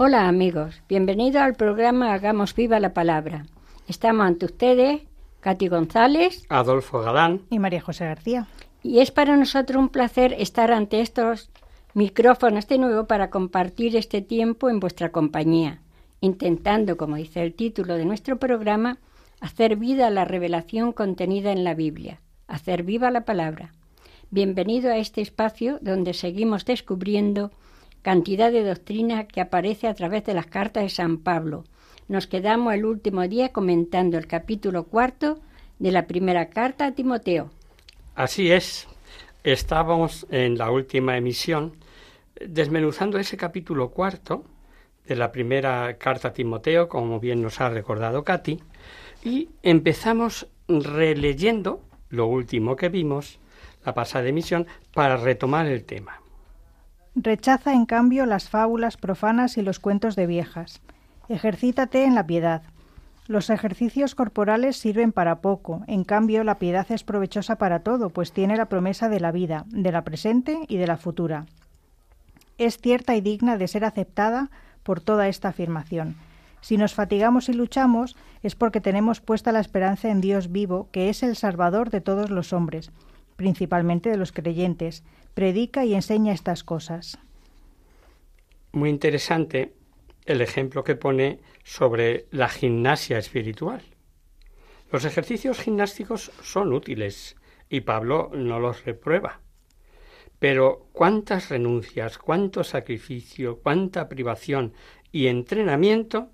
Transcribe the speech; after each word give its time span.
Hola 0.00 0.28
amigos, 0.28 0.80
bienvenidos 0.88 1.42
al 1.42 1.56
programa 1.56 2.12
Hagamos 2.14 2.54
Viva 2.54 2.78
la 2.78 2.94
Palabra. 2.94 3.46
Estamos 3.88 4.28
ante 4.28 4.46
ustedes, 4.46 5.02
Katy 5.40 5.66
González 5.66 6.46
Adolfo 6.48 7.00
Galán 7.00 7.42
y 7.50 7.58
María 7.58 7.80
José 7.80 8.04
García. 8.04 8.46
y 8.80 9.00
es 9.00 9.10
para 9.10 9.36
nosotros 9.36 9.82
un 9.82 9.88
placer 9.88 10.36
estar 10.38 10.70
ante 10.70 11.00
estos 11.00 11.50
micrófonos 11.94 12.68
de 12.68 12.78
nuevo 12.78 13.08
para 13.08 13.28
compartir 13.28 13.96
este 13.96 14.22
tiempo 14.22 14.70
en 14.70 14.78
vuestra 14.78 15.10
compañía, 15.10 15.80
intentando, 16.20 16.96
como 16.96 17.16
dice 17.16 17.42
el 17.42 17.52
título 17.54 17.96
de 17.96 18.04
nuestro 18.04 18.38
programa, 18.38 18.98
hacer 19.40 19.74
vida 19.74 20.06
a 20.06 20.10
la 20.10 20.24
revelación 20.24 20.92
contenida 20.92 21.50
en 21.50 21.64
la 21.64 21.74
Biblia, 21.74 22.20
hacer 22.46 22.84
viva 22.84 23.10
la 23.10 23.24
palabra. 23.24 23.72
Bienvenido 24.30 24.92
a 24.92 24.96
este 24.96 25.22
espacio 25.22 25.80
donde 25.82 26.14
seguimos 26.14 26.64
descubriendo 26.64 27.50
cantidad 28.08 28.50
de 28.50 28.64
doctrina 28.64 29.28
que 29.28 29.42
aparece 29.42 29.86
a 29.86 29.92
través 29.92 30.24
de 30.24 30.32
las 30.32 30.46
cartas 30.46 30.82
de 30.82 30.88
San 30.88 31.18
Pablo. 31.18 31.64
Nos 32.08 32.26
quedamos 32.26 32.72
el 32.72 32.86
último 32.86 33.28
día 33.28 33.50
comentando 33.50 34.16
el 34.16 34.26
capítulo 34.26 34.84
cuarto 34.84 35.40
de 35.78 35.92
la 35.92 36.06
primera 36.06 36.48
carta 36.48 36.86
a 36.86 36.92
Timoteo. 36.92 37.50
Así 38.14 38.50
es, 38.50 38.88
estábamos 39.44 40.26
en 40.30 40.56
la 40.56 40.70
última 40.70 41.18
emisión 41.18 41.76
desmenuzando 42.40 43.18
ese 43.18 43.36
capítulo 43.36 43.90
cuarto 43.90 44.42
de 45.06 45.14
la 45.14 45.30
primera 45.30 45.98
carta 45.98 46.28
a 46.28 46.32
Timoteo, 46.32 46.88
como 46.88 47.20
bien 47.20 47.42
nos 47.42 47.60
ha 47.60 47.68
recordado 47.68 48.24
Katy, 48.24 48.58
y 49.22 49.50
empezamos 49.62 50.48
releyendo 50.66 51.82
lo 52.08 52.26
último 52.26 52.74
que 52.74 52.88
vimos, 52.88 53.38
la 53.84 53.92
pasada 53.92 54.28
emisión, 54.28 54.66
para 54.94 55.18
retomar 55.18 55.66
el 55.66 55.84
tema. 55.84 56.22
Rechaza, 57.20 57.74
en 57.74 57.84
cambio, 57.84 58.26
las 58.26 58.48
fábulas 58.48 58.96
profanas 58.96 59.58
y 59.58 59.62
los 59.62 59.80
cuentos 59.80 60.14
de 60.14 60.28
viejas. 60.28 60.80
Ejercítate 61.28 62.04
en 62.04 62.14
la 62.14 62.24
piedad. 62.26 62.62
Los 63.26 63.50
ejercicios 63.50 64.14
corporales 64.14 64.76
sirven 64.76 65.10
para 65.10 65.40
poco, 65.40 65.82
en 65.88 66.04
cambio 66.04 66.44
la 66.44 66.58
piedad 66.58 66.86
es 66.90 67.02
provechosa 67.02 67.56
para 67.56 67.80
todo, 67.80 68.10
pues 68.10 68.32
tiene 68.32 68.56
la 68.56 68.66
promesa 68.66 69.08
de 69.08 69.18
la 69.18 69.32
vida, 69.32 69.64
de 69.66 69.90
la 69.90 70.04
presente 70.04 70.60
y 70.68 70.76
de 70.76 70.86
la 70.86 70.96
futura. 70.96 71.46
Es 72.56 72.78
cierta 72.78 73.16
y 73.16 73.20
digna 73.20 73.58
de 73.58 73.66
ser 73.66 73.84
aceptada 73.84 74.50
por 74.84 75.00
toda 75.00 75.26
esta 75.26 75.48
afirmación. 75.48 76.14
Si 76.60 76.76
nos 76.76 76.94
fatigamos 76.94 77.48
y 77.48 77.52
luchamos 77.52 78.16
es 78.44 78.54
porque 78.54 78.80
tenemos 78.80 79.20
puesta 79.20 79.50
la 79.50 79.60
esperanza 79.60 80.08
en 80.08 80.20
Dios 80.20 80.52
vivo, 80.52 80.88
que 80.92 81.08
es 81.08 81.24
el 81.24 81.34
Salvador 81.34 81.90
de 81.90 82.00
todos 82.00 82.30
los 82.30 82.52
hombres, 82.52 82.92
principalmente 83.34 84.08
de 84.08 84.16
los 84.16 84.30
creyentes. 84.30 85.02
Predica 85.38 85.84
y 85.84 85.94
enseña 85.94 86.32
estas 86.32 86.64
cosas. 86.64 87.16
Muy 88.72 88.90
interesante 88.90 89.72
el 90.26 90.40
ejemplo 90.40 90.82
que 90.82 90.96
pone 90.96 91.38
sobre 91.62 92.26
la 92.32 92.48
gimnasia 92.48 93.18
espiritual. 93.18 93.80
Los 94.90 95.04
ejercicios 95.04 95.60
gimnásticos 95.60 96.32
son 96.42 96.72
útiles 96.72 97.36
y 97.68 97.82
Pablo 97.82 98.32
no 98.34 98.58
los 98.58 98.84
reprueba. 98.84 99.40
Pero 100.40 100.88
cuántas 100.92 101.50
renuncias, 101.50 102.18
cuánto 102.18 102.64
sacrificio, 102.64 103.60
cuánta 103.62 104.08
privación 104.08 104.72
y 105.12 105.28
entrenamiento 105.28 106.32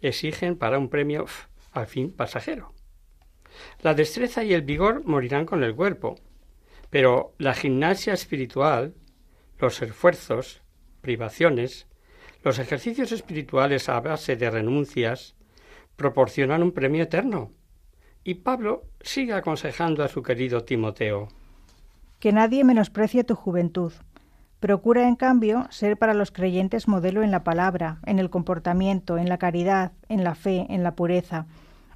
exigen 0.00 0.56
para 0.56 0.78
un 0.78 0.88
premio 0.88 1.26
al 1.72 1.88
fin 1.88 2.10
pasajero. 2.10 2.72
La 3.82 3.92
destreza 3.92 4.44
y 4.44 4.54
el 4.54 4.62
vigor 4.62 5.04
morirán 5.04 5.44
con 5.44 5.62
el 5.62 5.74
cuerpo, 5.74 6.16
pero 6.90 7.34
la 7.38 7.54
gimnasia 7.54 8.12
espiritual, 8.12 8.94
los 9.58 9.80
esfuerzos, 9.82 10.62
privaciones, 11.00 11.86
los 12.42 12.58
ejercicios 12.58 13.12
espirituales 13.12 13.88
a 13.88 14.00
base 14.00 14.36
de 14.36 14.50
renuncias 14.50 15.34
proporcionan 15.96 16.62
un 16.62 16.72
premio 16.72 17.02
eterno. 17.02 17.50
Y 18.22 18.34
Pablo 18.34 18.84
sigue 19.00 19.32
aconsejando 19.32 20.04
a 20.04 20.08
su 20.08 20.22
querido 20.22 20.64
Timoteo. 20.64 21.28
Que 22.20 22.32
nadie 22.32 22.64
menosprecie 22.64 23.24
tu 23.24 23.34
juventud. 23.34 23.92
Procura, 24.60 25.06
en 25.06 25.16
cambio, 25.16 25.66
ser 25.70 25.96
para 25.96 26.14
los 26.14 26.30
creyentes 26.30 26.88
modelo 26.88 27.22
en 27.22 27.30
la 27.30 27.44
palabra, 27.44 27.98
en 28.06 28.18
el 28.18 28.30
comportamiento, 28.30 29.18
en 29.18 29.28
la 29.28 29.38
caridad, 29.38 29.92
en 30.08 30.24
la 30.24 30.34
fe, 30.34 30.66
en 30.70 30.82
la 30.82 30.94
pureza. 30.94 31.46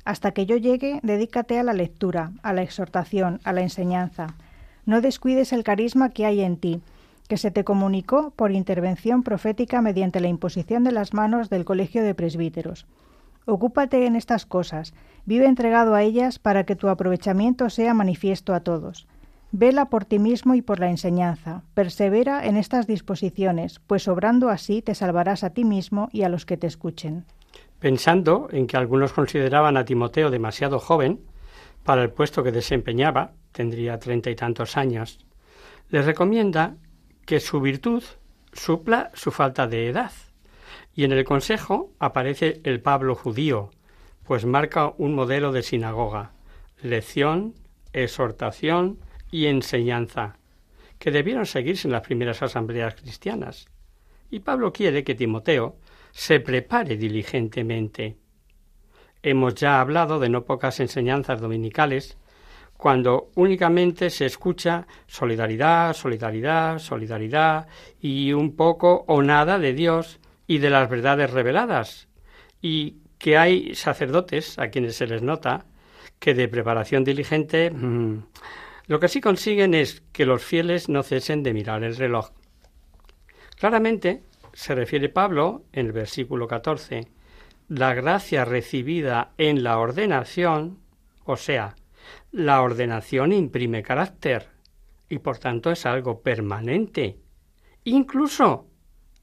Hasta 0.04 0.32
que 0.32 0.46
yo 0.46 0.56
llegue, 0.56 1.00
dedícate 1.02 1.58
a 1.58 1.62
la 1.62 1.72
lectura, 1.72 2.32
a 2.42 2.52
la 2.52 2.62
exhortación, 2.62 3.40
a 3.44 3.52
la 3.52 3.62
enseñanza. 3.62 4.36
No 4.86 5.00
descuides 5.00 5.52
el 5.52 5.64
carisma 5.64 6.10
que 6.10 6.26
hay 6.26 6.40
en 6.40 6.56
ti, 6.56 6.80
que 7.28 7.36
se 7.36 7.50
te 7.50 7.62
comunicó 7.64 8.32
por 8.32 8.50
intervención 8.50 9.22
profética 9.22 9.82
mediante 9.82 10.20
la 10.20 10.28
imposición 10.28 10.82
de 10.82 10.92
las 10.92 11.14
manos 11.14 11.48
del 11.48 11.64
Colegio 11.64 12.02
de 12.02 12.14
Presbíteros. 12.14 12.86
Ocúpate 13.46 14.06
en 14.06 14.16
estas 14.16 14.46
cosas, 14.46 14.94
vive 15.26 15.46
entregado 15.46 15.94
a 15.94 16.02
ellas 16.02 16.38
para 16.38 16.64
que 16.64 16.76
tu 16.76 16.88
aprovechamiento 16.88 17.70
sea 17.70 17.94
manifiesto 17.94 18.54
a 18.54 18.60
todos. 18.60 19.06
Vela 19.52 19.86
por 19.86 20.04
ti 20.04 20.18
mismo 20.18 20.54
y 20.54 20.62
por 20.62 20.78
la 20.78 20.90
enseñanza, 20.90 21.62
persevera 21.74 22.46
en 22.46 22.56
estas 22.56 22.86
disposiciones, 22.86 23.80
pues 23.86 24.06
obrando 24.06 24.48
así 24.48 24.82
te 24.82 24.94
salvarás 24.94 25.42
a 25.42 25.50
ti 25.50 25.64
mismo 25.64 26.08
y 26.12 26.22
a 26.22 26.28
los 26.28 26.46
que 26.46 26.56
te 26.56 26.68
escuchen. 26.68 27.24
Pensando 27.80 28.48
en 28.52 28.66
que 28.66 28.76
algunos 28.76 29.12
consideraban 29.12 29.76
a 29.76 29.84
Timoteo 29.84 30.30
demasiado 30.30 30.78
joven 30.78 31.20
para 31.82 32.02
el 32.02 32.10
puesto 32.10 32.44
que 32.44 32.52
desempeñaba, 32.52 33.32
tendría 33.52 33.98
treinta 33.98 34.30
y 34.30 34.36
tantos 34.36 34.76
años, 34.76 35.18
les 35.88 36.04
recomienda 36.06 36.76
que 37.26 37.40
su 37.40 37.60
virtud 37.60 38.02
supla 38.52 39.10
su 39.14 39.30
falta 39.30 39.66
de 39.66 39.88
edad. 39.88 40.12
Y 40.94 41.04
en 41.04 41.12
el 41.12 41.24
consejo 41.24 41.92
aparece 41.98 42.60
el 42.64 42.80
Pablo 42.80 43.14
judío, 43.14 43.70
pues 44.24 44.44
marca 44.44 44.92
un 44.98 45.14
modelo 45.14 45.52
de 45.52 45.62
sinagoga, 45.62 46.32
lección, 46.82 47.54
exhortación 47.92 48.98
y 49.30 49.46
enseñanza, 49.46 50.38
que 50.98 51.10
debieron 51.10 51.46
seguirse 51.46 51.88
en 51.88 51.92
las 51.92 52.02
primeras 52.02 52.42
asambleas 52.42 52.94
cristianas. 52.94 53.68
Y 54.30 54.40
Pablo 54.40 54.72
quiere 54.72 55.02
que 55.02 55.14
Timoteo 55.14 55.76
se 56.12 56.40
prepare 56.40 56.96
diligentemente. 56.96 58.16
Hemos 59.22 59.54
ya 59.54 59.80
hablado 59.80 60.18
de 60.18 60.28
no 60.28 60.44
pocas 60.44 60.80
enseñanzas 60.80 61.40
dominicales 61.40 62.16
cuando 62.80 63.30
únicamente 63.34 64.08
se 64.08 64.24
escucha 64.24 64.86
solidaridad, 65.06 65.92
solidaridad, 65.92 66.78
solidaridad 66.78 67.68
y 68.00 68.32
un 68.32 68.56
poco 68.56 69.04
o 69.06 69.20
nada 69.20 69.58
de 69.58 69.74
Dios 69.74 70.18
y 70.46 70.58
de 70.58 70.70
las 70.70 70.88
verdades 70.88 71.30
reveladas, 71.30 72.08
y 72.62 73.02
que 73.18 73.36
hay 73.36 73.74
sacerdotes 73.74 74.58
a 74.58 74.68
quienes 74.68 74.96
se 74.96 75.06
les 75.06 75.20
nota 75.20 75.66
que 76.18 76.32
de 76.32 76.48
preparación 76.48 77.04
diligente 77.04 77.70
mmm, 77.70 78.22
lo 78.86 78.98
que 78.98 79.08
sí 79.08 79.20
consiguen 79.20 79.74
es 79.74 80.02
que 80.12 80.24
los 80.24 80.42
fieles 80.42 80.88
no 80.88 81.02
cesen 81.02 81.42
de 81.42 81.52
mirar 81.52 81.84
el 81.84 81.96
reloj. 81.96 82.30
Claramente 83.58 84.22
se 84.54 84.74
refiere 84.74 85.10
Pablo 85.10 85.64
en 85.74 85.84
el 85.84 85.92
versículo 85.92 86.48
14, 86.48 87.08
la 87.68 87.92
gracia 87.92 88.46
recibida 88.46 89.32
en 89.36 89.62
la 89.64 89.76
ordenación, 89.76 90.78
o 91.26 91.36
sea, 91.36 91.76
la 92.32 92.62
ordenación 92.62 93.32
imprime 93.32 93.82
carácter 93.82 94.48
y 95.08 95.18
por 95.18 95.38
tanto 95.38 95.70
es 95.70 95.86
algo 95.86 96.22
permanente. 96.22 97.18
Incluso 97.84 98.70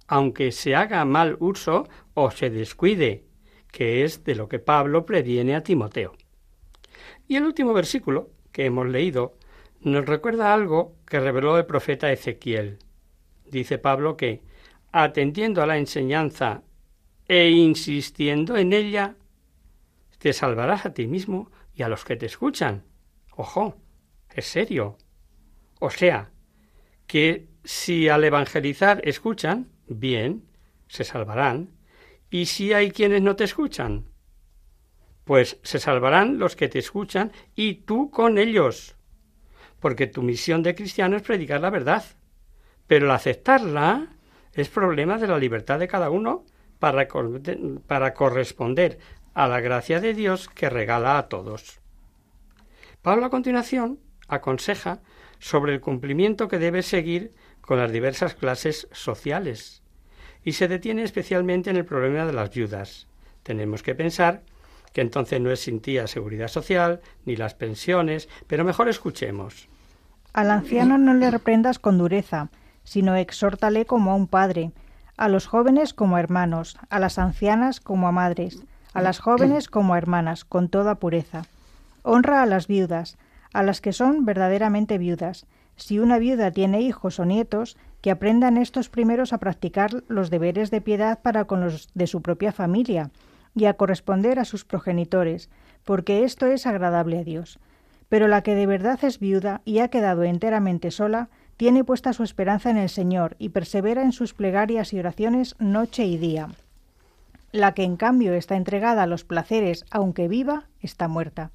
aunque 0.07 0.51
se 0.51 0.75
haga 0.75 1.03
mal 1.05 1.35
uso 1.39 1.87
o 2.13 2.31
se 2.31 2.49
descuide, 2.49 3.25
que 3.71 4.03
es 4.03 4.23
de 4.23 4.35
lo 4.35 4.47
que 4.47 4.59
Pablo 4.59 5.05
previene 5.05 5.55
a 5.55 5.63
Timoteo. 5.63 6.13
Y 7.27 7.35
el 7.35 7.43
último 7.43 7.73
versículo 7.73 8.31
que 8.51 8.65
hemos 8.65 8.87
leído 8.87 9.37
nos 9.81 10.05
recuerda 10.05 10.53
algo 10.53 10.95
que 11.05 11.19
reveló 11.19 11.57
el 11.57 11.65
profeta 11.65 12.11
Ezequiel. 12.11 12.79
Dice 13.45 13.77
Pablo 13.77 14.17
que, 14.17 14.41
atendiendo 14.91 15.61
a 15.61 15.67
la 15.67 15.77
enseñanza 15.77 16.63
e 17.27 17.49
insistiendo 17.49 18.55
en 18.55 18.73
ella, 18.73 19.15
te 20.17 20.33
salvarás 20.33 20.85
a 20.85 20.93
ti 20.93 21.05
mismo 21.05 21.51
y 21.75 21.83
a 21.83 21.89
los 21.89 22.05
que 22.05 22.15
te 22.15 22.25
escuchan. 22.25 22.86
Ojo, 23.37 23.77
es 24.29 24.45
serio. 24.45 24.97
O 25.79 25.89
sea, 25.89 26.31
que 27.07 27.47
si 27.63 28.09
al 28.09 28.23
evangelizar 28.23 29.01
escuchan, 29.07 29.71
bien, 29.87 30.49
se 30.87 31.03
salvarán, 31.03 31.77
¿Y 32.29 32.47
si 32.47 32.73
hay 32.73 32.91
quienes 32.91 33.21
no 33.21 33.35
te 33.35 33.45
escuchan? 33.45 34.05
Pues 35.23 35.59
se 35.63 35.79
salvarán 35.79 36.39
los 36.39 36.55
que 36.55 36.67
te 36.67 36.79
escuchan 36.79 37.31
y 37.55 37.75
tú 37.85 38.11
con 38.11 38.37
ellos. 38.37 38.95
Porque 39.79 40.07
tu 40.07 40.23
misión 40.23 40.61
de 40.63 40.75
cristiano 40.75 41.15
es 41.15 41.23
predicar 41.23 41.61
la 41.61 41.69
verdad. 41.69 42.03
Pero 42.85 43.05
el 43.05 43.11
aceptarla 43.11 44.09
es 44.53 44.69
problema 44.69 45.17
de 45.17 45.27
la 45.27 45.37
libertad 45.37 45.79
de 45.79 45.87
cada 45.87 46.09
uno 46.09 46.45
para, 46.79 47.07
para 47.87 48.13
corresponder 48.13 48.99
a 49.33 49.47
la 49.47 49.61
gracia 49.61 50.01
de 50.01 50.13
Dios 50.13 50.49
que 50.49 50.69
regala 50.69 51.17
a 51.17 51.29
todos. 51.29 51.79
Pablo 53.07 53.27
a 53.27 53.29
continuación 53.29 53.99
aconseja 54.27 54.99
sobre 55.39 55.73
el 55.73 55.79
cumplimiento 55.79 56.49
que 56.49 56.59
debe 56.59 56.83
seguir 56.83 57.33
con 57.61 57.79
las 57.79 57.89
diversas 57.89 58.33
clases 58.33 58.89
sociales 58.91 59.81
y 60.43 60.51
se 60.51 60.67
detiene 60.67 61.03
especialmente 61.03 61.69
en 61.69 61.77
el 61.77 61.85
problema 61.85 62.25
de 62.25 62.33
las 62.33 62.53
viudas. 62.53 63.07
Tenemos 63.43 63.81
que 63.81 63.95
pensar 63.95 64.41
que 64.91 64.99
entonces 64.99 65.39
no 65.39 65.51
existía 65.51 66.05
seguridad 66.07 66.49
social 66.49 66.99
ni 67.23 67.37
las 67.37 67.53
pensiones, 67.53 68.27
pero 68.45 68.65
mejor 68.65 68.89
escuchemos. 68.89 69.69
Al 70.33 70.51
anciano 70.51 70.97
no 70.97 71.13
le 71.13 71.31
reprendas 71.31 71.79
con 71.79 71.97
dureza, 71.97 72.49
sino 72.83 73.15
exhórtale 73.15 73.85
como 73.85 74.11
a 74.11 74.15
un 74.15 74.27
padre, 74.27 74.73
a 75.15 75.29
los 75.29 75.47
jóvenes 75.47 75.93
como 75.93 76.17
a 76.17 76.19
hermanos, 76.19 76.77
a 76.89 76.99
las 76.99 77.19
ancianas 77.19 77.79
como 77.79 78.09
a 78.09 78.11
madres, 78.11 78.61
a 78.93 79.01
las 79.01 79.19
jóvenes 79.19 79.69
como 79.69 79.93
a 79.93 79.97
hermanas, 79.97 80.43
con 80.43 80.67
toda 80.67 80.95
pureza. 80.95 81.43
Honra 82.03 82.41
a 82.41 82.45
las 82.45 82.67
viudas, 82.67 83.17
a 83.53 83.63
las 83.63 83.81
que 83.81 83.93
son 83.93 84.25
verdaderamente 84.25 84.97
viudas. 84.97 85.45
Si 85.75 85.99
una 85.99 86.17
viuda 86.17 86.51
tiene 86.51 86.81
hijos 86.81 87.19
o 87.19 87.25
nietos, 87.25 87.77
que 88.01 88.11
aprendan 88.11 88.57
estos 88.57 88.89
primeros 88.89 89.33
a 89.33 89.39
practicar 89.39 90.03
los 90.07 90.29
deberes 90.29 90.71
de 90.71 90.81
piedad 90.81 91.19
para 91.21 91.45
con 91.45 91.61
los 91.61 91.89
de 91.93 92.07
su 92.07 92.21
propia 92.21 92.51
familia 92.51 93.11
y 93.55 93.65
a 93.65 93.73
corresponder 93.73 94.39
a 94.39 94.45
sus 94.45 94.65
progenitores, 94.65 95.49
porque 95.83 96.23
esto 96.23 96.45
es 96.45 96.67
agradable 96.67 97.19
a 97.19 97.23
Dios. 97.23 97.59
Pero 98.09 98.27
la 98.27 98.41
que 98.41 98.55
de 98.55 98.65
verdad 98.65 98.99
es 99.03 99.19
viuda 99.19 99.61
y 99.65 99.79
ha 99.79 99.89
quedado 99.89 100.23
enteramente 100.23 100.91
sola, 100.91 101.29
tiene 101.57 101.83
puesta 101.83 102.13
su 102.13 102.23
esperanza 102.23 102.69
en 102.69 102.77
el 102.77 102.89
Señor 102.89 103.35
y 103.39 103.49
persevera 103.49 104.03
en 104.03 104.11
sus 104.11 104.33
plegarias 104.33 104.93
y 104.93 104.99
oraciones 104.99 105.55
noche 105.57 106.05
y 106.05 106.17
día. 106.17 106.49
La 107.51 107.73
que 107.73 107.83
en 107.83 107.97
cambio 107.97 108.33
está 108.33 108.55
entregada 108.55 109.03
a 109.03 109.07
los 109.07 109.23
placeres, 109.23 109.85
aunque 109.89 110.27
viva, 110.27 110.65
está 110.81 111.07
muerta. 111.07 111.51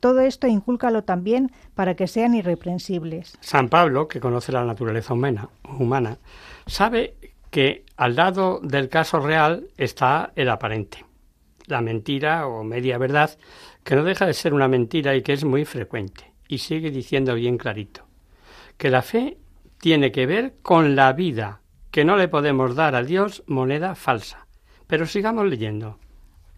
Todo 0.00 0.20
esto 0.20 0.46
incúlcalo 0.46 1.04
también 1.04 1.52
para 1.74 1.94
que 1.94 2.08
sean 2.08 2.34
irreprensibles. 2.34 3.36
San 3.40 3.68
Pablo, 3.68 4.08
que 4.08 4.20
conoce 4.20 4.50
la 4.50 4.64
naturaleza 4.64 5.14
humana, 5.14 5.48
humana, 5.78 6.18
sabe 6.66 7.14
que 7.50 7.84
al 7.96 8.16
lado 8.16 8.60
del 8.62 8.88
caso 8.88 9.20
real 9.20 9.68
está 9.76 10.32
el 10.36 10.48
aparente, 10.48 11.04
la 11.66 11.80
mentira 11.80 12.46
o 12.46 12.64
media 12.64 12.96
verdad, 12.96 13.38
que 13.84 13.94
no 13.94 14.04
deja 14.04 14.26
de 14.26 14.34
ser 14.34 14.54
una 14.54 14.68
mentira 14.68 15.14
y 15.14 15.22
que 15.22 15.32
es 15.34 15.44
muy 15.44 15.64
frecuente. 15.64 16.32
Y 16.48 16.58
sigue 16.58 16.90
diciendo 16.90 17.34
bien 17.34 17.58
clarito 17.58 18.02
que 18.76 18.90
la 18.90 19.02
fe 19.02 19.36
tiene 19.78 20.10
que 20.10 20.26
ver 20.26 20.54
con 20.62 20.96
la 20.96 21.12
vida, 21.12 21.60
que 21.90 22.04
no 22.04 22.16
le 22.16 22.28
podemos 22.28 22.74
dar 22.74 22.94
a 22.94 23.02
Dios 23.02 23.42
moneda 23.46 23.94
falsa. 23.94 24.46
Pero 24.86 25.06
sigamos 25.06 25.46
leyendo. 25.46 25.98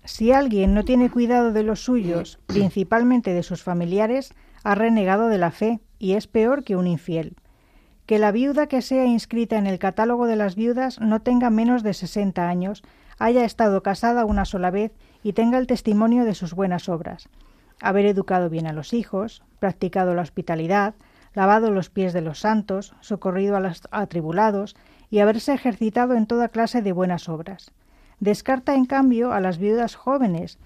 Si 0.04 0.32
alguien 0.32 0.74
no 0.74 0.84
tiene 0.84 1.10
cuidado 1.10 1.52
de 1.52 1.62
los 1.62 1.84
suyos, 1.84 2.40
principalmente 2.46 3.34
de 3.34 3.44
sus 3.44 3.62
familiares, 3.62 4.34
ha 4.64 4.74
renegado 4.74 5.28
de 5.28 5.38
la 5.38 5.52
fe 5.52 5.80
y 5.98 6.14
es 6.14 6.26
peor 6.26 6.64
que 6.64 6.74
un 6.74 6.88
infiel. 6.88 7.36
Que 8.06 8.18
la 8.18 8.32
viuda 8.32 8.66
que 8.66 8.82
sea 8.82 9.06
inscrita 9.06 9.58
en 9.58 9.68
el 9.68 9.78
catálogo 9.78 10.26
de 10.26 10.34
las 10.34 10.56
viudas 10.56 11.00
no 11.00 11.22
tenga 11.22 11.50
menos 11.50 11.84
de 11.84 11.94
sesenta 11.94 12.48
años, 12.48 12.82
haya 13.18 13.44
estado 13.44 13.84
casada 13.84 14.24
una 14.24 14.44
sola 14.44 14.72
vez 14.72 14.92
y 15.22 15.34
tenga 15.34 15.58
el 15.58 15.68
testimonio 15.68 16.24
de 16.24 16.34
sus 16.34 16.52
buenas 16.52 16.88
obras. 16.88 17.28
Haber 17.80 18.06
educado 18.06 18.50
bien 18.50 18.66
a 18.66 18.72
los 18.72 18.94
hijos, 18.94 19.42
practicado 19.60 20.14
la 20.14 20.22
hospitalidad, 20.22 20.94
lavado 21.32 21.70
los 21.70 21.90
pies 21.90 22.12
de 22.12 22.22
los 22.22 22.40
santos, 22.40 22.94
socorrido 23.00 23.56
a 23.56 23.60
los 23.60 23.82
atribulados 23.92 24.74
y 25.10 25.20
haberse 25.20 25.54
ejercitado 25.54 26.14
en 26.14 26.26
toda 26.26 26.48
clase 26.48 26.82
de 26.82 26.92
buenas 26.92 27.28
obras. 27.28 27.72
Descarta, 28.22 28.76
en 28.76 28.84
cambio, 28.84 29.32
a 29.32 29.40
las 29.40 29.58
viudas 29.58 29.96
jóvenes, 29.96 30.56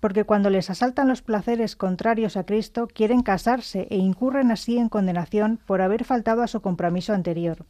porque 0.00 0.24
cuando 0.24 0.50
les 0.50 0.68
asaltan 0.68 1.06
los 1.06 1.22
placeres 1.22 1.76
contrarios 1.76 2.36
a 2.36 2.42
Cristo, 2.42 2.88
quieren 2.92 3.22
casarse 3.22 3.86
e 3.88 3.98
incurren 3.98 4.50
así 4.50 4.78
en 4.78 4.88
condenación 4.88 5.60
por 5.64 5.80
haber 5.80 6.02
faltado 6.02 6.42
a 6.42 6.48
su 6.48 6.60
compromiso 6.60 7.12
anterior. 7.12 7.66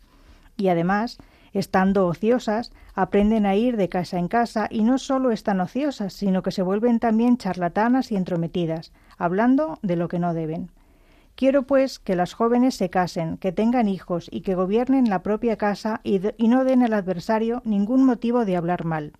Y 0.56 0.68
además, 0.68 1.18
estando 1.52 2.06
ociosas, 2.06 2.72
aprenden 2.94 3.44
a 3.44 3.54
ir 3.54 3.76
de 3.76 3.90
casa 3.90 4.18
en 4.18 4.28
casa 4.28 4.66
y 4.70 4.82
no 4.82 4.96
solo 4.96 5.30
están 5.30 5.60
ociosas, 5.60 6.14
sino 6.14 6.42
que 6.42 6.50
se 6.50 6.62
vuelven 6.62 6.98
también 6.98 7.36
charlatanas 7.36 8.12
y 8.12 8.16
entrometidas, 8.16 8.94
hablando 9.18 9.78
de 9.82 9.96
lo 9.96 10.08
que 10.08 10.18
no 10.18 10.32
deben. 10.32 10.70
Quiero, 11.34 11.64
pues, 11.64 11.98
que 11.98 12.16
las 12.16 12.32
jóvenes 12.32 12.76
se 12.76 12.88
casen, 12.88 13.36
que 13.36 13.52
tengan 13.52 13.88
hijos 13.88 14.30
y 14.32 14.40
que 14.40 14.54
gobiernen 14.54 15.10
la 15.10 15.22
propia 15.22 15.58
casa 15.58 16.00
y, 16.02 16.18
no 16.48 16.64
den 16.64 16.82
al 16.82 16.94
adversario 16.94 17.60
ningún 17.66 18.04
motivo 18.04 18.46
de 18.46 18.56
hablar 18.56 18.86
mal, 18.86 19.12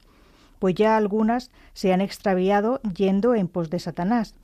pues 0.59 0.75
ya 0.75 0.97
algunas 0.97 1.51
se 1.73 1.93
han 1.93 2.01
extraviado 2.01 2.81
yendo 2.83 3.35
en 3.35 3.49
pos 3.49 3.71
de 3.71 3.79
Satanás. 3.79 4.35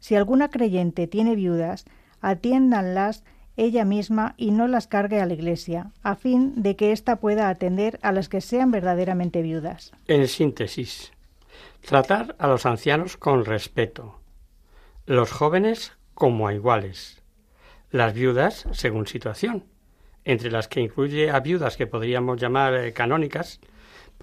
Si 0.00 0.14
alguna 0.14 0.50
creyente 0.50 1.06
tiene 1.06 1.34
viudas, 1.34 1.84
atiéndanlas 2.20 3.24
ella 3.56 3.84
misma 3.84 4.34
y 4.36 4.50
no 4.50 4.66
las 4.66 4.86
cargue 4.86 5.20
a 5.20 5.26
la 5.26 5.34
Iglesia, 5.34 5.92
a 6.02 6.16
fin 6.16 6.52
de 6.56 6.76
que 6.76 6.92
ésta 6.92 7.16
pueda 7.16 7.48
atender 7.48 7.98
a 8.02 8.12
las 8.12 8.28
que 8.28 8.40
sean 8.40 8.70
verdaderamente 8.70 9.42
viudas. 9.42 9.92
En 10.08 10.26
síntesis, 10.26 11.12
tratar 11.80 12.34
a 12.38 12.48
los 12.48 12.66
ancianos 12.66 13.16
con 13.16 13.44
respeto, 13.44 14.20
los 15.06 15.30
jóvenes 15.30 15.92
como 16.14 16.48
a 16.48 16.54
iguales. 16.54 17.22
Las 17.90 18.12
viudas 18.12 18.66
según 18.72 19.06
situación, 19.06 19.64
entre 20.24 20.50
las 20.50 20.66
que 20.66 20.80
incluye 20.80 21.30
a 21.30 21.40
viudas 21.40 21.76
que 21.76 21.86
podríamos 21.86 22.40
llamar 22.40 22.74
eh, 22.74 22.92
canónicas, 22.92 23.60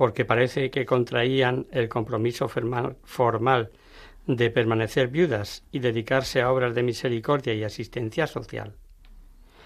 porque 0.01 0.25
parece 0.25 0.71
que 0.71 0.83
contraían 0.83 1.67
el 1.69 1.87
compromiso 1.87 2.47
formal 2.49 3.71
de 4.25 4.49
permanecer 4.49 5.09
viudas 5.09 5.63
y 5.71 5.77
dedicarse 5.77 6.41
a 6.41 6.51
obras 6.51 6.73
de 6.73 6.81
misericordia 6.81 7.53
y 7.53 7.63
asistencia 7.63 8.25
social. 8.25 8.73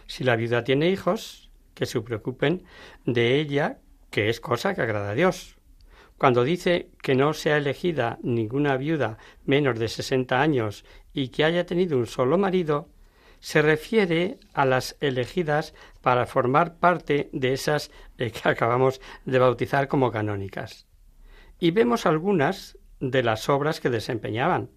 Si 0.08 0.25
la 0.25 0.36
viuda 0.36 0.65
tiene 0.65 0.89
hijos, 0.89 1.50
que 1.74 1.86
se 1.86 2.01
preocupen 2.01 2.65
de 3.06 3.39
ella, 3.39 3.80
que 4.10 4.27
es 4.27 4.42
cosa 4.42 4.75
que 4.75 4.82
agrada 4.82 5.12
a 5.12 5.15
Dios. 5.15 5.56
Cuando 6.18 6.44
dice 6.44 6.89
que 7.01 7.15
no 7.15 7.34
sea 7.34 7.56
elegida 7.56 8.20
ninguna 8.22 8.75
viuda 8.75 9.18
menos 9.46 9.80
de 9.80 9.88
sesenta 9.88 10.42
años 10.42 10.84
y 11.13 11.30
que 11.30 11.46
haya 11.46 11.65
tenido 11.65 11.98
un 11.98 12.08
solo 12.08 12.38
marido, 12.38 12.89
se 13.39 13.62
refiere 13.62 14.39
a 14.54 14.65
las 14.65 14.98
elegidas 15.00 15.74
para 16.06 16.28
formar 16.28 16.76
parte 16.78 17.32
de 17.34 17.54
esas 17.54 17.90
eh, 18.20 18.30
que 18.30 18.48
acabamos 18.48 19.02
de 19.26 19.40
bautizar 19.40 19.88
como 19.88 20.12
canónicas. 20.12 20.86
Y 21.60 21.72
vemos 21.72 22.06
algunas 22.06 22.78
de 23.00 23.24
las 23.24 23.50
obras 23.50 23.80
que 23.80 23.90
desempeñaban 23.90 24.70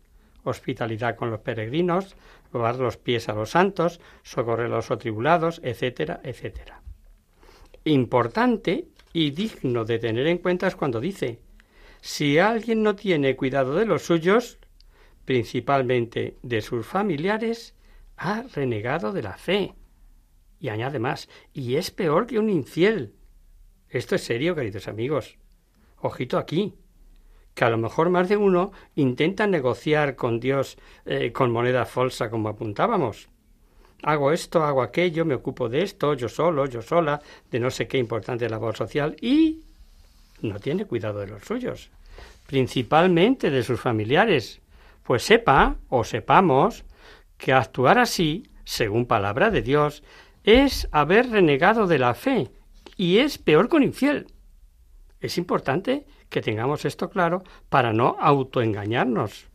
hospitalidad 0.43 1.17
con 1.17 1.31
los 1.31 1.41
peregrinos, 1.41 2.17
lavar 2.51 2.77
los 2.77 2.97
pies 2.97 3.29
a 3.29 3.35
los 3.35 3.51
santos, 3.51 4.01
socorrer 4.23 4.73
a 4.73 4.77
los 4.77 4.91
atribulados, 4.91 5.61
etcétera, 5.63 6.23
etcétera. 6.25 6.81
Importante 7.85 8.89
y 9.13 9.31
digno 9.31 9.85
de 9.85 9.99
tener 9.99 10.27
en 10.29 10.39
cuenta 10.39 10.67
es 10.67 10.77
cuando 10.77 10.99
dice 10.99 11.41
si 12.01 12.39
alguien 12.39 12.83
no 12.83 12.97
tiene 12.97 13.37
cuidado 13.37 13.75
de 13.75 13.85
los 13.85 14.01
suyos, 14.01 14.57
principalmente 15.27 16.39
de 16.43 16.63
sus 16.63 16.87
familiares, 16.87 17.75
ha 18.17 18.45
renegado 18.55 19.13
de 19.13 19.23
la 19.23 19.37
fe. 19.37 19.75
Y 20.61 20.69
añade 20.69 20.99
más, 20.99 21.29
y 21.53 21.77
es 21.77 21.91
peor 21.91 22.27
que 22.27 22.39
un 22.39 22.51
infiel. 22.51 23.15
Esto 23.89 24.15
es 24.15 24.25
serio, 24.25 24.55
queridos 24.55 24.89
amigos. 24.89 25.39
Ojito 26.01 26.39
aquí, 26.39 26.75
que 27.55 27.65
a 27.65 27.71
lo 27.71 27.79
mejor 27.79 28.11
más 28.11 28.29
de 28.29 28.37
uno 28.37 28.73
intenta 28.95 29.47
negociar 29.47 30.17
con 30.17 30.41
Dios 30.41 30.79
eh, 31.05 31.33
con 31.33 31.51
moneda 31.51 31.85
falsa, 31.85 32.31
como 32.31 32.49
apuntábamos. 32.49 33.29
Hago 34.03 34.33
esto, 34.33 34.63
hago 34.63 34.83
aquello, 34.83 35.25
me 35.25 35.35
ocupo 35.35 35.69
de 35.69 35.83
esto, 35.83 36.15
yo 36.15 36.29
solo, 36.29 36.67
yo 36.67 36.83
sola, 36.83 37.21
de 37.51 37.59
no 37.59 37.71
sé 37.71 37.89
qué 37.89 37.99
importante 37.99 38.49
labor 38.49 38.77
social, 38.77 39.17
y 39.21 39.63
no 40.41 40.61
tiene 40.61 40.85
cuidado 40.85 41.21
de 41.21 41.27
los 41.27 41.43
suyos, 41.43 41.91
principalmente 42.47 43.51
de 43.51 43.65
sus 43.65 43.81
familiares 43.81 44.61
pues 45.09 45.23
sepa 45.23 45.77
o 45.89 46.05
sepamos 46.05 46.85
que 47.39 47.55
actuar 47.55 47.99
así, 47.99 48.51
según 48.65 49.07
palabra 49.07 49.49
de 49.49 49.63
Dios, 49.63 50.03
es 50.49 50.89
haber 50.93 51.29
renegado 51.29 51.87
de 51.87 51.99
la 51.99 52.15
fe 52.15 52.51
y 52.97 53.19
es 53.19 53.37
peor 53.37 53.69
con 53.69 53.83
infiel. 53.83 54.33
Es 55.21 55.37
importante 55.37 56.07
que 56.31 56.41
tengamos 56.41 56.87
esto 56.87 57.11
claro 57.11 57.43
para 57.69 57.93
no 57.93 58.17
autoengañarnos. 58.19 59.49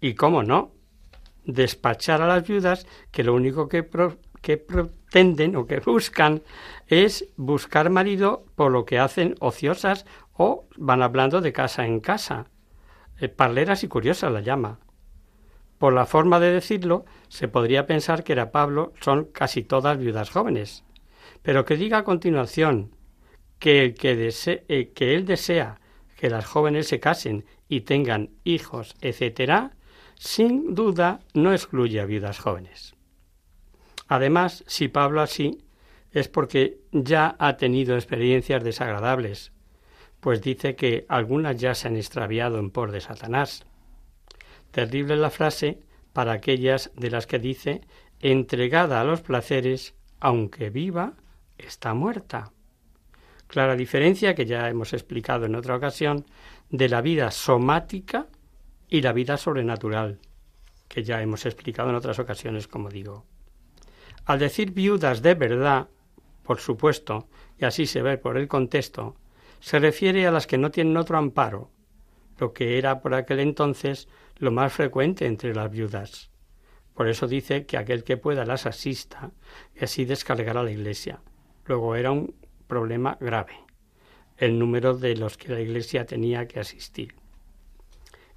Y 0.00 0.14
cómo 0.14 0.42
no, 0.42 0.72
despachar 1.44 2.22
a 2.22 2.26
las 2.26 2.44
viudas 2.44 2.88
que 3.12 3.22
lo 3.22 3.34
único 3.34 3.68
que, 3.68 3.88
que 4.42 4.56
pretenden 4.56 5.54
o 5.54 5.66
que 5.66 5.78
buscan 5.86 6.42
es 6.88 7.26
buscar 7.36 7.88
marido 7.88 8.46
por 8.56 8.72
lo 8.72 8.86
que 8.86 8.98
hacen 8.98 9.36
ociosas 9.38 10.06
o 10.32 10.66
van 10.76 11.04
hablando 11.04 11.40
de 11.40 11.52
casa 11.52 11.86
en 11.86 12.00
casa. 12.00 12.46
Eh, 13.20 13.28
parleras 13.28 13.84
y 13.84 13.88
curiosas 13.88 14.32
la 14.32 14.40
llama. 14.40 14.80
Por 15.80 15.94
la 15.94 16.04
forma 16.04 16.40
de 16.40 16.52
decirlo, 16.52 17.06
se 17.28 17.48
podría 17.48 17.86
pensar 17.86 18.22
que 18.22 18.34
era 18.34 18.52
Pablo 18.52 18.92
son 19.00 19.24
casi 19.24 19.62
todas 19.62 19.96
viudas 19.96 20.28
jóvenes. 20.28 20.84
Pero 21.40 21.64
que 21.64 21.78
diga 21.78 21.96
a 21.96 22.04
continuación 22.04 22.94
que, 23.58 23.94
que, 23.98 24.30
eh, 24.68 24.92
que 24.94 25.14
él 25.14 25.24
desea 25.24 25.80
que 26.18 26.28
las 26.28 26.44
jóvenes 26.44 26.86
se 26.86 27.00
casen 27.00 27.46
y 27.66 27.80
tengan 27.80 28.28
hijos, 28.44 28.94
etc., 29.00 29.72
sin 30.16 30.74
duda 30.74 31.20
no 31.32 31.50
excluye 31.54 31.98
a 31.98 32.04
viudas 32.04 32.40
jóvenes. 32.40 32.94
Además, 34.06 34.64
si 34.66 34.88
Pablo 34.88 35.22
así, 35.22 35.64
es 36.12 36.28
porque 36.28 36.80
ya 36.92 37.36
ha 37.38 37.56
tenido 37.56 37.94
experiencias 37.94 38.62
desagradables, 38.62 39.52
pues 40.20 40.42
dice 40.42 40.76
que 40.76 41.06
algunas 41.08 41.56
ya 41.56 41.74
se 41.74 41.88
han 41.88 41.96
extraviado 41.96 42.58
en 42.58 42.68
por 42.68 42.90
de 42.90 43.00
Satanás. 43.00 43.64
Terrible 44.70 45.16
la 45.16 45.30
frase 45.30 45.80
para 46.12 46.32
aquellas 46.32 46.90
de 46.94 47.10
las 47.10 47.26
que 47.26 47.38
dice 47.38 47.82
entregada 48.20 49.00
a 49.00 49.04
los 49.04 49.22
placeres, 49.22 49.94
aunque 50.20 50.70
viva, 50.70 51.14
está 51.58 51.94
muerta. 51.94 52.52
Clara 53.46 53.74
diferencia 53.74 54.34
que 54.34 54.46
ya 54.46 54.68
hemos 54.68 54.92
explicado 54.92 55.46
en 55.46 55.54
otra 55.54 55.76
ocasión 55.76 56.24
de 56.68 56.88
la 56.88 57.00
vida 57.00 57.30
somática 57.30 58.28
y 58.88 59.00
la 59.00 59.12
vida 59.12 59.36
sobrenatural, 59.36 60.18
que 60.88 61.02
ya 61.02 61.20
hemos 61.22 61.46
explicado 61.46 61.90
en 61.90 61.96
otras 61.96 62.18
ocasiones, 62.18 62.68
como 62.68 62.88
digo. 62.88 63.24
Al 64.24 64.38
decir 64.38 64.72
viudas 64.72 65.22
de 65.22 65.34
verdad, 65.34 65.88
por 66.44 66.60
supuesto, 66.60 67.28
y 67.58 67.64
así 67.64 67.86
se 67.86 68.02
ve 68.02 68.18
por 68.18 68.36
el 68.36 68.48
contexto, 68.48 69.16
se 69.60 69.78
refiere 69.78 70.26
a 70.26 70.30
las 70.30 70.46
que 70.46 70.58
no 70.58 70.70
tienen 70.70 70.96
otro 70.96 71.18
amparo, 71.18 71.70
lo 72.38 72.52
que 72.52 72.78
era 72.78 73.00
por 73.00 73.14
aquel 73.14 73.40
entonces 73.40 74.08
lo 74.40 74.50
más 74.50 74.72
frecuente 74.72 75.26
entre 75.26 75.54
las 75.54 75.70
viudas. 75.70 76.30
Por 76.94 77.08
eso 77.08 77.28
dice 77.28 77.66
que 77.66 77.76
aquel 77.76 78.04
que 78.04 78.16
pueda 78.16 78.46
las 78.46 78.64
asista 78.66 79.30
y 79.78 79.84
así 79.84 80.06
descargará 80.06 80.62
la 80.62 80.70
iglesia. 80.70 81.20
Luego 81.66 81.94
era 81.94 82.10
un 82.10 82.34
problema 82.66 83.18
grave, 83.20 83.52
el 84.38 84.58
número 84.58 84.96
de 84.96 85.14
los 85.14 85.36
que 85.36 85.52
la 85.52 85.60
iglesia 85.60 86.06
tenía 86.06 86.48
que 86.48 86.58
asistir. 86.58 87.14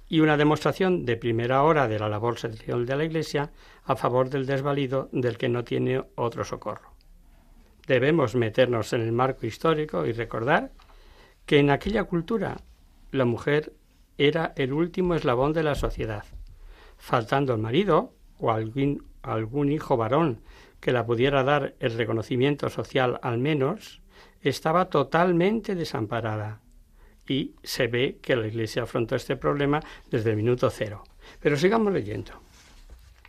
Y 0.06 0.20
una 0.20 0.36
demostración 0.36 1.06
de 1.06 1.16
primera 1.16 1.62
hora 1.62 1.88
de 1.88 1.98
la 1.98 2.10
labor 2.10 2.38
social 2.38 2.84
de 2.84 2.96
la 2.96 3.04
iglesia 3.04 3.50
a 3.84 3.96
favor 3.96 4.28
del 4.28 4.44
desvalido 4.44 5.08
del 5.10 5.38
que 5.38 5.48
no 5.48 5.64
tiene 5.64 6.04
otro 6.16 6.44
socorro. 6.44 6.92
Debemos 7.86 8.34
meternos 8.34 8.92
en 8.92 9.00
el 9.00 9.12
marco 9.12 9.46
histórico 9.46 10.04
y 10.04 10.12
recordar 10.12 10.70
que 11.46 11.58
en 11.58 11.70
aquella 11.70 12.04
cultura 12.04 12.58
la 13.10 13.24
mujer 13.24 13.72
era 14.18 14.52
el 14.56 14.72
último 14.72 15.14
eslabón 15.14 15.52
de 15.52 15.62
la 15.62 15.74
sociedad. 15.74 16.24
Faltando 16.96 17.54
el 17.54 17.60
marido 17.60 18.12
o 18.38 18.50
algún, 18.50 19.04
algún 19.22 19.72
hijo 19.72 19.96
varón 19.96 20.40
que 20.80 20.92
la 20.92 21.06
pudiera 21.06 21.42
dar 21.42 21.74
el 21.80 21.96
reconocimiento 21.96 22.68
social 22.68 23.18
al 23.22 23.38
menos, 23.38 24.02
estaba 24.42 24.90
totalmente 24.90 25.74
desamparada. 25.74 26.60
Y 27.26 27.54
se 27.62 27.86
ve 27.86 28.18
que 28.20 28.36
la 28.36 28.46
Iglesia 28.46 28.82
afrontó 28.82 29.16
este 29.16 29.36
problema 29.36 29.80
desde 30.10 30.30
el 30.30 30.36
minuto 30.36 30.68
cero. 30.68 31.02
Pero 31.40 31.56
sigamos 31.56 31.92
leyendo. 31.92 32.32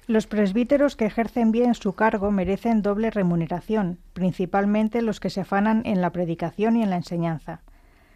Los 0.08 0.28
presbíteros 0.28 0.96
que 0.96 1.06
ejercen 1.06 1.52
bien 1.52 1.74
su 1.74 1.94
cargo 1.94 2.30
merecen 2.30 2.82
doble 2.82 3.10
remuneración, 3.10 3.98
principalmente 4.14 5.02
los 5.02 5.20
que 5.20 5.30
se 5.30 5.42
afanan 5.42 5.82
en 5.86 6.02
la 6.02 6.12
predicación 6.12 6.76
y 6.76 6.84
en 6.84 6.90
la 6.90 6.98
enseñanza. 6.98 7.62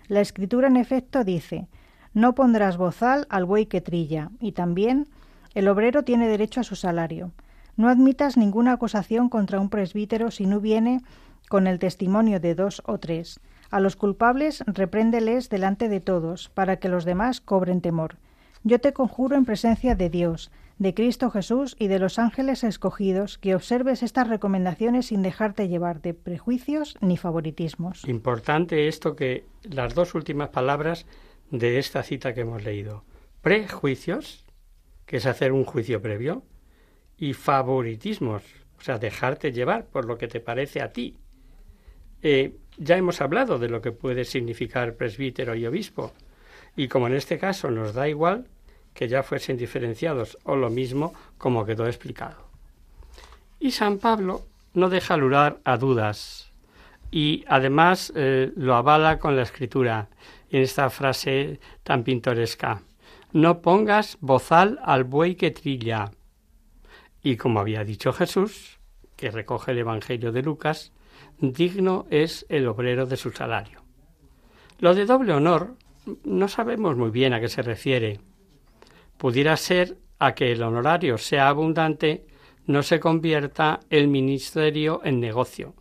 La 0.07 0.21
Escritura, 0.21 0.67
en 0.67 0.77
efecto, 0.77 1.23
dice 1.23 1.67
No 2.13 2.35
pondrás 2.35 2.77
bozal 2.77 3.27
al 3.29 3.45
buey 3.45 3.65
que 3.65 3.81
trilla, 3.81 4.31
y 4.39 4.53
también 4.53 5.07
el 5.53 5.67
obrero 5.67 6.03
tiene 6.03 6.27
derecho 6.27 6.61
a 6.61 6.63
su 6.63 6.75
salario. 6.75 7.31
No 7.75 7.89
admitas 7.89 8.37
ninguna 8.37 8.73
acusación 8.73 9.29
contra 9.29 9.59
un 9.59 9.69
presbítero 9.69 10.31
si 10.31 10.45
no 10.45 10.59
viene 10.59 11.01
con 11.49 11.65
el 11.67 11.79
testimonio 11.79 12.39
de 12.39 12.55
dos 12.55 12.81
o 12.85 12.97
tres. 12.97 13.39
A 13.71 13.79
los 13.79 13.95
culpables 13.95 14.63
repréndeles 14.67 15.49
delante 15.49 15.89
de 15.89 15.99
todos, 15.99 16.49
para 16.49 16.77
que 16.77 16.89
los 16.89 17.05
demás 17.05 17.41
cobren 17.41 17.81
temor. 17.81 18.17
Yo 18.63 18.79
te 18.79 18.93
conjuro 18.93 19.37
en 19.37 19.45
presencia 19.45 19.95
de 19.95 20.09
Dios, 20.09 20.51
de 20.79 20.93
Cristo 20.93 21.29
Jesús 21.29 21.75
y 21.79 21.87
de 21.87 21.99
los 21.99 22.19
ángeles 22.19 22.63
escogidos, 22.63 23.37
que 23.37 23.55
observes 23.55 24.03
estas 24.03 24.27
recomendaciones 24.27 25.07
sin 25.07 25.21
dejarte 25.21 25.67
llevar 25.67 26.01
de 26.01 26.13
prejuicios 26.13 26.97
ni 27.01 27.17
favoritismos. 27.17 28.05
Importante 28.07 28.87
esto 28.87 29.15
que 29.15 29.45
las 29.63 29.93
dos 29.93 30.15
últimas 30.15 30.49
palabras 30.49 31.05
de 31.51 31.79
esta 31.79 32.03
cita 32.03 32.33
que 32.33 32.41
hemos 32.41 32.63
leído. 32.63 33.03
Prejuicios, 33.41 34.45
que 35.05 35.17
es 35.17 35.25
hacer 35.25 35.51
un 35.51 35.65
juicio 35.65 36.01
previo, 36.01 36.43
y 37.17 37.33
favoritismos, 37.33 38.43
o 38.77 38.81
sea, 38.81 38.97
dejarte 38.97 39.51
llevar 39.51 39.87
por 39.87 40.05
lo 40.05 40.17
que 40.17 40.27
te 40.27 40.39
parece 40.39 40.81
a 40.81 40.93
ti. 40.93 41.17
Eh, 42.21 42.55
ya 42.77 42.97
hemos 42.97 43.21
hablado 43.21 43.59
de 43.59 43.69
lo 43.69 43.81
que 43.81 43.91
puede 43.91 44.25
significar 44.25 44.95
presbítero 44.95 45.55
y 45.55 45.65
obispo, 45.65 46.13
y 46.75 46.87
como 46.87 47.07
en 47.07 47.15
este 47.15 47.37
caso 47.37 47.71
nos 47.71 47.93
da 47.93 48.07
igual, 48.07 48.47
que 48.93 49.07
ya 49.07 49.23
fuesen 49.23 49.57
diferenciados 49.57 50.37
o 50.43 50.55
lo 50.55 50.69
mismo 50.69 51.13
como 51.37 51.65
quedó 51.65 51.87
explicado. 51.87 52.49
Y 53.59 53.71
San 53.71 53.97
Pablo 53.97 54.45
no 54.73 54.89
deja 54.89 55.17
lugar 55.17 55.59
a 55.63 55.77
dudas 55.77 56.51
y 57.11 57.43
además 57.47 58.13
eh, 58.15 58.51
lo 58.55 58.75
avala 58.75 59.19
con 59.19 59.35
la 59.35 59.41
escritura 59.41 60.09
esta 60.49 60.89
frase 60.89 61.59
tan 61.83 62.03
pintoresca. 62.03 62.81
No 63.31 63.61
pongas 63.61 64.17
bozal 64.21 64.79
al 64.83 65.03
buey 65.03 65.35
que 65.35 65.51
trilla. 65.51 66.11
Y 67.21 67.37
como 67.37 67.59
había 67.59 67.83
dicho 67.83 68.13
Jesús, 68.13 68.79
que 69.15 69.31
recoge 69.31 69.71
el 69.71 69.79
Evangelio 69.79 70.31
de 70.31 70.41
Lucas, 70.41 70.93
digno 71.39 72.05
es 72.09 72.45
el 72.49 72.67
obrero 72.67 73.05
de 73.05 73.17
su 73.17 73.31
salario. 73.31 73.83
Lo 74.79 74.95
de 74.95 75.05
doble 75.05 75.33
honor 75.33 75.75
no 76.23 76.47
sabemos 76.47 76.95
muy 76.95 77.11
bien 77.11 77.33
a 77.33 77.39
qué 77.39 77.49
se 77.49 77.61
refiere, 77.61 78.19
pudiera 79.17 79.55
ser 79.57 79.97
a 80.17 80.33
que 80.33 80.51
el 80.51 80.63
honorario 80.63 81.17
sea 81.17 81.49
abundante, 81.49 82.25
no 82.65 82.83
se 82.83 82.99
convierta 82.99 83.79
el 83.89 84.07
ministerio 84.07 85.01
en 85.03 85.19
negocio, 85.19 85.75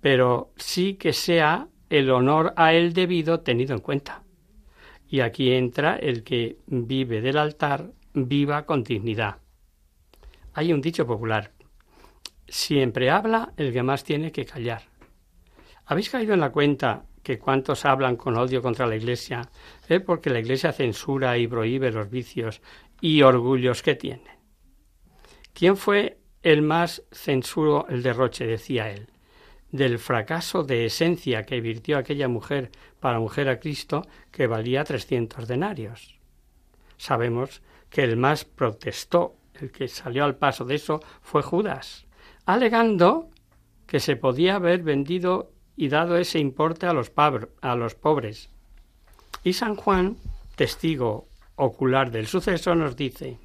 pero 0.00 0.52
sí 0.56 0.94
que 0.94 1.12
sea 1.12 1.68
el 1.90 2.10
honor 2.10 2.54
a 2.56 2.72
él 2.72 2.94
debido 2.94 3.40
tenido 3.40 3.74
en 3.74 3.80
cuenta. 3.80 4.22
Y 5.06 5.20
aquí 5.20 5.52
entra 5.52 5.96
el 5.96 6.24
que 6.24 6.56
vive 6.66 7.20
del 7.20 7.36
altar, 7.36 7.90
viva 8.14 8.64
con 8.64 8.82
dignidad. 8.82 9.36
Hay 10.54 10.72
un 10.72 10.80
dicho 10.80 11.06
popular, 11.06 11.52
siempre 12.48 13.10
habla 13.10 13.52
el 13.56 13.72
que 13.72 13.82
más 13.82 14.04
tiene 14.04 14.32
que 14.32 14.46
callar. 14.46 14.82
¿Habéis 15.84 16.08
caído 16.08 16.32
en 16.32 16.40
la 16.40 16.50
cuenta 16.50 17.04
que 17.22 17.38
cuantos 17.38 17.84
hablan 17.84 18.16
con 18.16 18.36
odio 18.36 18.62
contra 18.62 18.86
la 18.86 18.96
Iglesia 18.96 19.50
es 19.88 20.00
porque 20.00 20.30
la 20.30 20.40
Iglesia 20.40 20.72
censura 20.72 21.36
y 21.36 21.46
prohíbe 21.46 21.90
los 21.90 22.10
vicios 22.10 22.62
y 23.00 23.22
orgullos 23.22 23.82
que 23.82 23.94
tiene. 23.94 24.38
¿Quién 25.52 25.76
fue 25.76 26.18
el 26.42 26.62
más 26.62 27.02
censuro 27.10 27.86
el 27.88 28.02
derroche? 28.02 28.46
decía 28.46 28.90
él, 28.90 29.09
del 29.72 29.98
fracaso 29.98 30.62
de 30.64 30.86
esencia 30.86 31.44
que 31.44 31.60
virtió 31.60 31.98
aquella 31.98 32.28
mujer 32.28 32.70
para 32.98 33.20
mujer 33.20 33.48
a 33.48 33.60
Cristo 33.60 34.06
que 34.30 34.46
valía 34.46 34.84
trescientos 34.84 35.48
denarios. 35.48 36.18
Sabemos 36.96 37.62
que 37.88 38.02
el 38.02 38.16
más 38.16 38.44
protestó, 38.44 39.36
el 39.54 39.70
que 39.70 39.88
salió 39.88 40.24
al 40.24 40.36
paso 40.36 40.64
de 40.64 40.76
eso, 40.76 41.00
fue 41.22 41.42
Judas, 41.42 42.06
alegando 42.46 43.30
que 43.86 44.00
se 44.00 44.16
podía 44.16 44.56
haber 44.56 44.82
vendido 44.82 45.52
y 45.76 45.88
dado 45.88 46.16
ese 46.16 46.38
importe 46.38 46.86
a 46.86 46.92
los, 46.92 47.12
a 47.16 47.74
los 47.74 47.94
pobres. 47.94 48.50
Y 49.42 49.54
San 49.54 49.76
Juan, 49.76 50.16
testigo 50.56 51.26
ocular 51.56 52.10
del 52.10 52.26
suceso, 52.26 52.74
nos 52.74 52.96
dice 52.96 53.38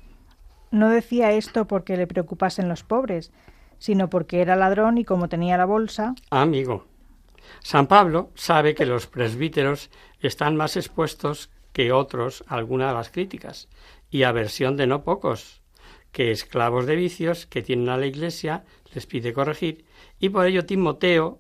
No 0.71 0.89
decía 0.89 1.31
esto 1.31 1.65
porque 1.65 1.97
le 1.97 2.07
preocupasen 2.07 2.69
los 2.69 2.83
pobres, 2.83 3.31
sino 3.79 4.09
porque 4.09 4.41
era 4.41 4.55
ladrón 4.55 4.97
y 4.97 5.05
como 5.05 5.29
tenía 5.29 5.57
la 5.57 5.65
bolsa. 5.65 6.15
Amigo, 6.29 6.85
San 7.61 7.87
Pablo 7.87 8.31
sabe 8.35 8.75
que 8.75 8.85
los 8.85 9.07
presbíteros 9.07 9.89
están 10.19 10.55
más 10.55 10.77
expuestos 10.77 11.49
que 11.73 11.91
otros 11.91 12.43
a 12.47 12.55
alguna 12.55 12.87
de 12.87 12.93
las 12.93 13.09
críticas 13.09 13.67
y 14.09 14.23
aversión 14.23 14.77
de 14.77 14.87
no 14.87 15.03
pocos, 15.03 15.61
que 16.11 16.31
esclavos 16.31 16.85
de 16.85 16.95
vicios 16.95 17.45
que 17.45 17.61
tienen 17.61 17.89
a 17.89 17.97
la 17.97 18.05
Iglesia 18.05 18.63
les 18.93 19.05
pide 19.05 19.33
corregir, 19.33 19.85
y 20.19 20.29
por 20.29 20.45
ello 20.45 20.65
Timoteo 20.65 21.39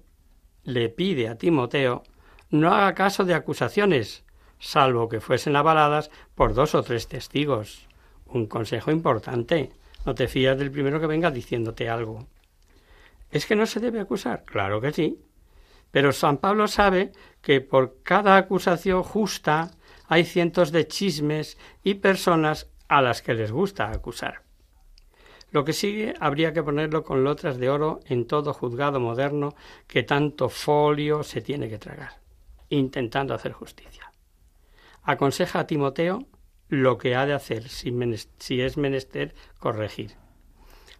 le 0.63 0.89
pide 0.89 1.29
a 1.29 1.37
Timoteo 1.37 2.03
no 2.49 2.73
haga 2.73 2.93
caso 2.93 3.25
de 3.25 3.33
acusaciones, 3.33 4.23
salvo 4.59 5.09
que 5.09 5.21
fuesen 5.21 5.55
avaladas 5.55 6.11
por 6.35 6.53
dos 6.53 6.75
o 6.75 6.83
tres 6.83 7.07
testigos. 7.07 7.87
Un 8.25 8.47
consejo 8.47 8.91
importante. 8.91 9.71
No 10.05 10.15
te 10.15 10.27
fías 10.27 10.57
del 10.57 10.71
primero 10.71 10.99
que 10.99 11.07
venga 11.07 11.31
diciéndote 11.31 11.89
algo. 11.89 12.27
¿Es 13.31 13.45
que 13.45 13.55
no 13.55 13.65
se 13.65 13.79
debe 13.79 13.99
acusar? 13.99 14.45
Claro 14.45 14.79
que 14.79 14.91
sí. 14.91 15.19
Pero 15.91 16.11
San 16.11 16.37
Pablo 16.37 16.67
sabe 16.67 17.11
que 17.41 17.61
por 17.61 18.01
cada 18.03 18.37
acusación 18.37 19.03
justa 19.03 19.71
hay 20.07 20.25
cientos 20.25 20.71
de 20.71 20.87
chismes 20.87 21.57
y 21.83 21.95
personas 21.95 22.69
a 22.87 23.01
las 23.01 23.21
que 23.21 23.33
les 23.33 23.51
gusta 23.51 23.89
acusar. 23.89 24.43
Lo 25.51 25.63
que 25.63 25.73
sigue 25.73 26.13
habría 26.19 26.53
que 26.53 26.63
ponerlo 26.63 27.03
con 27.03 27.23
lotras 27.23 27.57
de 27.57 27.69
oro 27.69 28.01
en 28.05 28.27
todo 28.27 28.53
juzgado 28.53 28.99
moderno 28.99 29.55
que 29.87 30.03
tanto 30.03 30.49
folio 30.49 31.23
se 31.23 31.41
tiene 31.41 31.69
que 31.69 31.77
tragar, 31.77 32.19
intentando 32.69 33.33
hacer 33.33 33.53
justicia. 33.53 34.11
Aconseja 35.03 35.61
a 35.61 35.67
Timoteo 35.67 36.25
lo 36.69 36.97
que 36.97 37.15
ha 37.15 37.25
de 37.25 37.33
hacer 37.33 37.69
si, 37.69 38.61
es 38.61 38.77
menester 38.77 39.35
corregir. 39.59 40.11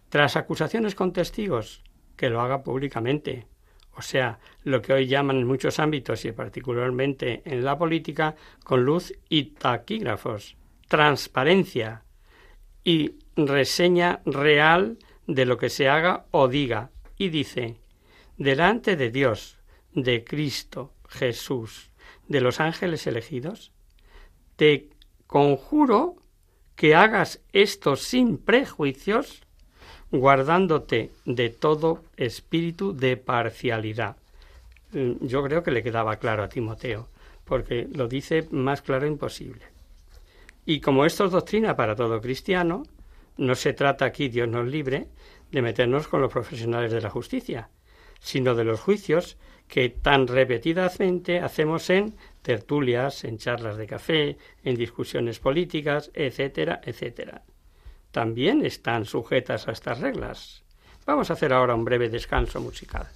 Tras 0.08 0.36
acusaciones 0.36 0.94
con 0.94 1.12
testigos, 1.12 1.82
que 2.16 2.30
lo 2.30 2.40
haga 2.40 2.62
públicamente, 2.62 3.46
o 3.94 4.02
sea, 4.02 4.38
lo 4.62 4.82
que 4.82 4.92
hoy 4.92 5.06
llaman 5.06 5.38
en 5.38 5.46
muchos 5.46 5.78
ámbitos 5.78 6.24
y 6.24 6.32
particularmente 6.32 7.42
en 7.44 7.64
la 7.64 7.78
política, 7.78 8.36
con 8.62 8.84
luz 8.84 9.12
y 9.28 9.44
taquígrafos, 9.54 10.56
transparencia 10.88 12.04
y 12.84 13.16
reseña 13.36 14.20
real 14.24 14.98
de 15.26 15.46
lo 15.46 15.56
que 15.56 15.70
se 15.70 15.88
haga 15.88 16.26
o 16.30 16.48
diga, 16.48 16.90
y 17.18 17.30
dice, 17.30 17.80
delante 18.36 18.96
de 18.96 19.10
Dios, 19.10 19.58
de 19.92 20.24
Cristo, 20.24 20.92
Jesús, 21.08 21.90
de 22.28 22.40
los 22.40 22.60
ángeles 22.60 23.06
elegidos, 23.06 23.72
te 24.56 24.90
conjuro 25.26 26.16
que 26.74 26.94
hagas 26.94 27.40
esto 27.52 27.96
sin 27.96 28.38
prejuicios 28.38 29.42
guardándote 30.10 31.10
de 31.24 31.50
todo 31.50 32.04
espíritu 32.16 32.94
de 32.94 33.16
parcialidad. 33.16 34.16
Mm, 34.92 35.26
yo 35.26 35.42
creo 35.42 35.62
que 35.62 35.70
le 35.70 35.82
quedaba 35.82 36.16
claro 36.16 36.44
a 36.44 36.48
Timoteo, 36.48 37.08
porque 37.44 37.88
lo 37.92 38.08
dice 38.08 38.46
más 38.50 38.82
claro 38.82 39.06
imposible. 39.06 39.64
Y 40.64 40.80
como 40.80 41.04
esto 41.04 41.24
es 41.24 41.32
doctrina 41.32 41.76
para 41.76 41.96
todo 41.96 42.20
cristiano, 42.20 42.84
no 43.36 43.54
se 43.54 43.72
trata 43.72 44.04
aquí, 44.04 44.28
Dios 44.28 44.48
nos 44.48 44.66
libre, 44.66 45.08
de 45.50 45.62
meternos 45.62 46.08
con 46.08 46.20
los 46.20 46.32
profesionales 46.32 46.92
de 46.92 47.00
la 47.00 47.10
justicia, 47.10 47.68
sino 48.20 48.54
de 48.54 48.64
los 48.64 48.80
juicios 48.80 49.36
que 49.68 49.88
tan 49.88 50.26
repetidamente 50.26 51.40
hacemos 51.40 51.90
en 51.90 52.14
tertulias, 52.42 53.24
en 53.24 53.38
charlas 53.38 53.76
de 53.76 53.86
café, 53.86 54.36
en 54.62 54.76
discusiones 54.76 55.40
políticas, 55.40 56.10
etcétera, 56.14 56.80
etcétera 56.84 57.42
también 58.16 58.64
están 58.64 59.04
sujetas 59.04 59.68
a 59.68 59.72
estas 59.72 60.00
reglas. 60.00 60.64
Vamos 61.04 61.28
a 61.28 61.34
hacer 61.34 61.52
ahora 61.52 61.74
un 61.74 61.84
breve 61.84 62.08
descanso 62.08 62.62
musical. 62.62 63.06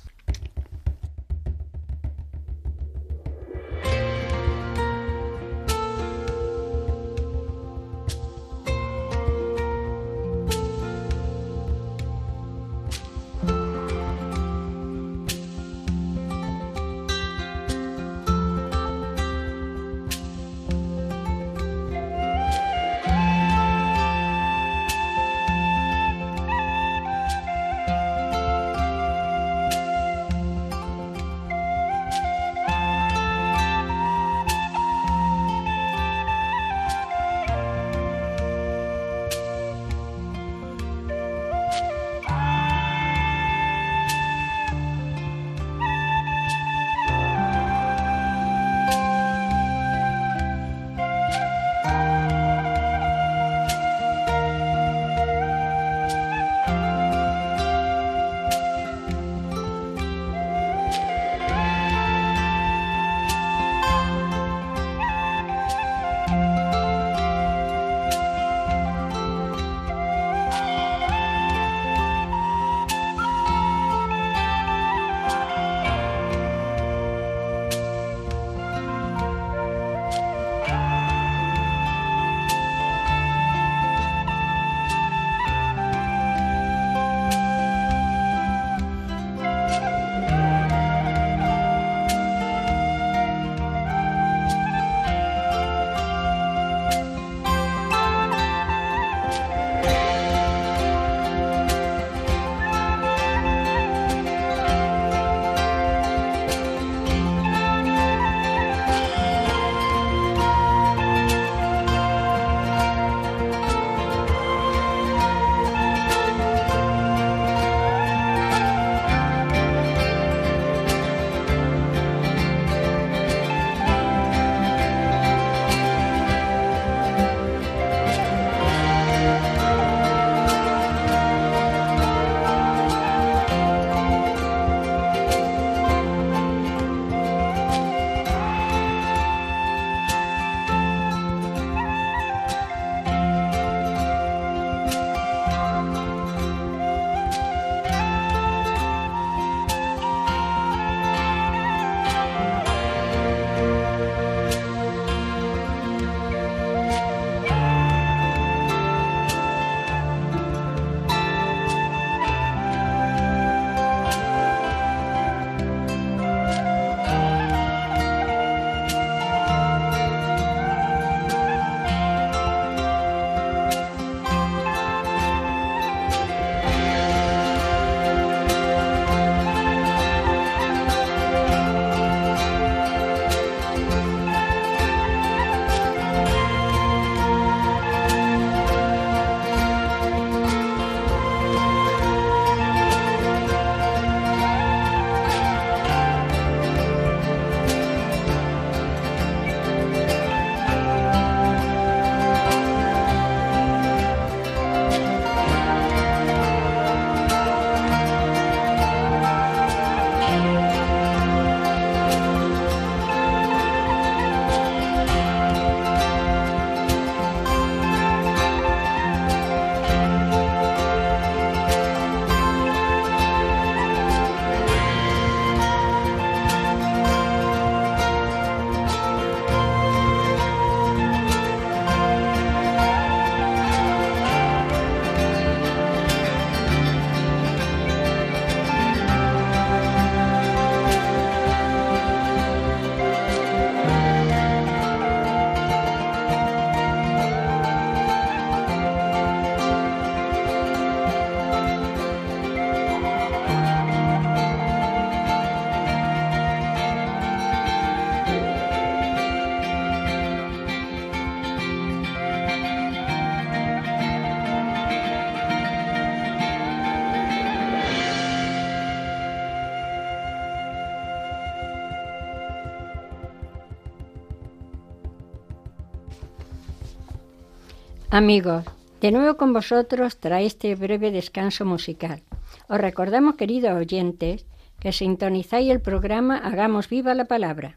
Amigos, 278.12 278.64
de 279.00 279.12
nuevo 279.12 279.36
con 279.36 279.52
vosotros 279.52 280.18
trae 280.18 280.44
este 280.44 280.74
breve 280.74 281.12
descanso 281.12 281.64
musical. 281.64 282.24
Os 282.68 282.80
recordamos, 282.80 283.36
queridos 283.36 283.70
oyentes, 283.70 284.46
que 284.80 284.90
sintonizáis 284.90 285.70
el 285.70 285.80
programa 285.80 286.36
Hagamos 286.36 286.88
viva 286.88 287.14
la 287.14 287.26
palabra. 287.26 287.76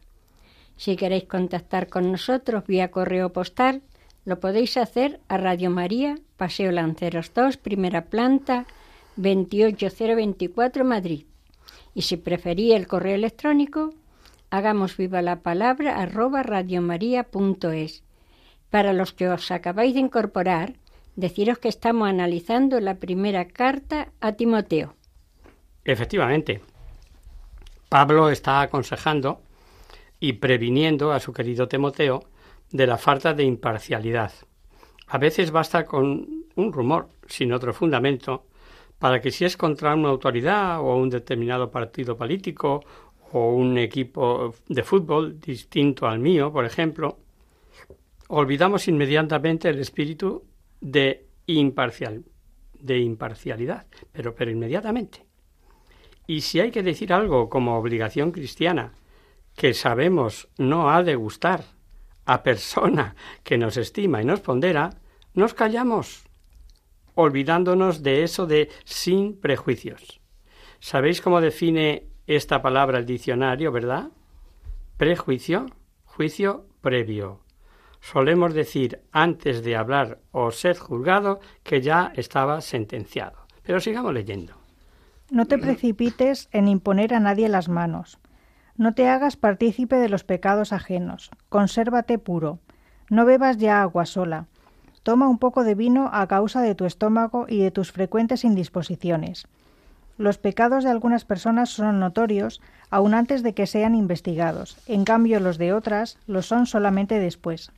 Si 0.76 0.96
queréis 0.96 1.26
contactar 1.26 1.86
con 1.86 2.10
nosotros 2.10 2.66
vía 2.66 2.90
correo 2.90 3.32
postal, 3.32 3.82
lo 4.24 4.40
podéis 4.40 4.76
hacer 4.76 5.20
a 5.28 5.36
Radio 5.36 5.70
María, 5.70 6.16
Paseo 6.36 6.72
Lanceros 6.72 7.32
2, 7.32 7.56
primera 7.56 8.06
planta, 8.06 8.66
28024 9.14 10.84
Madrid. 10.84 11.26
Y 11.94 12.02
si 12.02 12.16
preferís 12.16 12.74
el 12.74 12.88
correo 12.88 13.14
electrónico, 13.14 13.94
hagamos 14.50 14.96
viva 14.96 15.22
la 15.22 15.42
palabra 15.42 16.02
arroba 16.02 16.42
radiomaria.es. 16.42 18.02
Para 18.74 18.92
los 18.92 19.12
que 19.12 19.28
os 19.28 19.52
acabáis 19.52 19.94
de 19.94 20.00
incorporar, 20.00 20.74
deciros 21.14 21.60
que 21.60 21.68
estamos 21.68 22.08
analizando 22.08 22.80
la 22.80 22.96
primera 22.96 23.46
carta 23.46 24.08
a 24.20 24.32
Timoteo. 24.32 24.96
Efectivamente, 25.84 26.60
Pablo 27.88 28.30
está 28.30 28.62
aconsejando 28.62 29.40
y 30.18 30.32
previniendo 30.32 31.12
a 31.12 31.20
su 31.20 31.32
querido 31.32 31.68
Timoteo 31.68 32.24
de 32.72 32.88
la 32.88 32.98
falta 32.98 33.32
de 33.32 33.44
imparcialidad. 33.44 34.32
A 35.06 35.18
veces 35.18 35.52
basta 35.52 35.84
con 35.84 36.26
un 36.56 36.72
rumor 36.72 37.10
sin 37.28 37.52
otro 37.52 37.72
fundamento 37.74 38.46
para 38.98 39.20
que 39.20 39.30
si 39.30 39.44
es 39.44 39.56
contra 39.56 39.94
una 39.94 40.08
autoridad 40.08 40.80
o 40.80 40.96
un 40.96 41.10
determinado 41.10 41.70
partido 41.70 42.16
político 42.16 42.82
o 43.30 43.54
un 43.54 43.78
equipo 43.78 44.52
de 44.66 44.82
fútbol 44.82 45.38
distinto 45.38 46.08
al 46.08 46.18
mío, 46.18 46.52
por 46.52 46.64
ejemplo, 46.64 47.18
olvidamos 48.28 48.88
inmediatamente 48.88 49.68
el 49.68 49.78
espíritu 49.78 50.44
de 50.80 51.26
imparcial, 51.46 52.24
de 52.78 52.98
imparcialidad, 52.98 53.86
pero, 54.12 54.34
pero 54.34 54.50
inmediatamente. 54.50 55.26
Y 56.26 56.40
si 56.40 56.60
hay 56.60 56.70
que 56.70 56.82
decir 56.82 57.12
algo 57.12 57.48
como 57.48 57.76
obligación 57.76 58.32
cristiana, 58.32 58.92
que 59.56 59.74
sabemos 59.74 60.48
no 60.58 60.90
ha 60.90 61.02
de 61.02 61.14
gustar 61.14 61.64
a 62.24 62.42
persona 62.42 63.14
que 63.42 63.58
nos 63.58 63.76
estima 63.76 64.22
y 64.22 64.24
nos 64.24 64.40
pondera, 64.40 64.90
nos 65.34 65.54
callamos, 65.54 66.24
olvidándonos 67.14 68.02
de 68.02 68.22
eso 68.22 68.46
de 68.46 68.70
sin 68.84 69.38
prejuicios. 69.38 70.20
¿Sabéis 70.80 71.20
cómo 71.20 71.40
define 71.40 72.08
esta 72.26 72.62
palabra 72.62 72.98
el 72.98 73.06
diccionario, 73.06 73.70
verdad? 73.72 74.10
Prejuicio, 74.96 75.66
juicio 76.04 76.66
previo. 76.80 77.43
Solemos 78.04 78.52
decir 78.52 79.00
antes 79.12 79.64
de 79.64 79.76
hablar 79.76 80.18
o 80.30 80.50
ser 80.50 80.76
juzgado 80.76 81.40
que 81.62 81.80
ya 81.80 82.12
estaba 82.16 82.60
sentenciado. 82.60 83.38
Pero 83.62 83.80
sigamos 83.80 84.12
leyendo. 84.12 84.52
No 85.30 85.46
te 85.46 85.56
precipites 85.56 86.50
en 86.52 86.68
imponer 86.68 87.14
a 87.14 87.20
nadie 87.20 87.48
las 87.48 87.70
manos. 87.70 88.18
No 88.76 88.92
te 88.92 89.08
hagas 89.08 89.36
partícipe 89.36 89.96
de 89.96 90.10
los 90.10 90.22
pecados 90.22 90.74
ajenos. 90.74 91.30
Consérvate 91.48 92.18
puro. 92.18 92.58
No 93.08 93.24
bebas 93.24 93.56
ya 93.56 93.80
agua 93.80 94.04
sola. 94.04 94.48
Toma 95.02 95.26
un 95.26 95.38
poco 95.38 95.64
de 95.64 95.74
vino 95.74 96.10
a 96.12 96.26
causa 96.26 96.60
de 96.60 96.74
tu 96.74 96.84
estómago 96.84 97.46
y 97.48 97.62
de 97.62 97.70
tus 97.70 97.90
frecuentes 97.90 98.44
indisposiciones. 98.44 99.46
Los 100.18 100.36
pecados 100.36 100.84
de 100.84 100.90
algunas 100.90 101.24
personas 101.24 101.70
son 101.70 102.00
notorios 102.00 102.60
aun 102.90 103.14
antes 103.14 103.42
de 103.42 103.54
que 103.54 103.66
sean 103.66 103.94
investigados, 103.94 104.76
en 104.86 105.04
cambio 105.04 105.40
los 105.40 105.56
de 105.56 105.72
otras 105.72 106.18
lo 106.26 106.42
son 106.42 106.66
solamente 106.66 107.18
después. 107.18 107.72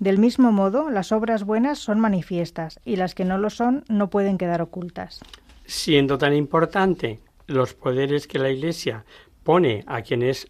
Del 0.00 0.18
mismo 0.18 0.50
modo, 0.50 0.88
las 0.88 1.12
obras 1.12 1.44
buenas 1.44 1.78
son 1.78 2.00
manifiestas 2.00 2.80
y 2.86 2.96
las 2.96 3.14
que 3.14 3.26
no 3.26 3.36
lo 3.36 3.50
son 3.50 3.84
no 3.90 4.08
pueden 4.08 4.38
quedar 4.38 4.62
ocultas. 4.62 5.20
Siendo 5.66 6.16
tan 6.16 6.34
importante 6.34 7.20
los 7.46 7.74
poderes 7.74 8.26
que 8.26 8.38
la 8.38 8.48
Iglesia 8.48 9.04
pone 9.44 9.84
a 9.86 10.00
quien 10.00 10.22
es 10.22 10.48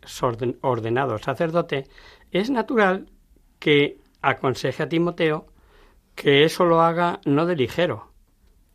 ordenado 0.60 1.18
sacerdote, 1.18 1.88
es 2.30 2.48
natural 2.48 3.10
que 3.58 3.98
aconseje 4.22 4.84
a 4.84 4.88
Timoteo 4.88 5.48
que 6.14 6.44
eso 6.44 6.64
lo 6.64 6.80
haga 6.80 7.20
no 7.24 7.44
de 7.44 7.56
ligero, 7.56 8.12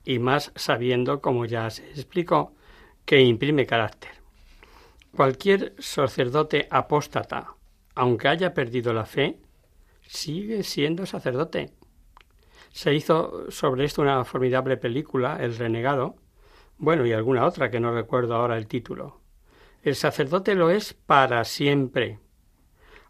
y 0.03 0.19
más 0.19 0.51
sabiendo, 0.55 1.21
como 1.21 1.45
ya 1.45 1.69
se 1.69 1.89
explicó, 1.91 2.53
que 3.05 3.21
imprime 3.21 3.65
carácter. 3.65 4.11
Cualquier 5.15 5.73
sacerdote 5.79 6.67
apóstata, 6.69 7.53
aunque 7.93 8.27
haya 8.27 8.53
perdido 8.53 8.93
la 8.93 9.05
fe, 9.05 9.39
sigue 10.07 10.63
siendo 10.63 11.05
sacerdote. 11.05 11.71
Se 12.71 12.93
hizo 12.93 13.49
sobre 13.49 13.85
esto 13.85 14.01
una 14.01 14.23
formidable 14.25 14.77
película, 14.77 15.37
El 15.41 15.55
renegado, 15.57 16.15
bueno, 16.77 17.05
y 17.05 17.13
alguna 17.13 17.45
otra 17.45 17.71
que 17.71 17.79
no 17.79 17.93
recuerdo 17.93 18.35
ahora 18.35 18.57
el 18.57 18.67
título. 18.67 19.21
El 19.81 19.95
sacerdote 19.95 20.55
lo 20.55 20.69
es 20.69 20.93
para 20.93 21.43
siempre. 21.45 22.19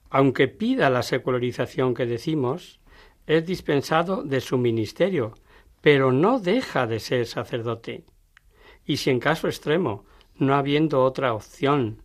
Aunque 0.09 0.47
pida 0.47 0.89
la 0.89 1.01
secularización 1.01 1.93
que 1.93 2.05
decimos, 2.05 2.79
es 3.25 3.45
dispensado 3.45 4.23
de 4.23 4.39
su 4.39 4.57
ministerio, 4.57 5.33
pero 5.81 6.11
no 6.11 6.39
deja 6.39 6.85
de 6.85 6.99
ser 6.99 7.25
sacerdote. 7.25 8.05
Y 8.85 8.97
si 8.97 9.09
en 9.09 9.19
caso 9.19 9.47
extremo, 9.47 10.05
no 10.35 10.53
habiendo 10.53 11.03
otra 11.03 11.33
opción, 11.33 12.03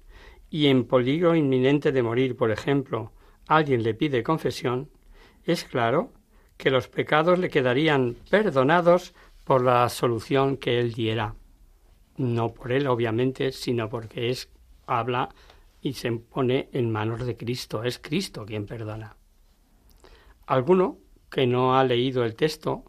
y 0.49 0.67
en 0.67 0.85
peligro 0.87 1.37
inminente 1.37 1.93
de 1.93 2.03
morir, 2.03 2.37
por 2.37 2.51
ejemplo, 2.51 3.13
alguien 3.51 3.83
le 3.83 3.95
pide 3.95 4.23
confesión, 4.23 4.91
es 5.45 5.65
claro 5.65 6.13
que 6.57 6.71
los 6.71 6.87
pecados 6.87 7.39
le 7.41 7.51
quedarían 7.51 8.17
perdonados 8.31 9.13
por 9.43 9.65
la 9.65 9.89
solución 9.89 10.57
que 10.57 10.79
él 10.79 10.93
diera. 10.93 11.35
No 12.17 12.55
por 12.55 12.71
él, 12.71 12.87
obviamente, 12.87 13.51
sino 13.51 13.89
porque 13.89 14.31
es 14.31 14.49
habla 14.87 15.31
y 15.81 15.95
se 15.95 16.13
pone 16.13 16.69
en 16.73 16.93
manos 16.93 17.27
de 17.27 17.37
Cristo. 17.37 17.83
Es 17.83 17.99
Cristo 17.99 18.47
quien 18.47 18.67
perdona. 18.67 19.17
Alguno 20.47 20.99
que 21.29 21.49
no 21.49 21.77
ha 21.77 21.83
leído 21.83 22.25
el 22.25 22.37
texto 22.37 22.85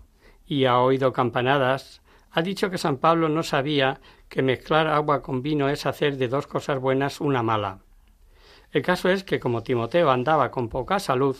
y 0.45 0.65
ha 0.65 0.78
oído 0.80 1.12
campanadas, 1.12 2.04
ha 2.30 2.43
dicho 2.43 2.69
que 2.69 2.78
San 2.78 2.97
Pablo 2.97 3.30
no 3.30 3.41
sabía 3.41 4.00
que 4.30 4.43
mezclar 4.43 4.86
agua 4.88 5.24
con 5.24 5.41
vino 5.41 5.69
es 5.69 5.88
hacer 5.88 6.17
de 6.17 6.28
dos 6.28 6.45
cosas 6.45 6.80
buenas 6.80 7.19
una 7.19 7.41
mala. 7.41 7.80
El 8.71 8.81
caso 8.81 9.10
es 9.10 9.23
que 9.23 9.39
como 9.39 9.63
Timoteo 9.63 10.10
andaba 10.10 10.51
con 10.51 10.69
poca 10.69 10.99
salud, 10.99 11.36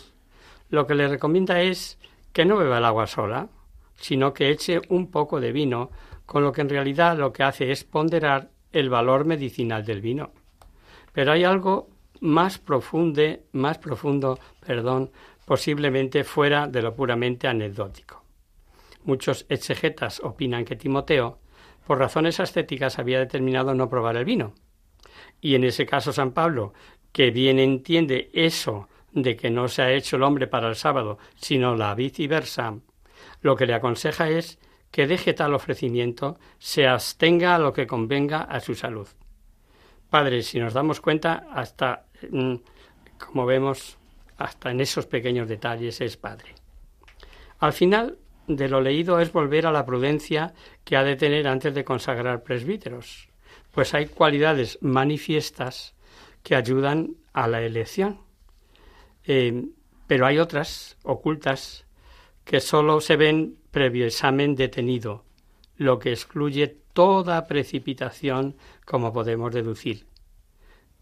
lo 0.70 0.88
que 0.88 0.96
le 0.96 1.08
recomienda 1.08 1.62
es 1.62 1.98
que 2.34 2.46
no 2.46 2.58
beba 2.58 2.78
el 2.78 2.86
agua 2.86 3.08
sola, 3.08 3.50
sino 3.96 4.34
que 4.34 4.50
eche 4.50 4.82
un 4.90 5.12
poco 5.12 5.40
de 5.40 5.52
vino, 5.52 5.92
con 6.26 6.44
lo 6.44 6.52
que 6.52 6.62
en 6.62 6.70
realidad 6.70 7.18
lo 7.18 7.34
que 7.34 7.44
hace 7.44 7.72
es 7.72 7.84
ponderar 7.84 8.50
el 8.72 8.90
valor 8.90 9.26
medicinal 9.26 9.86
del 9.86 10.02
vino. 10.02 10.32
Pero 11.14 11.32
hay 11.34 11.44
algo 11.44 11.90
más 12.22 12.58
profundo, 12.58 13.22
más 13.52 13.78
profundo, 13.78 14.40
perdón, 14.66 15.12
posiblemente 15.46 16.24
fuera 16.24 16.68
de 16.68 16.82
lo 16.82 16.96
puramente 16.96 17.48
anecdótico. 17.48 18.24
Muchos 19.04 19.46
exegetas 19.50 20.22
opinan 20.24 20.64
que 20.64 20.76
Timoteo, 20.76 21.40
por 21.86 21.98
razones 21.98 22.40
ascéticas, 22.40 23.00
había 23.00 23.20
determinado 23.20 23.74
no 23.74 23.90
probar 23.90 24.16
el 24.16 24.26
vino. 24.26 24.54
Y 25.42 25.56
en 25.56 25.64
ese 25.64 25.86
caso 25.86 26.14
San 26.14 26.32
Pablo, 26.32 26.74
que 27.12 27.32
bien 27.32 27.60
entiende 27.60 28.30
eso 28.34 28.88
de 29.12 29.36
que 29.36 29.50
no 29.50 29.68
se 29.68 29.82
ha 29.82 29.92
hecho 29.92 30.16
el 30.16 30.24
hombre 30.24 30.48
para 30.48 30.70
el 30.70 30.76
sábado, 30.76 31.18
sino 31.36 31.76
la 31.76 31.94
viceversa, 31.96 32.76
lo 33.42 33.56
que 33.56 33.66
le 33.66 33.74
aconseja 33.74 34.30
es 34.30 34.60
que 34.92 35.08
deje 35.08 35.34
tal 35.34 35.54
ofrecimiento, 35.54 36.38
se 36.60 36.88
abstenga 36.88 37.56
a 37.56 37.60
lo 37.60 37.74
que 37.74 37.88
convenga 37.88 38.42
a 38.42 38.60
su 38.60 38.76
salud. 38.76 39.08
Padre, 40.10 40.44
si 40.44 40.60
nos 40.60 40.74
damos 40.74 41.00
cuenta, 41.00 41.48
hasta, 41.54 42.06
mm, 42.30 42.56
como 43.18 43.46
vemos, 43.46 43.98
hasta 44.38 44.72
en 44.72 44.82
esos 44.82 45.06
pequeños 45.06 45.48
detalles 45.48 46.02
es 46.02 46.18
Padre. 46.18 46.56
Al 47.60 47.74
final, 47.74 48.18
de 48.48 48.68
lo 48.68 48.82
leído 48.82 49.20
es 49.20 49.32
volver 49.32 49.66
a 49.66 49.72
la 49.72 49.86
prudencia 49.86 50.54
que 50.84 50.98
ha 50.98 51.04
de 51.04 51.16
tener 51.16 51.48
antes 51.48 51.74
de 51.74 51.86
consagrar 51.86 52.44
presbíteros, 52.44 53.30
pues 53.72 53.94
hay 53.94 54.08
cualidades 54.08 54.78
manifiestas 54.82 55.96
que 56.44 56.56
ayudan 56.56 57.16
a 57.34 57.48
la 57.48 57.62
elección. 57.62 58.20
Eh, 59.26 59.66
pero 60.08 60.26
hay 60.26 60.40
otras 60.40 60.98
ocultas 61.04 61.86
que 62.44 62.60
sólo 62.60 63.02
se 63.02 63.16
ven 63.16 63.58
previo 63.72 64.06
examen 64.06 64.56
detenido, 64.56 65.24
lo 65.78 66.00
que 66.00 66.12
excluye 66.12 66.68
toda 66.94 67.48
precipitación, 67.48 68.58
como 68.86 69.14
podemos 69.14 69.54
deducir. 69.54 70.08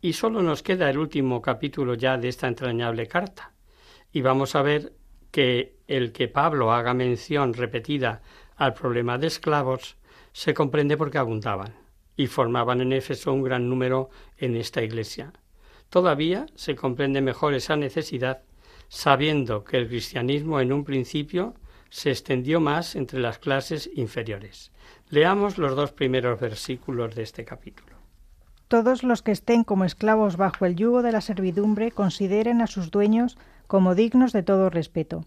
Y 0.02 0.14
sólo 0.14 0.44
nos 0.44 0.62
queda 0.62 0.90
el 0.90 0.98
último 0.98 1.42
capítulo 1.42 1.96
ya 1.96 2.18
de 2.18 2.28
esta 2.28 2.48
entrañable 2.48 3.08
carta, 3.08 3.54
y 4.12 4.22
vamos 4.22 4.56
a 4.56 4.62
ver 4.62 4.94
que 5.32 5.78
el 5.88 6.12
que 6.12 6.28
Pablo 6.28 6.72
haga 6.72 6.94
mención 6.94 7.54
repetida 7.54 8.22
al 8.56 8.74
problema 8.74 9.18
de 9.18 9.28
esclavos 9.28 9.98
se 10.34 10.54
comprende 10.54 10.98
porque 10.98 11.18
abundaban 11.18 11.89
y 12.20 12.28
formaban 12.28 12.82
en 12.82 12.92
Éfeso 12.92 13.32
un 13.32 13.44
gran 13.44 13.70
número 13.70 14.10
en 14.38 14.58
esta 14.58 14.84
iglesia. 14.84 15.32
Todavía 15.88 16.48
se 16.56 16.76
comprende 16.76 17.22
mejor 17.22 17.54
esa 17.54 17.78
necesidad 17.78 18.42
sabiendo 18.90 19.64
que 19.64 19.78
el 19.78 19.88
cristianismo 19.88 20.60
en 20.60 20.74
un 20.74 20.84
principio 20.84 21.54
se 21.90 22.10
extendió 22.10 22.60
más 22.60 22.98
entre 22.98 23.22
las 23.22 23.40
clases 23.40 23.90
inferiores. 23.96 24.74
Leamos 25.10 25.58
los 25.58 25.78
dos 25.78 25.94
primeros 25.94 26.38
versículos 26.42 27.16
de 27.16 27.24
este 27.24 27.46
capítulo. 27.46 27.96
Todos 28.68 29.04
los 29.04 29.22
que 29.22 29.32
estén 29.32 29.64
como 29.64 29.86
esclavos 29.86 30.36
bajo 30.36 30.66
el 30.66 30.76
yugo 30.76 31.04
de 31.04 31.14
la 31.14 31.22
servidumbre 31.22 31.90
consideren 31.90 32.62
a 32.62 32.68
sus 32.68 32.92
dueños 32.92 33.38
como 33.68 33.96
dignos 33.96 34.34
de 34.34 34.44
todo 34.44 34.70
respeto, 34.70 35.24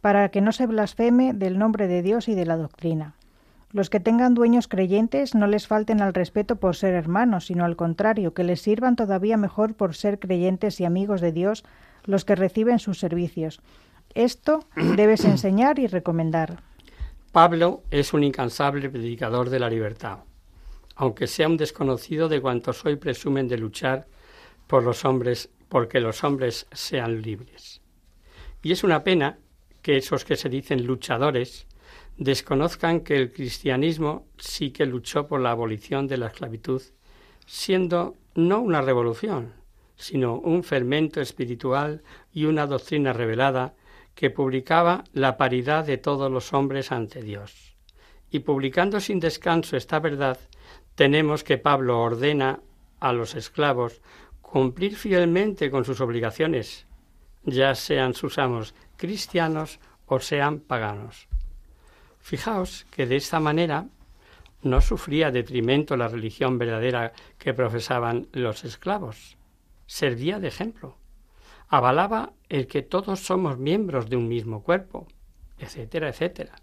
para 0.00 0.30
que 0.30 0.40
no 0.40 0.50
se 0.50 0.66
blasfeme 0.66 1.32
del 1.32 1.58
nombre 1.58 1.86
de 1.86 2.02
Dios 2.02 2.26
y 2.26 2.34
de 2.34 2.44
la 2.44 2.56
doctrina. 2.56 3.14
Los 3.74 3.90
que 3.90 4.00
tengan 4.00 4.32
dueños 4.32 4.66
creyentes 4.66 5.34
no 5.34 5.46
les 5.46 5.66
falten 5.66 6.00
al 6.00 6.14
respeto 6.14 6.56
por 6.56 6.76
ser 6.76 6.94
hermanos, 6.94 7.44
sino 7.44 7.66
al 7.66 7.76
contrario, 7.76 8.32
que 8.32 8.44
les 8.44 8.62
sirvan 8.62 8.96
todavía 8.96 9.36
mejor 9.36 9.74
por 9.74 9.94
ser 9.94 10.18
creyentes 10.18 10.80
y 10.80 10.86
amigos 10.86 11.20
de 11.20 11.32
Dios 11.32 11.62
los 12.04 12.24
que 12.24 12.36
reciben 12.36 12.78
sus 12.78 12.98
servicios. 12.98 13.60
Esto 14.14 14.60
debes 14.96 15.26
enseñar 15.26 15.78
y 15.78 15.88
recomendar. 15.88 16.62
Pablo 17.32 17.82
es 17.90 18.14
un 18.14 18.24
incansable 18.24 18.88
predicador 18.88 19.50
de 19.50 19.58
la 19.58 19.68
libertad 19.68 20.20
aunque 20.96 21.26
sea 21.26 21.48
un 21.48 21.56
desconocido 21.56 22.28
de 22.28 22.40
cuantos 22.40 22.84
hoy 22.84 22.96
presumen 22.96 23.48
de 23.48 23.58
luchar 23.58 24.06
por 24.66 24.82
los 24.82 25.04
hombres, 25.04 25.50
porque 25.68 26.00
los 26.00 26.22
hombres 26.24 26.66
sean 26.72 27.22
libres. 27.22 27.80
Y 28.62 28.72
es 28.72 28.84
una 28.84 29.02
pena 29.02 29.38
que 29.82 29.96
esos 29.96 30.24
que 30.24 30.36
se 30.36 30.48
dicen 30.48 30.86
luchadores 30.86 31.66
desconozcan 32.16 33.00
que 33.00 33.16
el 33.16 33.32
cristianismo 33.32 34.26
sí 34.38 34.70
que 34.70 34.86
luchó 34.86 35.26
por 35.26 35.40
la 35.40 35.50
abolición 35.50 36.06
de 36.06 36.16
la 36.16 36.28
esclavitud, 36.28 36.82
siendo 37.46 38.16
no 38.34 38.60
una 38.60 38.82
revolución, 38.82 39.52
sino 39.96 40.36
un 40.36 40.62
fermento 40.64 41.20
espiritual 41.20 42.02
y 42.32 42.44
una 42.46 42.66
doctrina 42.66 43.12
revelada 43.12 43.74
que 44.14 44.30
publicaba 44.30 45.04
la 45.12 45.36
paridad 45.36 45.84
de 45.84 45.98
todos 45.98 46.30
los 46.30 46.52
hombres 46.52 46.92
ante 46.92 47.22
Dios. 47.22 47.74
Y 48.30 48.40
publicando 48.40 49.00
sin 49.00 49.20
descanso 49.20 49.76
esta 49.76 49.98
verdad, 49.98 50.38
tenemos 50.94 51.44
que 51.44 51.58
Pablo 51.58 52.00
ordena 52.00 52.60
a 53.00 53.12
los 53.12 53.34
esclavos 53.34 54.00
cumplir 54.40 54.96
fielmente 54.96 55.70
con 55.70 55.84
sus 55.84 56.00
obligaciones, 56.00 56.86
ya 57.44 57.74
sean 57.74 58.14
sus 58.14 58.38
amos 58.38 58.74
cristianos 58.96 59.80
o 60.06 60.20
sean 60.20 60.60
paganos. 60.60 61.28
Fijaos 62.24 62.86
que 62.90 63.04
de 63.04 63.16
esta 63.16 63.38
manera 63.38 63.86
no 64.62 64.80
sufría 64.80 65.30
detrimento 65.30 65.94
la 65.96 66.08
religión 66.08 66.58
verdadera 66.58 67.12
que 67.36 67.52
profesaban 67.52 68.28
los 68.32 68.64
esclavos. 68.64 69.36
Servía 69.86 70.40
de 70.40 70.48
ejemplo. 70.48 70.96
Avalaba 71.68 72.32
el 72.48 72.66
que 72.66 72.80
todos 72.80 73.20
somos 73.20 73.58
miembros 73.58 74.08
de 74.08 74.16
un 74.16 74.26
mismo 74.26 74.62
cuerpo, 74.62 75.06
etcétera, 75.58 76.08
etcétera 76.08 76.56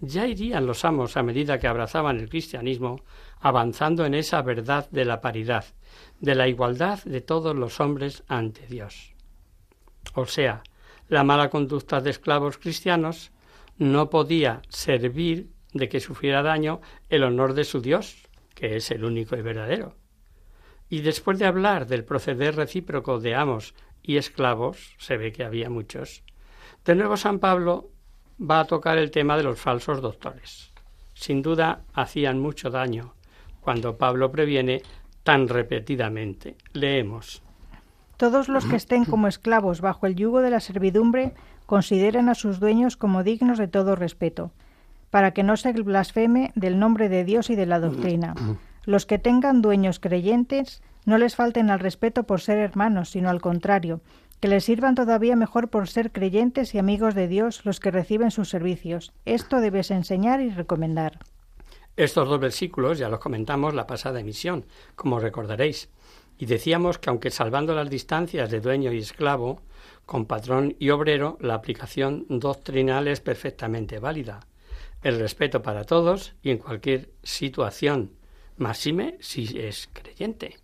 ya 0.00 0.26
irían 0.26 0.66
los 0.66 0.84
amos 0.84 1.16
a 1.16 1.22
medida 1.22 1.58
que 1.58 1.68
abrazaban 1.68 2.18
el 2.18 2.28
cristianismo, 2.28 3.04
avanzando 3.40 4.06
en 4.06 4.14
esa 4.14 4.40
verdad 4.42 4.88
de 4.90 5.04
la 5.04 5.20
paridad, 5.20 5.64
de 6.20 6.34
la 6.34 6.48
igualdad 6.48 7.02
de 7.04 7.20
todos 7.20 7.54
los 7.54 7.80
hombres 7.80 8.24
ante 8.26 8.66
Dios. 8.66 9.12
O 10.14 10.24
sea, 10.24 10.62
la 11.08 11.22
mala 11.22 11.50
conducta 11.50 12.00
de 12.00 12.10
esclavos 12.10 12.56
cristianos 12.56 13.30
no 13.80 14.10
podía 14.10 14.60
servir 14.68 15.50
de 15.72 15.88
que 15.88 16.00
sufriera 16.00 16.42
daño 16.42 16.82
el 17.08 17.24
honor 17.24 17.54
de 17.54 17.64
su 17.64 17.80
Dios, 17.80 18.28
que 18.54 18.76
es 18.76 18.90
el 18.90 19.04
único 19.04 19.36
y 19.36 19.42
verdadero. 19.42 19.96
Y 20.90 21.00
después 21.00 21.38
de 21.38 21.46
hablar 21.46 21.86
del 21.86 22.04
proceder 22.04 22.56
recíproco 22.56 23.20
de 23.20 23.34
amos 23.34 23.74
y 24.02 24.18
esclavos, 24.18 24.94
se 24.98 25.16
ve 25.16 25.32
que 25.32 25.44
había 25.44 25.70
muchos, 25.70 26.22
de 26.84 26.94
nuevo 26.94 27.16
San 27.16 27.38
Pablo 27.38 27.90
va 28.38 28.60
a 28.60 28.66
tocar 28.66 28.98
el 28.98 29.10
tema 29.10 29.38
de 29.38 29.44
los 29.44 29.58
falsos 29.58 30.02
doctores. 30.02 30.72
Sin 31.14 31.40
duda 31.40 31.82
hacían 31.94 32.38
mucho 32.38 32.68
daño 32.68 33.14
cuando 33.62 33.96
Pablo 33.96 34.30
previene 34.30 34.82
tan 35.22 35.48
repetidamente. 35.48 36.56
Leemos. 36.74 37.42
Todos 38.18 38.50
los 38.50 38.66
que 38.66 38.76
estén 38.76 39.06
como 39.06 39.26
esclavos 39.26 39.80
bajo 39.80 40.06
el 40.06 40.16
yugo 40.16 40.42
de 40.42 40.50
la 40.50 40.60
servidumbre 40.60 41.32
consideren 41.70 42.28
a 42.28 42.34
sus 42.34 42.58
dueños 42.58 42.96
como 42.96 43.22
dignos 43.22 43.56
de 43.56 43.68
todo 43.68 43.94
respeto, 43.94 44.50
para 45.08 45.30
que 45.30 45.44
no 45.44 45.56
se 45.56 45.72
blasfeme 45.72 46.50
del 46.56 46.80
nombre 46.80 47.08
de 47.08 47.22
Dios 47.22 47.48
y 47.48 47.54
de 47.54 47.64
la 47.64 47.78
doctrina. 47.78 48.34
Los 48.86 49.06
que 49.06 49.20
tengan 49.20 49.62
dueños 49.62 50.00
creyentes 50.00 50.82
no 51.04 51.16
les 51.16 51.36
falten 51.36 51.70
al 51.70 51.78
respeto 51.78 52.24
por 52.24 52.40
ser 52.40 52.58
hermanos, 52.58 53.10
sino 53.10 53.30
al 53.30 53.40
contrario, 53.40 54.00
que 54.40 54.48
les 54.48 54.64
sirvan 54.64 54.96
todavía 54.96 55.36
mejor 55.36 55.68
por 55.68 55.86
ser 55.86 56.10
creyentes 56.10 56.74
y 56.74 56.80
amigos 56.80 57.14
de 57.14 57.28
Dios 57.28 57.64
los 57.64 57.78
que 57.78 57.92
reciben 57.92 58.32
sus 58.32 58.48
servicios. 58.48 59.12
Esto 59.24 59.60
debes 59.60 59.92
enseñar 59.92 60.40
y 60.40 60.50
recomendar. 60.50 61.20
Estos 61.96 62.28
dos 62.28 62.40
versículos 62.40 62.98
ya 62.98 63.08
los 63.08 63.20
comentamos 63.20 63.74
la 63.74 63.86
pasada 63.86 64.18
emisión, 64.18 64.64
como 64.96 65.20
recordaréis, 65.20 65.88
y 66.36 66.46
decíamos 66.46 66.98
que 66.98 67.10
aunque 67.10 67.30
salvando 67.30 67.76
las 67.76 67.90
distancias 67.90 68.50
de 68.50 68.60
dueño 68.60 68.90
y 68.90 68.98
esclavo, 68.98 69.60
con 70.10 70.26
patrón 70.26 70.74
y 70.80 70.90
obrero, 70.90 71.38
la 71.40 71.54
aplicación 71.54 72.26
doctrinal 72.28 73.06
es 73.06 73.20
perfectamente 73.20 74.00
válida. 74.00 74.40
El 75.04 75.20
respeto 75.20 75.62
para 75.62 75.84
todos 75.84 76.34
y 76.42 76.50
en 76.50 76.58
cualquier 76.58 77.10
situación, 77.22 78.10
máxime 78.56 79.18
si 79.20 79.56
es 79.56 79.88
creyente. 79.92 80.56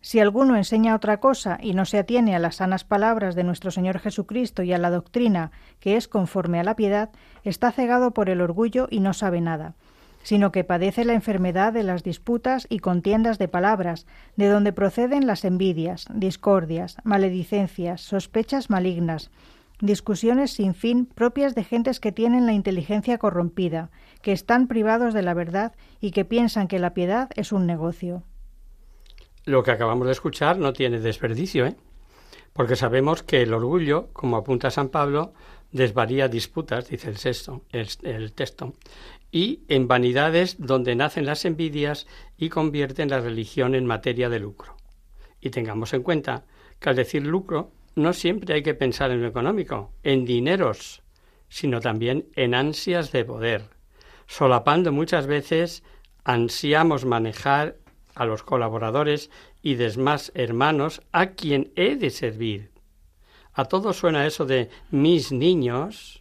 Si 0.00 0.20
alguno 0.20 0.56
enseña 0.56 0.96
otra 0.96 1.20
cosa 1.20 1.58
y 1.60 1.74
no 1.74 1.84
se 1.84 1.98
atiene 1.98 2.34
a 2.34 2.38
las 2.38 2.56
sanas 2.56 2.82
palabras 2.82 3.34
de 3.34 3.44
nuestro 3.44 3.70
Señor 3.70 3.98
Jesucristo 3.98 4.62
y 4.62 4.72
a 4.72 4.78
la 4.78 4.88
doctrina 4.88 5.52
que 5.78 5.98
es 5.98 6.08
conforme 6.08 6.60
a 6.60 6.64
la 6.64 6.76
piedad, 6.76 7.10
está 7.44 7.72
cegado 7.72 8.12
por 8.12 8.30
el 8.30 8.40
orgullo 8.40 8.88
y 8.90 9.00
no 9.00 9.12
sabe 9.12 9.42
nada, 9.42 9.74
sino 10.22 10.52
que 10.52 10.64
padece 10.64 11.04
la 11.04 11.14
enfermedad 11.14 11.72
de 11.72 11.82
las 11.82 12.02
disputas 12.02 12.66
y 12.68 12.80
contiendas 12.80 13.38
de 13.38 13.48
palabras, 13.48 14.06
de 14.36 14.48
donde 14.48 14.72
proceden 14.72 15.26
las 15.26 15.44
envidias, 15.44 16.06
discordias, 16.12 16.96
maledicencias, 17.04 18.00
sospechas 18.00 18.70
malignas, 18.70 19.30
discusiones 19.80 20.52
sin 20.52 20.74
fin 20.74 21.06
propias 21.06 21.54
de 21.54 21.64
gentes 21.64 22.00
que 22.00 22.12
tienen 22.12 22.46
la 22.46 22.52
inteligencia 22.52 23.18
corrompida, 23.18 23.90
que 24.22 24.32
están 24.32 24.66
privados 24.66 25.14
de 25.14 25.22
la 25.22 25.34
verdad 25.34 25.72
y 26.00 26.10
que 26.10 26.24
piensan 26.24 26.68
que 26.68 26.78
la 26.78 26.94
piedad 26.94 27.30
es 27.36 27.52
un 27.52 27.66
negocio. 27.66 28.22
Lo 29.44 29.62
que 29.62 29.70
acabamos 29.70 30.06
de 30.06 30.12
escuchar 30.12 30.58
no 30.58 30.72
tiene 30.72 31.00
desperdicio, 31.00 31.66
¿eh? 31.66 31.76
porque 32.52 32.76
sabemos 32.76 33.22
que 33.22 33.42
el 33.42 33.54
orgullo, 33.54 34.08
como 34.12 34.36
apunta 34.36 34.70
San 34.70 34.88
Pablo, 34.88 35.32
desvaría 35.70 36.28
disputas, 36.28 36.88
dice 36.88 37.08
el, 37.08 37.16
sexto, 37.16 37.62
el, 37.70 38.32
texto, 38.32 38.72
y 39.30 39.64
en 39.68 39.88
vanidades 39.88 40.56
donde 40.58 40.94
nacen 40.94 41.26
las 41.26 41.44
envidias 41.44 42.06
y 42.36 42.48
convierten 42.48 43.10
la 43.10 43.20
religión 43.20 43.74
en 43.74 43.86
materia 43.86 44.28
de 44.28 44.40
lucro. 44.40 44.76
Y 45.40 45.50
tengamos 45.50 45.92
en 45.92 46.02
cuenta 46.02 46.44
que 46.80 46.90
al 46.90 46.96
decir 46.96 47.26
lucro 47.26 47.72
no 47.94 48.12
siempre 48.12 48.54
hay 48.54 48.62
que 48.62 48.74
pensar 48.74 49.10
en 49.10 49.22
lo 49.22 49.28
económico, 49.28 49.92
en 50.02 50.24
dineros, 50.24 51.02
sino 51.48 51.80
también 51.80 52.26
en 52.34 52.54
ansias 52.54 53.12
de 53.12 53.24
poder. 53.24 53.70
Solapando 54.26 54.92
muchas 54.92 55.26
veces 55.26 55.82
ansiamos 56.24 57.04
manejar 57.04 57.76
a 58.14 58.24
los 58.24 58.42
colaboradores 58.42 59.30
y 59.62 59.74
demás 59.74 60.32
hermanos 60.34 61.02
a 61.12 61.30
quien 61.30 61.72
he 61.76 61.96
de 61.96 62.10
servir. 62.10 62.70
A 63.52 63.64
todos 63.64 63.96
suena 63.96 64.26
eso 64.26 64.44
de 64.44 64.70
mis 64.90 65.32
niños, 65.32 66.17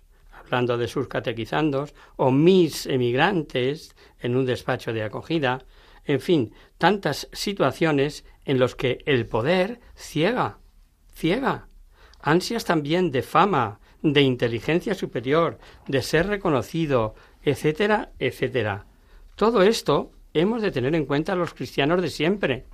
hablando 0.47 0.77
de 0.77 0.87
sus 0.87 1.07
catequizandos, 1.07 1.93
o 2.15 2.31
mis 2.31 2.85
emigrantes 2.85 3.95
en 4.19 4.35
un 4.35 4.45
despacho 4.45 4.93
de 4.93 5.03
acogida, 5.03 5.65
en 6.05 6.21
fin, 6.21 6.53
tantas 6.77 7.27
situaciones 7.33 8.25
en 8.45 8.59
las 8.59 8.75
que 8.75 8.99
el 9.05 9.25
poder 9.25 9.79
ciega, 9.95 10.59
ciega. 11.13 11.67
Ansias 12.21 12.65
también 12.65 13.11
de 13.11 13.21
fama, 13.21 13.79
de 14.01 14.21
inteligencia 14.21 14.95
superior, 14.95 15.59
de 15.87 16.01
ser 16.01 16.27
reconocido, 16.27 17.15
etcétera, 17.43 18.11
etcétera. 18.19 18.85
Todo 19.35 19.61
esto 19.63 20.11
hemos 20.33 20.61
de 20.61 20.71
tener 20.71 20.95
en 20.95 21.05
cuenta 21.05 21.35
los 21.35 21.53
cristianos 21.53 22.01
de 22.01 22.09
siempre. 22.09 22.65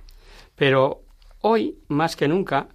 Pero 0.54 1.02
hoy, 1.40 1.78
más 1.88 2.16
que 2.16 2.28
nunca, 2.28 2.68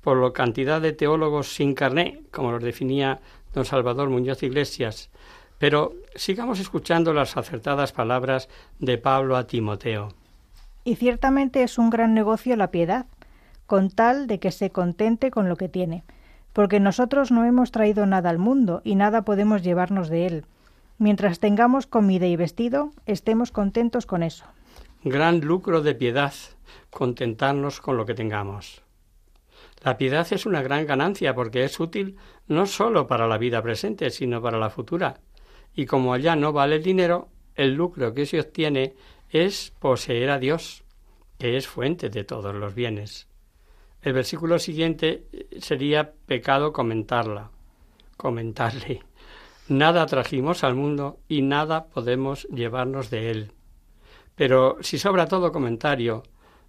por 0.00 0.22
la 0.22 0.32
cantidad 0.32 0.80
de 0.80 0.92
teólogos 0.92 1.54
sin 1.54 1.74
carné, 1.74 2.22
como 2.30 2.52
los 2.52 2.62
definía 2.62 3.20
don 3.58 3.64
Salvador 3.64 4.08
Muñoz 4.08 4.42
Iglesias, 4.42 5.10
pero 5.58 5.92
sigamos 6.14 6.60
escuchando 6.60 7.12
las 7.12 7.36
acertadas 7.36 7.92
palabras 7.92 8.48
de 8.78 8.98
Pablo 8.98 9.36
a 9.36 9.46
Timoteo. 9.46 10.14
Y 10.84 10.96
ciertamente 10.96 11.62
es 11.62 11.76
un 11.76 11.90
gran 11.90 12.14
negocio 12.14 12.56
la 12.56 12.70
piedad, 12.70 13.06
con 13.66 13.90
tal 13.90 14.26
de 14.26 14.38
que 14.38 14.52
se 14.52 14.70
contente 14.70 15.30
con 15.30 15.48
lo 15.48 15.56
que 15.56 15.68
tiene, 15.68 16.04
porque 16.52 16.80
nosotros 16.80 17.30
no 17.30 17.44
hemos 17.44 17.72
traído 17.72 18.06
nada 18.06 18.30
al 18.30 18.38
mundo 18.38 18.80
y 18.84 18.94
nada 18.94 19.22
podemos 19.22 19.62
llevarnos 19.62 20.08
de 20.08 20.26
él 20.26 20.44
Mientras 20.98 21.38
tengamos 21.38 21.86
comida 21.86 22.26
y 22.26 22.34
vestido, 22.34 22.90
estemos 23.06 23.52
contentos 23.52 24.04
con 24.04 24.24
eso. 24.24 24.44
Gran 25.04 25.40
lucro 25.40 25.80
de 25.80 25.94
piedad, 25.94 26.34
contentarnos 26.90 27.80
con 27.80 27.96
lo 27.96 28.04
que 28.04 28.14
tengamos. 28.14 28.82
La 29.82 29.96
piedad 29.96 30.26
es 30.32 30.46
una 30.46 30.62
gran 30.62 30.86
ganancia 30.86 31.34
porque 31.34 31.64
es 31.64 31.78
útil 31.78 32.16
no 32.46 32.66
sólo 32.66 33.06
para 33.06 33.28
la 33.28 33.38
vida 33.38 33.62
presente, 33.62 34.10
sino 34.10 34.42
para 34.42 34.58
la 34.58 34.70
futura. 34.70 35.20
Y 35.74 35.86
como 35.86 36.12
allá 36.12 36.34
no 36.34 36.52
vale 36.52 36.76
el 36.76 36.82
dinero, 36.82 37.28
el 37.54 37.74
lucro 37.74 38.14
que 38.14 38.26
se 38.26 38.40
obtiene 38.40 38.94
es 39.30 39.72
poseer 39.78 40.30
a 40.30 40.38
Dios, 40.38 40.84
que 41.38 41.56
es 41.56 41.68
fuente 41.68 42.08
de 42.08 42.24
todos 42.24 42.54
los 42.54 42.74
bienes. 42.74 43.28
El 44.02 44.12
versículo 44.12 44.58
siguiente 44.58 45.26
sería 45.60 46.12
pecado 46.26 46.72
comentarla, 46.72 47.50
comentarle. 48.16 49.02
Nada 49.68 50.06
trajimos 50.06 50.64
al 50.64 50.74
mundo 50.74 51.18
y 51.28 51.42
nada 51.42 51.86
podemos 51.86 52.44
llevarnos 52.44 53.10
de 53.10 53.30
él. 53.30 53.52
Pero 54.34 54.78
si 54.80 54.98
sobra 54.98 55.26
todo 55.26 55.52
comentario, 55.52 56.22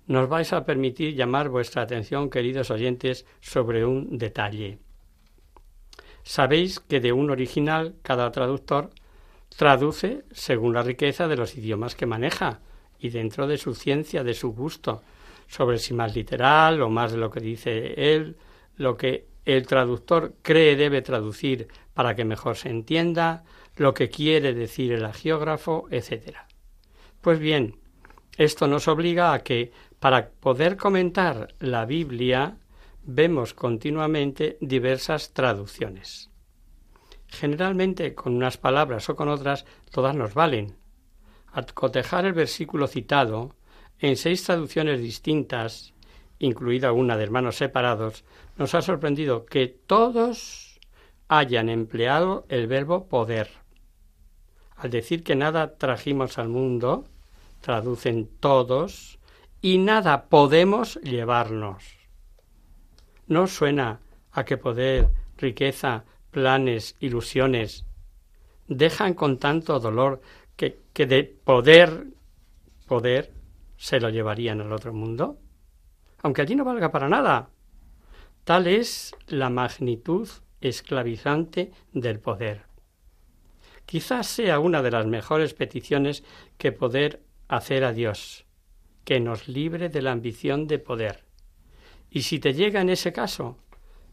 nos 0.09 0.27
vais 0.27 0.51
a 0.53 0.65
permitir 0.65 1.13
llamar 1.13 1.49
vuestra 1.49 1.83
atención, 1.83 2.31
queridos 2.31 2.71
oyentes, 2.71 3.27
sobre 3.41 3.85
un 3.85 4.17
detalle. 4.17 4.79
Sabéis 6.23 6.79
que 6.79 6.99
de 6.99 7.13
un 7.13 7.29
original 7.29 7.93
cada 8.01 8.31
traductor 8.31 8.89
traduce 9.55 10.23
según 10.31 10.73
la 10.73 10.81
riqueza 10.81 11.27
de 11.27 11.37
los 11.37 11.55
idiomas 11.55 11.93
que 11.93 12.07
maneja 12.07 12.59
y 12.99 13.09
dentro 13.09 13.45
de 13.45 13.59
su 13.59 13.75
ciencia, 13.75 14.23
de 14.23 14.33
su 14.33 14.51
gusto, 14.51 15.03
sobre 15.47 15.77
si 15.77 15.93
más 15.93 16.15
literal 16.15 16.81
o 16.81 16.89
más 16.89 17.11
de 17.11 17.19
lo 17.19 17.29
que 17.29 17.39
dice 17.39 17.93
él, 18.15 18.35
lo 18.77 18.97
que 18.97 19.27
el 19.45 19.67
traductor 19.67 20.33
cree 20.41 20.75
debe 20.75 21.03
traducir 21.03 21.67
para 21.93 22.15
que 22.15 22.25
mejor 22.25 22.57
se 22.57 22.69
entienda, 22.69 23.43
lo 23.75 23.93
que 23.93 24.09
quiere 24.09 24.55
decir 24.55 24.91
el 24.91 25.05
agiógrafo, 25.05 25.87
etc. 25.91 26.35
Pues 27.21 27.37
bien, 27.37 27.75
esto 28.39 28.67
nos 28.67 28.87
obliga 28.87 29.33
a 29.33 29.43
que 29.43 29.73
para 29.99 30.29
poder 30.29 30.77
comentar 30.77 31.53
la 31.59 31.85
Biblia 31.85 32.57
vemos 33.03 33.53
continuamente 33.53 34.57
diversas 34.61 35.33
traducciones. 35.33 36.29
Generalmente 37.27 38.15
con 38.15 38.35
unas 38.35 38.57
palabras 38.57 39.09
o 39.09 39.15
con 39.15 39.29
otras 39.29 39.65
todas 39.91 40.15
nos 40.15 40.33
valen. 40.33 40.75
Al 41.51 41.65
cotejar 41.73 42.25
el 42.25 42.33
versículo 42.33 42.87
citado 42.87 43.55
en 43.99 44.15
seis 44.15 44.43
traducciones 44.43 45.01
distintas, 45.01 45.93
incluida 46.39 46.91
una 46.91 47.17
de 47.17 47.23
hermanos 47.23 47.57
separados, 47.57 48.23
nos 48.57 48.73
ha 48.75 48.81
sorprendido 48.81 49.45
que 49.45 49.67
todos 49.67 50.79
hayan 51.27 51.69
empleado 51.69 52.45
el 52.49 52.67
verbo 52.67 53.07
poder. 53.07 53.49
Al 54.75 54.89
decir 54.89 55.23
que 55.23 55.35
nada 55.35 55.77
trajimos 55.77 56.37
al 56.37 56.49
mundo, 56.49 57.05
traducen 57.61 58.29
todos, 58.39 59.18
y 59.61 59.77
nada 59.77 60.25
podemos 60.29 60.95
llevarnos. 61.01 61.83
¿No 63.27 63.47
suena 63.47 63.99
a 64.31 64.45
que 64.45 64.57
poder, 64.57 65.09
riqueza, 65.37 66.05
planes, 66.31 66.95
ilusiones 66.99 67.85
dejan 68.67 69.13
con 69.13 69.37
tanto 69.37 69.79
dolor 69.79 70.21
que, 70.55 70.79
que 70.93 71.05
de 71.05 71.23
poder, 71.23 72.07
poder, 72.87 73.33
se 73.77 73.99
lo 73.99 74.09
llevarían 74.09 74.61
al 74.61 74.71
otro 74.71 74.93
mundo? 74.93 75.37
Aunque 76.21 76.41
allí 76.41 76.55
no 76.55 76.65
valga 76.65 76.91
para 76.91 77.09
nada. 77.09 77.49
Tal 78.43 78.67
es 78.67 79.15
la 79.27 79.49
magnitud 79.49 80.27
esclavizante 80.61 81.71
del 81.93 82.19
poder. 82.19 82.63
Quizás 83.85 84.27
sea 84.27 84.59
una 84.59 84.81
de 84.81 84.91
las 84.91 85.05
mejores 85.05 85.53
peticiones 85.53 86.23
que 86.57 86.71
poder 86.71 87.23
hacer 87.47 87.83
a 87.83 87.93
Dios, 87.93 88.45
que 89.09 89.19
nos 89.19 89.47
libre 89.47 89.89
de 89.89 90.03
la 90.03 90.11
ambición 90.11 90.67
de 90.67 90.77
poder. 90.77 91.23
Y 92.11 92.21
si 92.21 92.37
te 92.37 92.53
llega 92.53 92.79
en 92.79 92.89
ese 92.89 93.11
caso, 93.11 93.57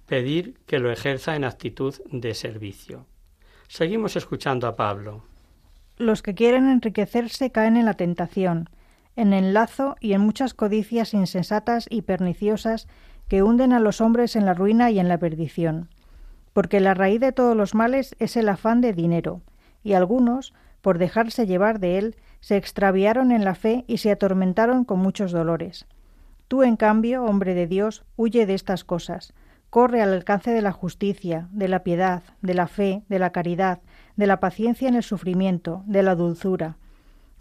pedir 0.07 0.55
que 0.67 0.79
lo 0.79 0.91
ejerza 0.91 1.37
en 1.37 1.45
actitud 1.45 1.95
de 2.11 2.33
servicio. 2.33 3.05
Seguimos 3.69 4.17
escuchando 4.17 4.67
a 4.67 4.75
Pablo. 4.75 5.23
Los 5.99 6.23
que 6.23 6.35
quieren 6.35 6.71
enriquecerse 6.71 7.53
caen 7.53 7.77
en 7.77 7.85
la 7.85 7.93
tentación, 7.93 8.71
en 9.17 9.35
el 9.35 9.53
lazo 9.53 9.97
y 10.01 10.15
en 10.15 10.23
muchas 10.23 10.55
codicias 10.55 11.13
insensatas 11.13 11.85
y 11.91 12.01
perniciosas 12.01 12.89
que 13.29 13.43
hunden 13.43 13.75
a 13.75 13.81
los 13.81 14.01
hombres 14.01 14.35
en 14.35 14.47
la 14.47 14.55
ruina 14.55 14.91
y 14.91 14.99
en 14.99 15.09
la 15.09 15.19
perdición. 15.19 15.91
Porque 16.55 16.81
la 16.81 16.95
raíz 16.95 17.21
de 17.21 17.33
todos 17.33 17.55
los 17.55 17.75
males 17.75 18.17
es 18.19 18.35
el 18.39 18.49
afán 18.49 18.81
de 18.81 18.95
dinero, 18.95 19.43
y 19.85 19.93
algunos, 19.93 20.55
por 20.81 20.97
dejarse 20.97 21.47
llevar 21.47 21.81
de 21.81 21.99
él, 21.99 22.17
se 22.41 22.57
extraviaron 22.57 23.33
en 23.33 23.45
la 23.45 23.55
fe 23.55 23.85
y 23.87 23.99
se 23.99 24.11
atormentaron 24.11 24.85
con 24.85 24.99
muchos 25.01 25.33
dolores. 25.33 25.87
Tú, 26.49 26.63
en 26.63 26.77
cambio, 26.77 27.25
hombre 27.25 27.55
de 27.55 27.67
Dios, 27.67 28.05
huye 28.17 28.47
de 28.47 28.55
estas 28.55 28.85
cosas, 28.85 29.35
corre 29.71 30.01
al 30.01 30.13
alcance 30.13 30.53
de 30.53 30.63
la 30.63 30.73
justicia, 30.73 31.49
de 31.51 31.69
la 31.69 31.83
piedad, 31.83 32.23
de 32.41 32.55
la 32.55 32.69
fe, 32.69 33.03
de 33.09 33.19
la 33.19 33.31
caridad, 33.31 33.81
de 34.17 34.27
la 34.27 34.41
paciencia 34.41 34.89
en 34.89 34.95
el 34.95 35.03
sufrimiento, 35.03 35.83
de 35.87 36.03
la 36.03 36.15
dulzura. 36.15 36.77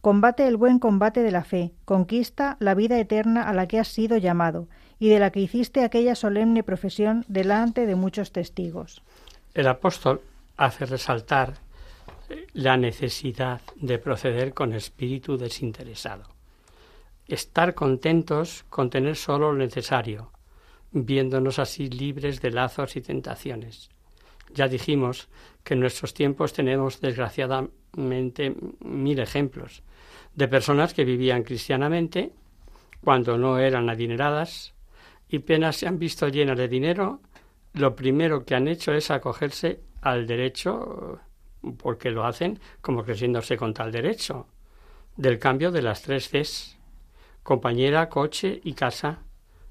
Combate 0.02 0.48
el 0.48 0.58
buen 0.58 0.80
combate 0.80 1.24
de 1.24 1.32
la 1.32 1.44
fe, 1.44 1.74
conquista 1.86 2.58
la 2.60 2.76
vida 2.76 3.00
eterna 3.00 3.44
a 3.44 3.54
la 3.54 3.68
que 3.68 3.80
has 3.80 3.88
sido 3.88 4.18
llamado, 4.18 4.68
y 5.00 5.10
de 5.10 5.20
la 5.20 5.32
que 5.32 5.40
hiciste 5.40 5.84
aquella 5.84 6.16
solemne 6.16 6.64
profesión 6.64 7.26
delante 7.28 7.86
de 7.86 7.96
muchos 7.96 8.32
testigos. 8.32 9.04
El 9.54 9.68
apóstol 9.68 10.22
hace 10.58 10.86
resaltar 10.86 11.54
la 12.56 12.78
necesidad 12.78 13.60
de 13.76 14.00
proceder 14.00 14.54
con 14.54 14.72
espíritu 14.72 15.38
desinteresado. 15.38 16.24
Estar 17.28 17.74
contentos 17.74 18.64
con 18.70 18.90
tener 18.90 19.18
solo 19.18 19.52
lo 19.52 19.58
necesario, 19.58 20.32
viéndonos 20.92 21.60
así 21.60 21.90
libres 21.90 22.40
de 22.40 22.52
lazos 22.52 22.96
y 22.96 23.02
tentaciones. 23.02 23.90
Ya 24.54 24.70
dijimos 24.70 25.28
que 25.66 25.74
en 25.74 25.82
nuestros 25.82 26.14
tiempos 26.14 26.54
tenemos 26.54 27.02
desgraciadamente 27.02 28.56
mil 28.80 29.20
ejemplos 29.20 29.84
de 30.34 30.48
personas 30.48 30.94
que 30.94 31.04
vivían 31.04 31.44
cristianamente 31.44 32.32
cuando 33.04 33.38
no 33.38 33.60
eran 33.60 33.90
adineradas 33.90 34.74
y 35.28 35.38
apenas 35.38 35.76
se 35.76 35.88
han 35.88 36.00
visto 36.00 36.30
llenas 36.30 36.58
de 36.58 36.70
dinero, 36.70 37.20
lo 37.74 37.98
primero 37.98 38.46
que 38.46 38.56
han 38.56 38.70
hecho 38.70 38.94
es 38.94 39.12
acogerse 39.12 39.82
al 40.02 40.26
derecho 40.26 41.20
porque 41.74 42.12
lo 42.12 42.26
hacen 42.26 42.60
como 42.82 43.04
creciéndose 43.04 43.58
con 43.58 43.74
tal 43.74 43.92
derecho, 43.92 44.48
del 45.18 45.40
cambio 45.40 45.72
de 45.72 45.82
las 45.82 46.02
tres 46.02 46.30
Cs, 46.30 46.78
compañera, 47.44 48.10
coche 48.10 48.60
y 48.64 48.74
casa. 48.74 49.20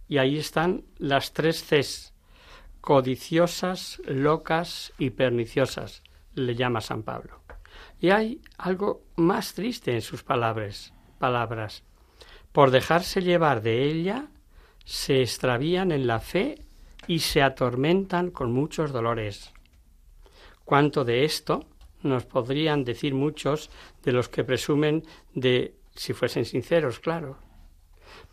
Y 0.09 0.19
ahí 0.19 0.39
están 0.39 0.85
las 0.99 1.33
tres 1.33 1.65
Cs, 1.65 2.13
codiciosas, 2.81 4.01
locas 4.07 4.93
y 4.99 5.11
perniciosas, 5.11 6.03
le 6.35 6.55
llama 6.55 6.81
San 6.81 7.03
Pablo. 7.03 7.41
Y 8.01 8.11
hay 8.11 8.41
algo 8.59 9.03
más 9.17 9.55
triste 9.55 9.93
en 9.93 10.03
sus 10.03 10.23
palabras, 10.23 10.93
palabras. 11.19 11.83
Por 12.53 12.71
dejarse 12.71 13.23
llevar 13.23 13.63
de 13.63 13.85
ella, 13.85 14.29
se 14.85 15.23
extravían 15.23 15.91
en 15.91 16.07
la 16.07 16.21
fe 16.21 16.61
y 17.07 17.21
se 17.21 17.43
atormentan 17.43 18.31
con 18.31 18.53
muchos 18.53 18.93
dolores. 18.93 19.53
Cuánto 20.65 21.05
de 21.05 21.25
esto 21.25 21.67
nos 22.05 22.25
podrían 22.25 22.85
decir 22.85 23.15
muchos 23.15 23.71
de 24.05 24.13
los 24.13 24.29
que 24.29 24.45
presumen 24.45 25.03
de 25.35 25.75
si 25.95 26.13
fuesen 26.13 26.45
sinceros, 26.45 27.01
claro. 27.01 27.37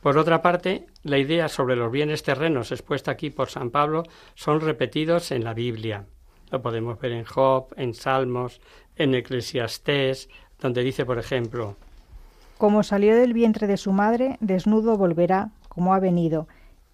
Por 0.02 0.18
otra 0.18 0.42
parte, 0.42 0.88
la 1.04 1.18
idea 1.18 1.48
sobre 1.48 1.76
los 1.76 1.92
bienes 1.92 2.24
terrenos 2.24 2.72
expuesta 2.72 3.12
aquí 3.12 3.30
por 3.30 3.50
San 3.50 3.70
Pablo 3.70 4.04
son 4.36 4.62
repetidos 4.62 5.32
en 5.32 5.44
la 5.44 5.54
Biblia. 5.54 6.06
Lo 6.50 6.62
podemos 6.62 7.00
ver 7.00 7.14
en 7.14 7.24
Job, 7.24 7.68
en 7.78 7.94
Salmos, 7.94 8.62
en 8.96 9.16
Eclesiastés, 9.16 10.30
donde 10.60 10.84
dice, 10.84 11.06
por 11.06 11.18
ejemplo, 11.18 11.76
Como 12.58 12.84
salió 12.84 13.16
del 13.16 13.34
vientre 13.34 13.68
de 13.68 13.78
su 13.78 13.92
madre, 13.92 14.38
desnudo 14.42 14.98
volverá, 14.98 15.52
como 15.70 15.94
ha 15.94 16.00
venido, 16.00 16.48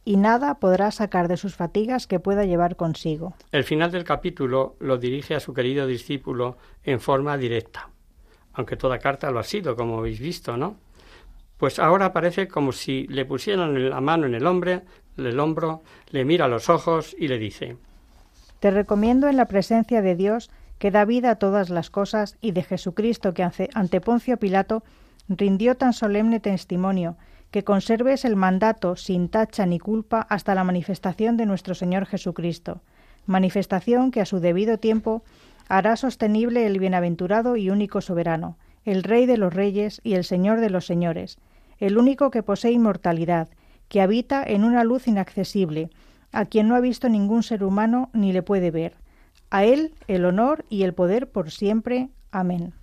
y 0.08 0.16
nada 0.16 0.54
podrá 0.54 0.90
sacar 0.92 1.28
de 1.28 1.36
sus 1.36 1.58
fatigas 1.58 2.08
que 2.08 2.22
pueda 2.22 2.46
llevar 2.46 2.78
consigo. 2.78 3.34
El 3.52 3.66
final 3.66 3.92
del 3.92 4.06
capítulo 4.06 4.78
lo 4.80 4.98
dirige 4.98 5.36
a 5.36 5.42
su 5.42 5.54
querido 5.54 5.86
discípulo 5.86 6.56
en 6.86 7.02
forma 7.02 7.38
directa, 7.38 7.90
aunque 8.54 8.78
toda 8.78 9.00
carta 9.00 9.32
lo 9.32 9.40
ha 9.40 9.44
sido, 9.44 9.76
como 9.76 10.00
habéis 10.00 10.22
visto, 10.22 10.56
¿no? 10.56 10.78
Pues 11.58 11.78
ahora 11.78 12.14
parece 12.14 12.48
como 12.48 12.72
si 12.72 13.06
le 13.08 13.26
pusieran 13.26 13.90
la 13.90 14.00
mano 14.00 14.28
en 14.28 14.36
el 14.36 14.48
hombre, 14.48 14.84
el 15.18 15.38
hombro, 15.42 15.82
le 16.12 16.24
mira 16.24 16.46
a 16.46 16.48
los 16.48 16.70
ojos 16.70 17.14
y 17.20 17.28
le 17.28 17.38
dice 17.38 17.76
Te 18.62 18.72
recomiendo 18.72 19.28
en 19.28 19.36
la 19.36 19.48
presencia 19.48 20.02
de 20.02 20.16
Dios 20.16 20.50
que 20.80 20.90
da 20.90 21.04
vida 21.04 21.32
a 21.32 21.36
todas 21.36 21.70
las 21.70 21.90
cosas 21.90 22.38
y 22.40 22.52
de 22.52 22.64
Jesucristo 22.64 23.34
que 23.34 23.44
ante 23.74 24.00
Poncio 24.00 24.38
Pilato 24.38 24.84
rindió 25.28 25.76
tan 25.76 25.92
solemne 25.92 26.40
testimonio 26.40 27.18
que 27.58 27.64
conserves 27.64 28.24
el 28.24 28.36
mandato 28.36 28.96
sin 28.96 29.30
tacha 29.30 29.66
ni 29.66 29.80
culpa 29.80 30.28
hasta 30.30 30.54
la 30.54 30.64
manifestación 30.64 31.38
de 31.38 31.48
nuestro 31.48 31.74
Señor 31.74 32.06
Jesucristo, 32.06 32.82
manifestación 33.26 34.12
que 34.12 34.22
a 34.22 34.28
su 34.28 34.40
debido 34.40 34.78
tiempo 34.78 35.24
hará 35.68 35.96
sostenible 35.96 36.68
el 36.68 36.78
bienaventurado 36.78 37.58
y 37.58 37.72
único 37.72 38.00
soberano, 38.00 38.58
el 38.86 39.02
Rey 39.02 39.26
de 39.26 39.38
los 39.38 39.52
reyes 39.52 40.02
y 40.04 40.14
el 40.14 40.24
Señor 40.24 40.60
de 40.60 40.70
los 40.70 40.86
señores, 40.86 41.40
el 41.80 41.98
único 41.98 42.30
que 42.30 42.44
posee 42.44 42.74
inmortalidad, 42.74 43.50
que 43.88 44.02
habita 44.02 44.44
en 44.44 44.64
una 44.64 44.84
luz 44.84 45.08
inaccesible, 45.08 45.90
a 46.32 46.46
quien 46.46 46.68
no 46.68 46.76
ha 46.76 46.80
visto 46.80 47.10
ningún 47.10 47.42
ser 47.42 47.64
humano 47.64 48.12
ni 48.14 48.34
le 48.34 48.44
puede 48.44 48.70
ver. 48.70 48.94
A 49.50 49.66
Él 49.66 49.96
el 50.08 50.26
honor 50.26 50.64
y 50.70 50.84
el 50.84 50.94
poder 50.94 51.28
por 51.28 51.50
siempre. 51.50 52.10
Amén. 52.30 52.76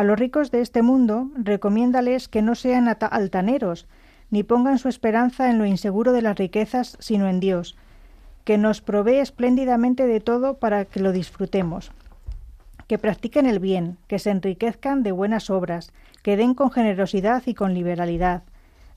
A 0.00 0.02
los 0.02 0.18
ricos 0.18 0.50
de 0.50 0.62
este 0.62 0.80
mundo 0.80 1.28
recomiéndales 1.34 2.26
que 2.26 2.40
no 2.40 2.54
sean 2.54 2.88
altaneros, 2.88 3.86
ni 4.30 4.42
pongan 4.42 4.78
su 4.78 4.88
esperanza 4.88 5.50
en 5.50 5.58
lo 5.58 5.66
inseguro 5.66 6.12
de 6.12 6.22
las 6.22 6.38
riquezas, 6.38 6.96
sino 7.00 7.28
en 7.28 7.38
Dios, 7.38 7.76
que 8.44 8.56
nos 8.56 8.80
provee 8.80 9.18
espléndidamente 9.18 10.06
de 10.06 10.20
todo 10.20 10.54
para 10.54 10.86
que 10.86 11.00
lo 11.00 11.12
disfrutemos. 11.12 11.92
Que 12.86 12.96
practiquen 12.96 13.44
el 13.44 13.58
bien, 13.58 13.98
que 14.06 14.18
se 14.18 14.30
enriquezcan 14.30 15.02
de 15.02 15.12
buenas 15.12 15.50
obras, 15.50 15.92
que 16.22 16.38
den 16.38 16.54
con 16.54 16.70
generosidad 16.70 17.42
y 17.44 17.52
con 17.52 17.74
liberalidad. 17.74 18.42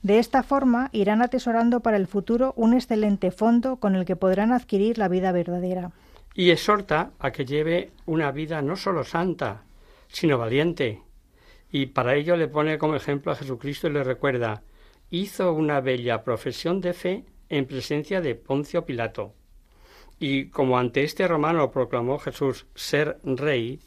De 0.00 0.18
esta 0.18 0.42
forma 0.42 0.88
irán 0.92 1.20
atesorando 1.20 1.80
para 1.80 1.98
el 1.98 2.06
futuro 2.06 2.54
un 2.56 2.72
excelente 2.72 3.30
fondo 3.30 3.76
con 3.76 3.94
el 3.94 4.06
que 4.06 4.16
podrán 4.16 4.52
adquirir 4.52 4.96
la 4.96 5.08
vida 5.08 5.32
verdadera. 5.32 5.90
Y 6.34 6.48
exhorta 6.48 7.10
a 7.18 7.30
que 7.30 7.44
lleve 7.44 7.90
una 8.06 8.32
vida 8.32 8.62
no 8.62 8.74
solo 8.74 9.04
santa, 9.04 9.64
sino 10.14 10.38
valiente. 10.38 11.02
Y 11.70 11.86
para 11.86 12.14
ello 12.14 12.36
le 12.36 12.46
pone 12.46 12.78
como 12.78 12.94
ejemplo 12.94 13.32
a 13.32 13.34
Jesucristo 13.34 13.88
y 13.88 13.92
le 13.92 14.04
recuerda 14.04 14.62
hizo 15.10 15.52
una 15.52 15.80
bella 15.80 16.22
profesión 16.22 16.80
de 16.80 16.92
fe 16.92 17.24
en 17.48 17.66
presencia 17.66 18.20
de 18.20 18.36
Poncio 18.36 18.84
Pilato. 18.84 19.34
Y 20.20 20.50
como 20.50 20.78
ante 20.78 21.02
este 21.02 21.26
romano 21.26 21.72
proclamó 21.72 22.20
Jesús 22.20 22.66
ser 22.76 23.18
rey, 23.24 23.80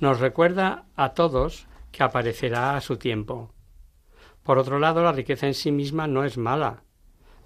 nos 0.00 0.20
recuerda 0.20 0.86
a 0.96 1.12
todos 1.12 1.66
que 1.92 2.02
aparecerá 2.02 2.76
a 2.76 2.80
su 2.80 2.96
tiempo. 2.96 3.52
Por 4.42 4.56
otro 4.56 4.78
lado, 4.78 5.02
la 5.02 5.12
riqueza 5.12 5.46
en 5.46 5.54
sí 5.54 5.70
misma 5.70 6.06
no 6.06 6.24
es 6.24 6.38
mala. 6.38 6.82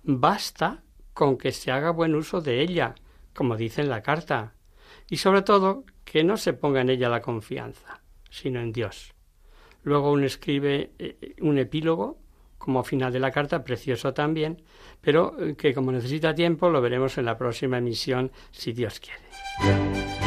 Basta 0.04 0.84
con 1.12 1.36
que 1.38 1.50
se 1.50 1.72
haga 1.72 1.90
buen 1.90 2.14
uso 2.14 2.40
de 2.40 2.60
ella, 2.60 2.94
como 3.34 3.56
dice 3.56 3.80
en 3.80 3.88
la 3.88 4.02
carta, 4.02 4.54
y 5.10 5.16
sobre 5.16 5.42
todo 5.42 5.84
que 6.04 6.22
no 6.22 6.36
se 6.36 6.52
ponga 6.52 6.80
en 6.80 6.90
ella 6.90 7.08
la 7.08 7.20
confianza, 7.20 8.00
sino 8.30 8.60
en 8.60 8.72
Dios. 8.72 9.14
Luego 9.82 10.12
uno 10.12 10.26
escribe 10.26 10.90
eh, 10.98 11.34
un 11.40 11.58
epílogo 11.58 12.18
como 12.58 12.82
final 12.84 13.12
de 13.12 13.20
la 13.20 13.30
carta, 13.30 13.64
precioso 13.64 14.12
también, 14.12 14.62
pero 15.00 15.34
eh, 15.40 15.54
que 15.56 15.72
como 15.72 15.92
necesita 15.92 16.34
tiempo 16.34 16.68
lo 16.68 16.80
veremos 16.80 17.16
en 17.16 17.24
la 17.24 17.38
próxima 17.38 17.78
emisión, 17.78 18.30
si 18.50 18.72
Dios 18.72 19.00
quiere. 19.00 20.17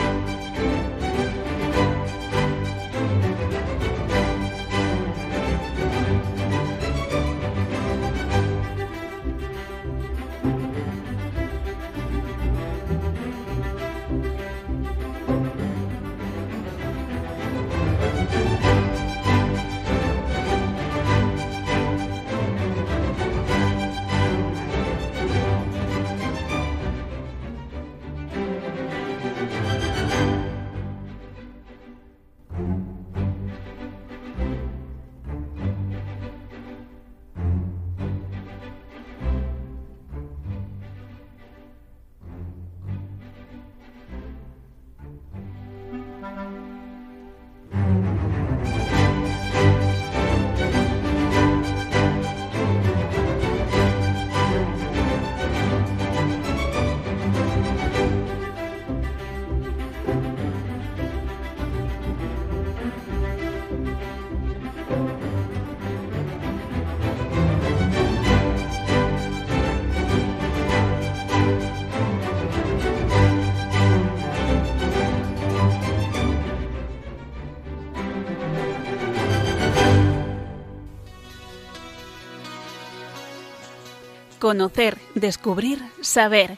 Conocer, 84.41 84.97
descubrir, 85.13 85.77
saber. 86.01 86.57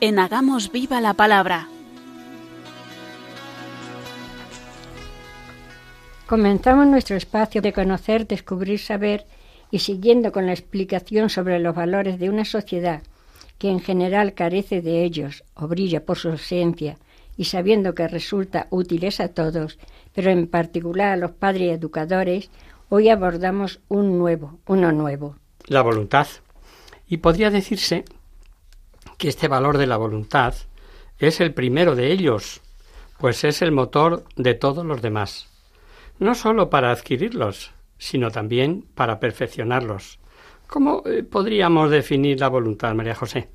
En 0.00 0.18
Hagamos 0.18 0.72
Viva 0.72 1.02
la 1.02 1.12
Palabra. 1.12 1.68
Comenzamos 6.26 6.86
nuestro 6.86 7.16
espacio 7.16 7.60
de 7.60 7.74
conocer, 7.74 8.26
descubrir, 8.26 8.78
saber 8.78 9.26
y 9.70 9.80
siguiendo 9.80 10.32
con 10.32 10.46
la 10.46 10.54
explicación 10.54 11.28
sobre 11.28 11.58
los 11.58 11.74
valores 11.74 12.18
de 12.18 12.30
una 12.30 12.46
sociedad 12.46 13.02
que 13.58 13.68
en 13.68 13.80
general 13.80 14.32
carece 14.32 14.80
de 14.80 15.04
ellos 15.04 15.44
o 15.52 15.68
brilla 15.68 16.06
por 16.06 16.16
su 16.16 16.30
ausencia 16.30 16.96
y 17.36 17.44
sabiendo 17.44 17.94
que 17.94 18.08
resulta 18.08 18.66
útiles 18.70 19.20
a 19.20 19.28
todos, 19.28 19.78
pero 20.14 20.30
en 20.30 20.46
particular 20.46 21.12
a 21.12 21.16
los 21.18 21.32
padres 21.32 21.64
y 21.64 21.68
educadores, 21.68 22.50
hoy 22.88 23.10
abordamos 23.10 23.80
un 23.88 24.18
nuevo, 24.18 24.58
uno 24.66 24.90
nuevo. 24.90 25.36
La 25.66 25.82
voluntad. 25.82 26.26
Y 27.10 27.18
podría 27.18 27.50
decirse 27.50 28.04
que 29.18 29.28
este 29.28 29.48
valor 29.48 29.76
de 29.76 29.88
la 29.88 29.96
voluntad 29.96 30.54
es 31.18 31.40
el 31.40 31.52
primero 31.52 31.96
de 31.96 32.12
ellos, 32.12 32.62
pues 33.18 33.44
es 33.44 33.60
el 33.60 33.72
motor 33.72 34.24
de 34.36 34.54
todos 34.54 34.86
los 34.86 35.02
demás, 35.02 35.48
no 36.20 36.34
sólo 36.36 36.70
para 36.70 36.92
adquirirlos, 36.92 37.72
sino 37.98 38.30
también 38.30 38.86
para 38.94 39.18
perfeccionarlos. 39.18 40.20
¿Cómo 40.68 41.02
eh, 41.04 41.24
podríamos 41.24 41.90
definir 41.90 42.38
la 42.38 42.48
voluntad, 42.48 42.94
María 42.94 43.16
José? 43.16 43.48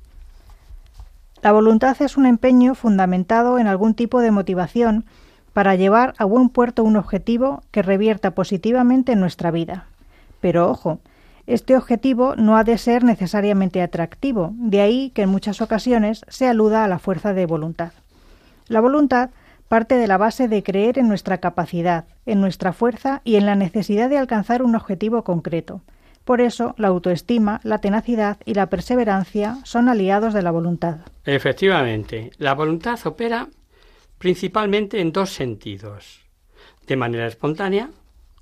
La 1.40 1.52
voluntad 1.52 1.96
es 2.02 2.18
un 2.18 2.26
empeño 2.26 2.74
fundamentado 2.74 3.58
en 3.58 3.68
algún 3.68 3.94
tipo 3.94 4.20
de 4.20 4.30
motivación 4.30 5.06
para 5.54 5.76
llevar 5.76 6.14
a 6.18 6.26
buen 6.26 6.50
puerto 6.50 6.84
un 6.84 6.96
objetivo 6.96 7.62
que 7.70 7.80
revierta 7.80 8.32
positivamente 8.32 9.12
en 9.12 9.20
nuestra 9.20 9.50
vida. 9.50 9.86
Pero 10.40 10.70
ojo, 10.70 11.00
este 11.46 11.76
objetivo 11.76 12.34
no 12.36 12.56
ha 12.56 12.64
de 12.64 12.76
ser 12.76 13.04
necesariamente 13.04 13.80
atractivo, 13.80 14.52
de 14.54 14.80
ahí 14.80 15.10
que 15.10 15.22
en 15.22 15.28
muchas 15.28 15.60
ocasiones 15.60 16.24
se 16.28 16.48
aluda 16.48 16.84
a 16.84 16.88
la 16.88 16.98
fuerza 16.98 17.34
de 17.34 17.46
voluntad. 17.46 17.92
La 18.68 18.80
voluntad 18.80 19.30
parte 19.68 19.96
de 19.96 20.06
la 20.06 20.18
base 20.18 20.48
de 20.48 20.62
creer 20.62 20.98
en 20.98 21.08
nuestra 21.08 21.38
capacidad, 21.38 22.06
en 22.24 22.40
nuestra 22.40 22.72
fuerza 22.72 23.20
y 23.24 23.36
en 23.36 23.46
la 23.46 23.54
necesidad 23.54 24.08
de 24.08 24.18
alcanzar 24.18 24.62
un 24.62 24.74
objetivo 24.74 25.22
concreto. 25.24 25.82
Por 26.24 26.40
eso, 26.40 26.74
la 26.76 26.88
autoestima, 26.88 27.60
la 27.62 27.78
tenacidad 27.78 28.38
y 28.44 28.54
la 28.54 28.66
perseverancia 28.66 29.58
son 29.62 29.88
aliados 29.88 30.34
de 30.34 30.42
la 30.42 30.50
voluntad. 30.50 30.98
Efectivamente, 31.24 32.32
la 32.38 32.54
voluntad 32.54 32.98
opera 33.06 33.48
principalmente 34.18 35.00
en 35.00 35.12
dos 35.12 35.30
sentidos. 35.30 36.24
De 36.86 36.96
manera 36.96 37.26
espontánea, 37.26 37.90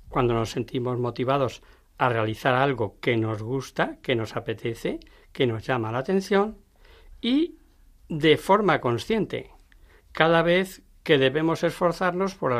cuando 0.09 0.33
nos 0.33 0.51
sentimos 0.51 0.97
motivados 0.97 1.61
a 1.97 2.09
realizar 2.09 2.53
algo 2.53 2.97
que 2.99 3.17
nos 3.17 3.41
gusta, 3.41 3.97
que 4.01 4.15
nos 4.15 4.35
apetece, 4.35 4.99
que 5.31 5.47
nos 5.47 5.65
llama 5.65 5.91
la 5.91 5.99
atención 5.99 6.57
y 7.21 7.57
de 8.09 8.37
forma 8.37 8.81
consciente. 8.81 9.51
Cada 10.11 10.41
vez 10.41 10.81
que 11.03 11.17
debemos 11.17 11.63
esforzarnos 11.63 12.35
por 12.35 12.53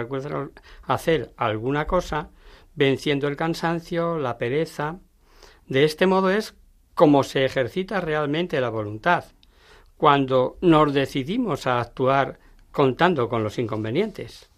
hacer 0.83 1.33
alguna 1.36 1.88
cosa, 1.88 2.29
venciendo 2.75 3.27
el 3.27 3.36
cansancio, 3.36 4.19
la 4.19 4.38
pereza. 4.38 4.99
De 5.67 5.83
este 5.83 6.05
modo 6.05 6.29
es 6.29 6.55
como 6.93 7.23
se 7.23 7.43
ejercita 7.43 8.01
realmente 8.01 8.61
la 8.61 8.69
voluntad, 8.69 9.25
cuando 9.97 10.57
nos 10.61 10.93
decidimos 10.93 11.65
a 11.65 11.81
actuar 11.81 12.39
contando 12.71 13.29
con 13.29 13.43
los 13.43 13.57
inconvenientes. 13.57 14.49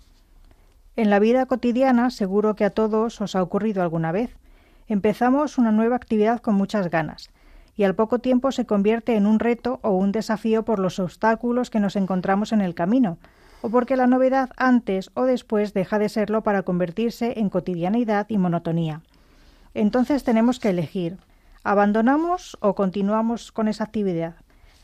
En 0.96 1.10
la 1.10 1.20
vida 1.20 1.46
cotidiana 1.46 2.10
seguro 2.10 2.56
que 2.56 2.66
a 2.66 2.72
todos 2.72 3.22
os 3.22 3.36
ha 3.36 3.44
ocurrido 3.44 3.82
alguna 3.84 4.12
vez 4.12 4.36
Empezamos 4.90 5.58
una 5.58 5.74
nueva 5.74 5.98
actividad 5.98 6.40
con 6.40 6.56
muchas 6.56 6.90
ganas 6.90 7.30
y 7.76 7.84
al 7.84 7.94
poco 7.94 8.20
tiempo 8.20 8.52
se 8.52 8.66
convierte 8.66 9.16
en 9.16 9.28
un 9.28 9.40
reto 9.40 9.80
o 9.84 9.92
un 9.92 10.12
desafío 10.12 10.64
por 10.64 10.80
los 10.80 10.98
obstáculos 11.00 11.70
que 11.70 11.80
nos 11.80 11.96
encontramos 11.96 12.52
en 12.52 12.62
el 12.62 12.74
camino, 12.74 13.18
o 13.62 13.70
porque 13.70 13.98
la 13.98 14.08
novedad 14.08 14.50
antes 14.58 15.12
o 15.14 15.26
después 15.26 15.74
deja 15.74 16.00
de 16.00 16.10
serlo 16.10 16.42
para 16.42 16.64
convertirse 16.64 17.40
en 17.40 17.50
cotidianidad 17.50 18.28
y 18.30 18.38
monotonía. 18.38 19.02
Entonces 19.74 20.24
tenemos 20.24 20.60
que 20.60 20.70
elegir, 20.70 21.18
¿abandonamos 21.64 22.58
o 22.62 22.74
continuamos 22.74 23.52
con 23.52 23.68
esa 23.68 23.84
actividad? 23.84 24.36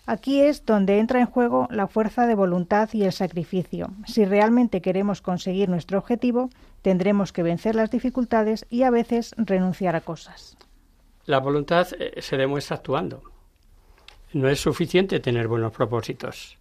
Aquí 0.05 0.41
es 0.41 0.65
donde 0.65 0.99
entra 0.99 1.21
en 1.21 1.27
juego 1.27 1.67
la 1.71 1.87
fuerza 1.87 2.27
de 2.27 2.35
voluntad 2.35 2.89
y 2.91 3.03
el 3.03 3.13
sacrificio. 3.13 3.89
Si 4.05 4.25
realmente 4.25 4.81
queremos 4.81 5.21
conseguir 5.21 5.69
nuestro 5.69 5.97
objetivo, 5.97 6.49
tendremos 6.83 7.31
que 7.31 7.41
vencer 7.41 7.73
las 7.73 7.89
dificultades 7.89 8.67
y 8.69 8.83
a 8.83 8.91
veces 8.91 9.33
renunciar 9.37 9.95
a 9.95 10.01
cosas. 10.01 10.55
La 11.25 11.39
voluntad 11.39 11.87
eh, 11.97 12.21
se 12.21 12.37
demuestra 12.37 12.77
actuando. 12.77 13.23
No 14.33 14.49
es 14.49 14.59
suficiente 14.59 15.19
tener 15.19 15.47
buenos 15.47 15.71
propósitos. 15.71 16.57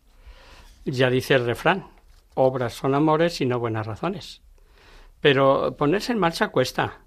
Ya 0.84 1.10
dice 1.10 1.34
el 1.34 1.44
refrán, 1.44 1.86
obras 2.34 2.72
son 2.72 2.94
amores 2.94 3.40
y 3.40 3.46
no 3.46 3.58
buenas 3.58 3.86
razones. 3.86 4.40
Pero 5.20 5.76
ponerse 5.76 6.12
en 6.12 6.18
marcha 6.18 6.48
cuesta, 6.48 7.00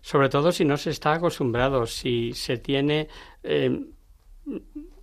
sobre 0.00 0.28
todo 0.28 0.52
si 0.52 0.64
no 0.64 0.76
se 0.76 0.90
está 0.90 1.12
acostumbrado, 1.12 1.86
si 1.86 2.32
se 2.32 2.58
tiene 2.58 3.08
eh, 3.42 3.86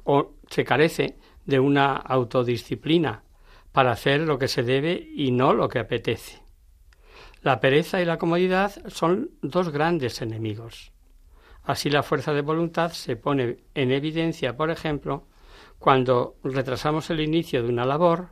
o 0.03 0.33
se 0.49 0.63
carece 0.65 1.17
de 1.45 1.59
una 1.59 1.95
autodisciplina 1.95 3.23
para 3.71 3.91
hacer 3.91 4.21
lo 4.21 4.37
que 4.37 4.47
se 4.47 4.63
debe 4.63 5.07
y 5.15 5.31
no 5.31 5.53
lo 5.53 5.69
que 5.69 5.79
apetece. 5.79 6.46
La 7.41 7.59
pereza 7.59 8.01
y 8.01 8.05
la 8.05 8.17
comodidad 8.17 8.71
son 8.87 9.31
dos 9.41 9.69
grandes 9.69 10.21
enemigos. 10.21 10.91
Así 11.63 11.89
la 11.89 12.03
fuerza 12.03 12.33
de 12.33 12.41
voluntad 12.41 12.91
se 12.91 13.15
pone 13.15 13.57
en 13.75 13.91
evidencia, 13.91 14.55
por 14.55 14.69
ejemplo, 14.69 15.27
cuando 15.79 16.35
retrasamos 16.43 17.09
el 17.09 17.19
inicio 17.19 17.61
de 17.61 17.69
una 17.69 17.85
labor 17.85 18.29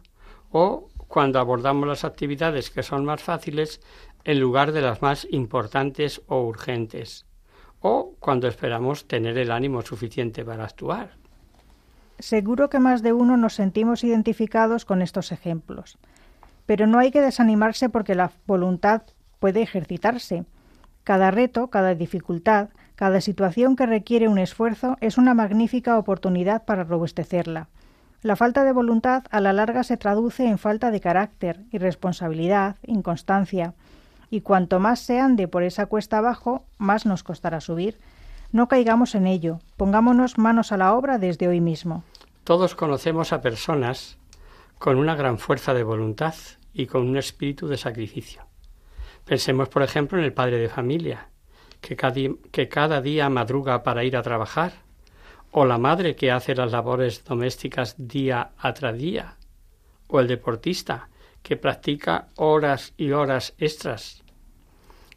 o 0.51 0.89
cuando 1.07 1.39
abordamos 1.39 1.87
las 1.87 2.03
actividades 2.03 2.69
que 2.69 2.83
son 2.83 3.05
más 3.05 3.21
fáciles 3.21 3.81
en 4.23 4.39
lugar 4.39 4.71
de 4.71 4.81
las 4.81 5.01
más 5.01 5.27
importantes 5.29 6.21
o 6.27 6.41
urgentes, 6.41 7.25
o 7.79 8.15
cuando 8.19 8.47
esperamos 8.47 9.07
tener 9.07 9.37
el 9.37 9.51
ánimo 9.51 9.81
suficiente 9.81 10.43
para 10.43 10.63
actuar. 10.63 11.17
Seguro 12.17 12.69
que 12.69 12.79
más 12.79 13.03
de 13.03 13.13
uno 13.13 13.37
nos 13.37 13.53
sentimos 13.53 14.03
identificados 14.03 14.85
con 14.85 15.01
estos 15.01 15.31
ejemplos. 15.31 15.97
Pero 16.65 16.87
no 16.87 16.99
hay 16.99 17.11
que 17.11 17.21
desanimarse 17.21 17.89
porque 17.89 18.15
la 18.15 18.31
voluntad 18.47 19.03
puede 19.39 19.61
ejercitarse. 19.61 20.45
Cada 21.03 21.31
reto, 21.31 21.69
cada 21.69 21.93
dificultad, 21.93 22.69
cada 22.95 23.21
situación 23.21 23.75
que 23.75 23.85
requiere 23.85 24.27
un 24.27 24.39
esfuerzo 24.39 24.97
es 25.01 25.17
una 25.17 25.33
magnífica 25.33 25.97
oportunidad 25.97 26.65
para 26.65 26.83
robustecerla. 26.83 27.67
La 28.21 28.35
falta 28.35 28.63
de 28.63 28.71
voluntad 28.71 29.23
a 29.29 29.39
la 29.39 29.53
larga 29.53 29.83
se 29.83 29.97
traduce 29.97 30.47
en 30.47 30.57
falta 30.57 30.89
de 30.89 30.99
carácter, 30.99 31.59
irresponsabilidad, 31.71 32.77
inconstancia, 32.83 33.75
y 34.31 34.41
cuanto 34.41 34.79
más 34.79 34.99
se 34.99 35.19
ande 35.19 35.47
por 35.47 35.61
esa 35.61 35.85
cuesta 35.85 36.17
abajo, 36.17 36.65
más 36.79 37.05
nos 37.05 37.21
costará 37.21 37.61
subir. 37.61 37.99
No 38.51 38.67
caigamos 38.67 39.13
en 39.13 39.27
ello, 39.27 39.59
pongámonos 39.77 40.37
manos 40.39 40.71
a 40.71 40.77
la 40.77 40.93
obra 40.95 41.19
desde 41.19 41.47
hoy 41.47 41.61
mismo. 41.61 42.03
Todos 42.43 42.73
conocemos 42.73 43.33
a 43.33 43.41
personas 43.41 44.17
con 44.85 44.99
una 44.99 45.15
gran 45.15 45.39
fuerza 45.39 45.73
de 45.73 45.81
voluntad 45.81 46.35
y 46.71 46.85
con 46.85 47.09
un 47.09 47.17
espíritu 47.17 47.67
de 47.67 47.75
sacrificio. 47.75 48.45
Pensemos, 49.25 49.67
por 49.67 49.81
ejemplo, 49.81 50.19
en 50.19 50.23
el 50.23 50.31
padre 50.31 50.59
de 50.59 50.69
familia, 50.69 51.29
que 51.81 51.95
cada, 52.69 53.01
día 53.01 53.27
madruga 53.27 53.81
para 53.81 54.03
ir 54.03 54.15
a 54.15 54.21
trabajar, 54.21 54.73
o 55.49 55.65
la 55.65 55.79
madre 55.79 56.15
que 56.15 56.29
hace 56.29 56.53
las 56.53 56.71
labores 56.71 57.23
domésticas 57.23 57.95
día 57.97 58.51
a 58.59 58.73
tras 58.75 58.95
día, 58.95 59.37
o 60.05 60.19
el 60.19 60.27
deportista 60.27 61.09
que 61.41 61.57
practica 61.57 62.27
horas 62.35 62.93
y 62.95 63.09
horas 63.09 63.55
extras, 63.57 64.23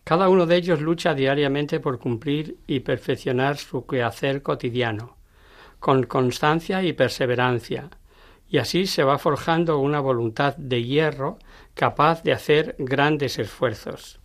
cada 0.02 0.30
uno 0.30 0.46
de 0.46 0.56
ellos 0.56 0.80
lucha 0.80 1.12
diariamente 1.12 1.78
por 1.78 1.98
cumplir 1.98 2.56
y 2.66 2.80
perfeccionar 2.80 3.58
su 3.58 3.84
quehacer 3.84 4.40
cotidiano, 4.40 5.18
con 5.78 6.04
constancia 6.04 6.82
y 6.82 6.94
perseverancia, 6.94 7.90
y 8.48 8.58
así 8.58 8.86
se 8.86 9.04
va 9.04 9.18
forjando 9.18 9.78
una 9.78 10.00
voluntad 10.00 10.56
de 10.56 10.82
hierro 10.84 11.38
capaz 11.74 12.22
de 12.22 12.32
hacer 12.32 12.74
grandes 12.78 13.38
esfuerzos. 13.38 14.18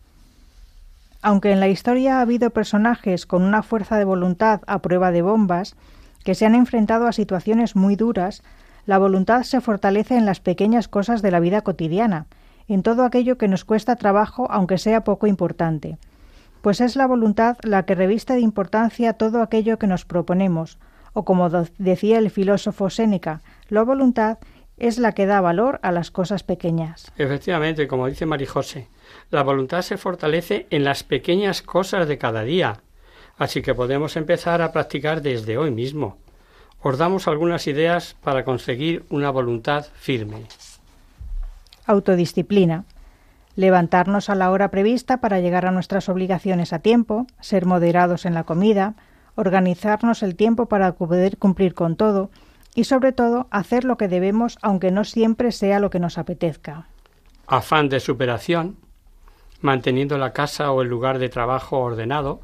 Aunque 1.21 1.51
en 1.51 1.59
la 1.59 1.67
historia 1.67 2.17
ha 2.17 2.21
habido 2.21 2.49
personajes 2.49 3.25
con 3.25 3.43
una 3.43 3.63
fuerza 3.63 3.97
de 3.97 4.05
voluntad 4.05 4.61
a 4.67 4.79
prueba 4.79 5.11
de 5.11 5.21
bombas, 5.21 5.75
que 6.23 6.35
se 6.35 6.45
han 6.45 6.55
enfrentado 6.55 7.07
a 7.07 7.13
situaciones 7.13 7.75
muy 7.75 7.95
duras, 7.95 8.43
la 8.85 8.97
voluntad 8.97 9.43
se 9.43 9.61
fortalece 9.61 10.17
en 10.17 10.25
las 10.25 10.39
pequeñas 10.39 10.87
cosas 10.87 11.21
de 11.21 11.31
la 11.31 11.39
vida 11.39 11.61
cotidiana, 11.61 12.25
en 12.67 12.83
todo 12.83 13.03
aquello 13.05 13.37
que 13.37 13.47
nos 13.47 13.65
cuesta 13.65 13.95
trabajo 13.95 14.47
aunque 14.49 14.77
sea 14.77 15.03
poco 15.03 15.27
importante, 15.27 15.97
pues 16.61 16.81
es 16.81 16.95
la 16.95 17.07
voluntad 17.07 17.57
la 17.63 17.83
que 17.83 17.95
reviste 17.95 18.33
de 18.33 18.39
importancia 18.39 19.13
todo 19.13 19.41
aquello 19.41 19.77
que 19.77 19.87
nos 19.87 20.05
proponemos, 20.05 20.77
o 21.13 21.23
como 21.23 21.49
decía 21.77 22.17
el 22.17 22.31
filósofo 22.31 22.89
Séneca, 22.89 23.41
la 23.73 23.81
voluntad 23.81 24.37
es 24.77 24.99
la 24.99 25.13
que 25.13 25.25
da 25.25 25.41
valor 25.41 25.79
a 25.81 25.91
las 25.91 26.11
cosas 26.11 26.43
pequeñas. 26.43 27.11
Efectivamente, 27.17 27.87
como 27.87 28.07
dice 28.07 28.27
Marijose, 28.27 28.87
la 29.31 29.41
voluntad 29.41 29.81
se 29.81 29.97
fortalece 29.97 30.67
en 30.69 30.83
las 30.83 31.03
pequeñas 31.03 31.63
cosas 31.63 32.07
de 32.07 32.19
cada 32.19 32.43
día, 32.43 32.81
así 33.35 33.63
que 33.63 33.73
podemos 33.73 34.15
empezar 34.15 34.61
a 34.61 34.71
practicar 34.71 35.23
desde 35.23 35.57
hoy 35.57 35.71
mismo. 35.71 36.17
Os 36.83 36.99
damos 36.99 37.27
algunas 37.27 37.65
ideas 37.65 38.15
para 38.21 38.45
conseguir 38.45 39.05
una 39.09 39.31
voluntad 39.31 39.87
firme. 39.95 40.45
Autodisciplina. 41.87 42.85
Levantarnos 43.55 44.29
a 44.29 44.35
la 44.35 44.51
hora 44.51 44.69
prevista 44.69 45.17
para 45.17 45.39
llegar 45.39 45.65
a 45.65 45.71
nuestras 45.71 46.09
obligaciones 46.09 46.73
a 46.73 46.79
tiempo, 46.79 47.25
ser 47.39 47.65
moderados 47.65 48.25
en 48.25 48.35
la 48.35 48.43
comida, 48.43 48.93
organizarnos 49.33 50.21
el 50.21 50.35
tiempo 50.35 50.67
para 50.67 50.93
poder 50.93 51.37
cumplir 51.37 51.73
con 51.73 51.95
todo 51.95 52.29
y 52.75 52.85
sobre 52.85 53.11
todo 53.11 53.47
hacer 53.51 53.83
lo 53.83 53.97
que 53.97 54.07
debemos 54.07 54.57
aunque 54.61 54.91
no 54.91 55.03
siempre 55.03 55.51
sea 55.51 55.79
lo 55.79 55.89
que 55.89 55.99
nos 55.99 56.17
apetezca. 56.17 56.87
Afán 57.47 57.89
de 57.89 57.99
superación, 57.99 58.77
manteniendo 59.61 60.17
la 60.17 60.33
casa 60.33 60.71
o 60.71 60.81
el 60.81 60.87
lugar 60.87 61.19
de 61.19 61.29
trabajo 61.29 61.79
ordenado, 61.79 62.41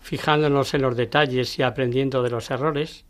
fijándonos 0.00 0.74
en 0.74 0.82
los 0.82 0.96
detalles 0.96 1.58
y 1.58 1.62
aprendiendo 1.62 2.22
de 2.22 2.30
los 2.30 2.50
errores, 2.50 3.04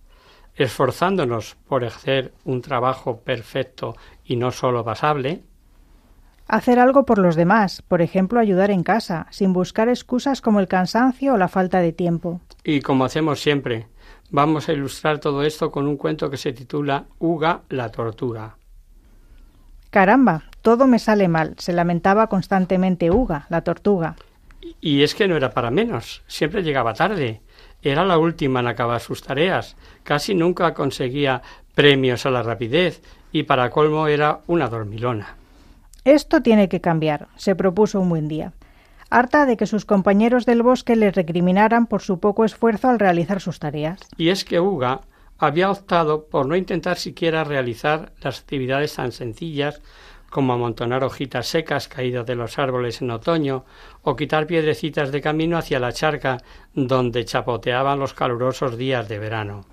esforzándonos 0.54 1.56
por 1.68 1.84
hacer 1.84 2.32
un 2.44 2.62
trabajo 2.62 3.20
perfecto 3.20 3.96
y 4.24 4.36
no 4.36 4.52
solo 4.52 4.84
pasable, 4.84 5.42
Hacer 6.46 6.78
algo 6.78 7.06
por 7.06 7.18
los 7.18 7.36
demás, 7.36 7.82
por 7.88 8.02
ejemplo, 8.02 8.38
ayudar 8.38 8.70
en 8.70 8.82
casa, 8.82 9.26
sin 9.30 9.54
buscar 9.54 9.88
excusas 9.88 10.42
como 10.42 10.60
el 10.60 10.68
cansancio 10.68 11.34
o 11.34 11.36
la 11.38 11.48
falta 11.48 11.80
de 11.80 11.92
tiempo. 11.92 12.40
Y 12.62 12.80
como 12.80 13.06
hacemos 13.06 13.40
siempre, 13.40 13.86
vamos 14.35 14.68
a 14.68 14.72
ilustrar 14.72 15.20
todo 15.20 15.45
esto 15.45 15.70
con 15.70 15.87
un 15.87 15.97
cuento 15.97 16.28
que 16.28 16.37
se 16.37 16.53
titula 16.53 17.05
Uga 17.20 17.61
la 17.68 17.93
tortuga. 17.93 18.57
Caramba, 19.91 20.43
todo 20.61 20.89
me 20.89 20.99
sale 20.99 21.28
mal, 21.28 21.55
se 21.57 21.72
lamentaba 21.72 22.26
constantemente 22.26 23.12
Uga, 23.12 23.47
la 23.49 23.62
tortuga. 23.62 24.16
Y 24.80 25.05
es 25.05 25.14
que 25.14 25.28
no 25.28 25.37
era 25.37 25.53
para 25.53 25.70
menos, 25.70 26.24
siempre 26.26 26.64
llegaba 26.64 26.95
tarde. 26.95 27.43
Era 27.80 28.05
la 28.05 28.18
última 28.18 28.59
en 28.59 28.66
acabar 28.66 29.01
sus 29.01 29.22
tareas, 29.22 29.76
casi 30.03 30.35
nunca 30.35 30.74
conseguía 30.74 31.41
premios 31.76 32.26
a 32.26 32.30
la 32.30 32.43
rapidez 32.43 33.03
y 33.30 33.45
para 33.45 33.70
colmo 33.70 34.09
era 34.09 34.41
una 34.49 34.68
dormilona. 34.68 35.37
Esto 36.05 36.43
tiene 36.43 36.68
que 36.68 36.80
cambiar, 36.80 37.28
se 37.37 37.55
propuso 37.55 38.01
un 38.01 38.09
buen 38.09 38.26
día, 38.26 38.53
harta 39.14 39.46
de 39.46 39.56
que 39.56 39.66
sus 39.66 39.84
compañeros 39.84 40.44
del 40.44 40.62
bosque 40.62 40.96
le 40.96 41.12
recriminaran 41.12 41.86
por 41.86 42.02
su 42.02 42.18
poco 42.18 42.44
esfuerzo 42.44 42.88
al 42.88 42.98
realizar 42.98 43.40
sus 43.40 43.60
tareas. 43.60 44.00
Y 44.16 44.30
es 44.30 44.44
que 44.44 44.58
Uga 44.58 45.02
había 45.38 45.70
optado 45.70 46.26
por 46.26 46.46
no 46.46 46.56
intentar 46.56 46.96
siquiera 46.96 47.44
realizar 47.44 48.12
las 48.20 48.40
actividades 48.40 48.94
tan 48.94 49.12
sencillas 49.12 49.80
como 50.30 50.52
amontonar 50.52 51.04
hojitas 51.04 51.46
secas 51.46 51.86
caídas 51.86 52.26
de 52.26 52.34
los 52.34 52.58
árboles 52.58 53.02
en 53.02 53.12
otoño 53.12 53.64
o 54.02 54.16
quitar 54.16 54.48
piedrecitas 54.48 55.12
de 55.12 55.20
camino 55.20 55.58
hacia 55.58 55.78
la 55.78 55.92
charca 55.92 56.38
donde 56.74 57.24
chapoteaban 57.24 58.00
los 58.00 58.14
calurosos 58.14 58.76
días 58.76 59.08
de 59.08 59.20
verano. 59.20 59.64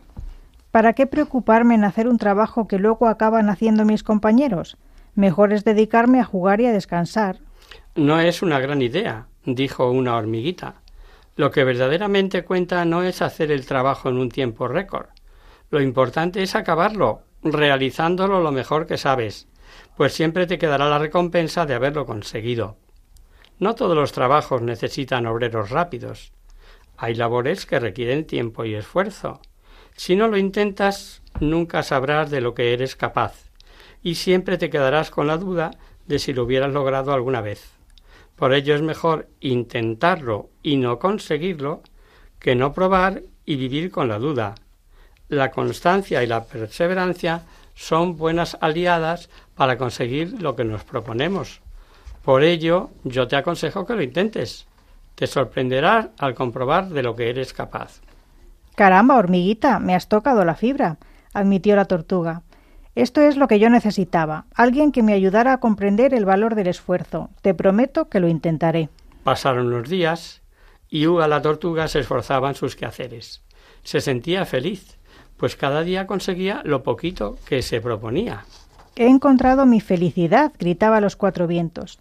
¿Para 0.69 0.93
qué 0.93 1.07
preocuparme 1.07 1.73
en 1.73 1.83
hacer 1.83 2.07
un 2.07 2.19
trabajo 2.19 2.67
que 2.67 2.77
luego 2.77 3.07
acaban 3.07 3.49
haciendo 3.49 3.85
mis 3.85 4.03
compañeros? 4.03 4.77
Mejor 5.15 5.51
es 5.51 5.65
dedicarme 5.65 6.19
a 6.19 6.25
jugar 6.25 6.61
y 6.61 6.67
a 6.67 6.71
descansar. 6.71 7.39
No 7.95 8.19
es 8.19 8.41
una 8.41 8.59
gran 8.59 8.81
idea, 8.81 9.27
dijo 9.45 9.89
una 9.89 10.15
hormiguita. 10.15 10.81
Lo 11.35 11.51
que 11.51 11.63
verdaderamente 11.63 12.43
cuenta 12.43 12.85
no 12.85 13.03
es 13.03 13.21
hacer 13.21 13.51
el 13.51 13.65
trabajo 13.65 14.09
en 14.09 14.17
un 14.17 14.29
tiempo 14.29 14.67
récord. 14.67 15.07
Lo 15.69 15.81
importante 15.81 16.43
es 16.43 16.55
acabarlo, 16.55 17.21
realizándolo 17.41 18.41
lo 18.41 18.51
mejor 18.51 18.85
que 18.85 18.97
sabes, 18.97 19.47
pues 19.95 20.13
siempre 20.13 20.47
te 20.47 20.57
quedará 20.57 20.89
la 20.89 20.99
recompensa 20.99 21.65
de 21.65 21.73
haberlo 21.73 22.05
conseguido. 22.05 22.77
No 23.59 23.75
todos 23.75 23.95
los 23.95 24.11
trabajos 24.11 24.61
necesitan 24.61 25.25
obreros 25.25 25.69
rápidos. 25.69 26.33
Hay 26.97 27.15
labores 27.15 27.65
que 27.65 27.79
requieren 27.79 28.25
tiempo 28.25 28.65
y 28.65 28.75
esfuerzo. 28.75 29.41
Si 29.95 30.15
no 30.15 30.27
lo 30.27 30.37
intentas, 30.37 31.21
nunca 31.39 31.83
sabrás 31.83 32.29
de 32.29 32.41
lo 32.41 32.53
que 32.53 32.73
eres 32.73 32.95
capaz 32.95 33.51
y 34.03 34.15
siempre 34.15 34.57
te 34.57 34.69
quedarás 34.69 35.11
con 35.11 35.27
la 35.27 35.37
duda 35.37 35.71
de 36.07 36.19
si 36.19 36.33
lo 36.33 36.43
hubieras 36.43 36.73
logrado 36.73 37.13
alguna 37.13 37.41
vez. 37.41 37.80
Por 38.41 38.55
ello 38.55 38.73
es 38.73 38.81
mejor 38.81 39.27
intentarlo 39.39 40.49
y 40.63 40.77
no 40.77 40.97
conseguirlo 40.97 41.83
que 42.39 42.55
no 42.55 42.73
probar 42.73 43.21
y 43.45 43.55
vivir 43.55 43.91
con 43.91 44.07
la 44.07 44.17
duda. 44.17 44.55
la 45.27 45.51
constancia 45.51 46.23
y 46.23 46.27
la 46.27 46.45
perseverancia 46.45 47.43
son 47.75 48.17
buenas 48.17 48.57
aliadas 48.59 49.29
para 49.53 49.77
conseguir 49.77 50.41
lo 50.41 50.55
que 50.55 50.63
nos 50.63 50.83
proponemos. 50.83 51.61
Por 52.25 52.41
ello, 52.41 52.89
yo 53.03 53.27
te 53.27 53.35
aconsejo 53.35 53.85
que 53.85 53.93
lo 53.93 54.01
intentes. 54.01 54.65
Te 55.13 55.27
sorprenderás 55.27 56.07
al 56.17 56.33
comprobar 56.33 56.89
de 56.89 57.03
lo 57.03 57.15
que 57.15 57.29
eres 57.29 57.53
capaz. 57.53 58.01
Caramba, 58.73 59.17
hormiguita, 59.17 59.77
me 59.77 59.93
has 59.93 60.09
tocado 60.09 60.43
la 60.45 60.55
fibra, 60.55 60.97
admitió 61.31 61.75
la 61.75 61.85
tortuga. 61.85 62.41
Esto 62.95 63.21
es 63.21 63.37
lo 63.37 63.47
que 63.47 63.59
yo 63.59 63.69
necesitaba, 63.69 64.45
alguien 64.53 64.91
que 64.91 65.01
me 65.01 65.13
ayudara 65.13 65.53
a 65.53 65.59
comprender 65.59 66.13
el 66.13 66.25
valor 66.25 66.55
del 66.55 66.67
esfuerzo. 66.67 67.29
Te 67.41 67.53
prometo 67.53 68.09
que 68.09 68.19
lo 68.19 68.27
intentaré. 68.27 68.89
Pasaron 69.23 69.69
los 69.69 69.89
días 69.89 70.41
y 70.89 71.07
Uga 71.07 71.27
la 71.27 71.41
tortuga 71.41 71.87
se 71.87 71.99
esforzaba 71.99 72.49
en 72.49 72.55
sus 72.55 72.75
quehaceres. 72.75 73.41
Se 73.83 74.01
sentía 74.01 74.45
feliz, 74.45 74.97
pues 75.37 75.55
cada 75.55 75.83
día 75.83 76.05
conseguía 76.05 76.61
lo 76.65 76.83
poquito 76.83 77.37
que 77.47 77.61
se 77.61 77.79
proponía. 77.79 78.45
He 78.97 79.07
encontrado 79.07 79.65
mi 79.65 79.79
felicidad, 79.79 80.51
gritaba 80.59 80.97
a 80.97 81.01
los 81.01 81.15
cuatro 81.15 81.47
vientos. 81.47 81.99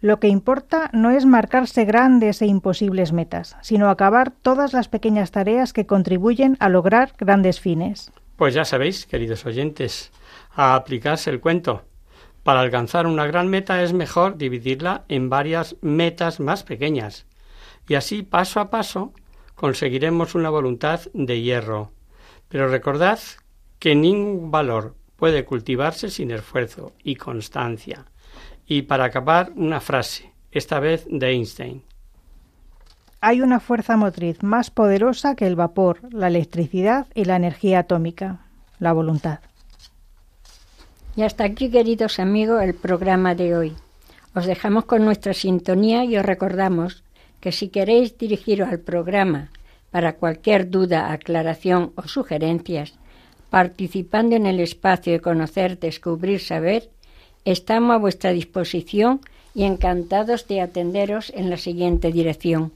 Lo 0.00 0.18
que 0.18 0.28
importa 0.28 0.88
no 0.92 1.10
es 1.10 1.26
marcarse 1.26 1.84
grandes 1.84 2.40
e 2.40 2.46
imposibles 2.46 3.12
metas, 3.12 3.56
sino 3.60 3.90
acabar 3.90 4.30
todas 4.30 4.72
las 4.72 4.88
pequeñas 4.88 5.30
tareas 5.30 5.72
que 5.72 5.86
contribuyen 5.86 6.56
a 6.58 6.70
lograr 6.70 7.12
grandes 7.18 7.60
fines. 7.60 8.12
Pues 8.36 8.52
ya 8.52 8.64
sabéis, 8.66 9.06
queridos 9.06 9.46
oyentes, 9.46 10.12
a 10.54 10.74
aplicarse 10.74 11.30
el 11.30 11.40
cuento. 11.40 11.84
Para 12.42 12.60
alcanzar 12.60 13.06
una 13.06 13.26
gran 13.26 13.48
meta 13.48 13.82
es 13.82 13.92
mejor 13.92 14.36
dividirla 14.36 15.04
en 15.08 15.30
varias 15.30 15.76
metas 15.80 16.38
más 16.38 16.62
pequeñas, 16.62 17.26
y 17.88 17.94
así 17.94 18.22
paso 18.22 18.60
a 18.60 18.70
paso 18.70 19.12
conseguiremos 19.54 20.34
una 20.34 20.50
voluntad 20.50 21.00
de 21.14 21.40
hierro. 21.40 21.92
Pero 22.48 22.68
recordad 22.68 23.18
que 23.78 23.94
ningún 23.94 24.50
valor 24.50 24.94
puede 25.16 25.44
cultivarse 25.44 26.10
sin 26.10 26.30
esfuerzo 26.30 26.92
y 27.02 27.16
constancia. 27.16 28.04
Y 28.66 28.82
para 28.82 29.04
acabar, 29.04 29.52
una 29.56 29.80
frase, 29.80 30.32
esta 30.50 30.78
vez 30.78 31.06
de 31.08 31.30
Einstein. 31.30 31.84
Hay 33.20 33.40
una 33.40 33.60
fuerza 33.60 33.96
motriz 33.96 34.42
más 34.42 34.70
poderosa 34.70 35.36
que 35.36 35.46
el 35.46 35.56
vapor, 35.56 36.00
la 36.12 36.28
electricidad 36.28 37.06
y 37.14 37.24
la 37.24 37.36
energía 37.36 37.80
atómica, 37.80 38.40
la 38.78 38.92
voluntad. 38.92 39.40
Y 41.16 41.22
hasta 41.22 41.44
aquí, 41.44 41.70
queridos 41.70 42.20
amigos, 42.20 42.62
el 42.62 42.74
programa 42.74 43.34
de 43.34 43.56
hoy. 43.56 43.76
Os 44.34 44.44
dejamos 44.44 44.84
con 44.84 45.02
nuestra 45.04 45.32
sintonía 45.32 46.04
y 46.04 46.18
os 46.18 46.26
recordamos 46.26 47.04
que 47.40 47.52
si 47.52 47.68
queréis 47.68 48.18
dirigiros 48.18 48.68
al 48.68 48.80
programa 48.80 49.48
para 49.90 50.16
cualquier 50.16 50.68
duda, 50.68 51.10
aclaración 51.10 51.92
o 51.96 52.02
sugerencias, 52.02 52.92
participando 53.48 54.36
en 54.36 54.44
el 54.44 54.60
espacio 54.60 55.14
de 55.14 55.20
conocer, 55.20 55.78
descubrir, 55.78 56.40
saber, 56.40 56.90
estamos 57.46 57.94
a 57.94 57.98
vuestra 57.98 58.32
disposición 58.32 59.20
y 59.54 59.64
encantados 59.64 60.46
de 60.48 60.60
atenderos 60.60 61.32
en 61.34 61.48
la 61.48 61.56
siguiente 61.56 62.12
dirección. 62.12 62.72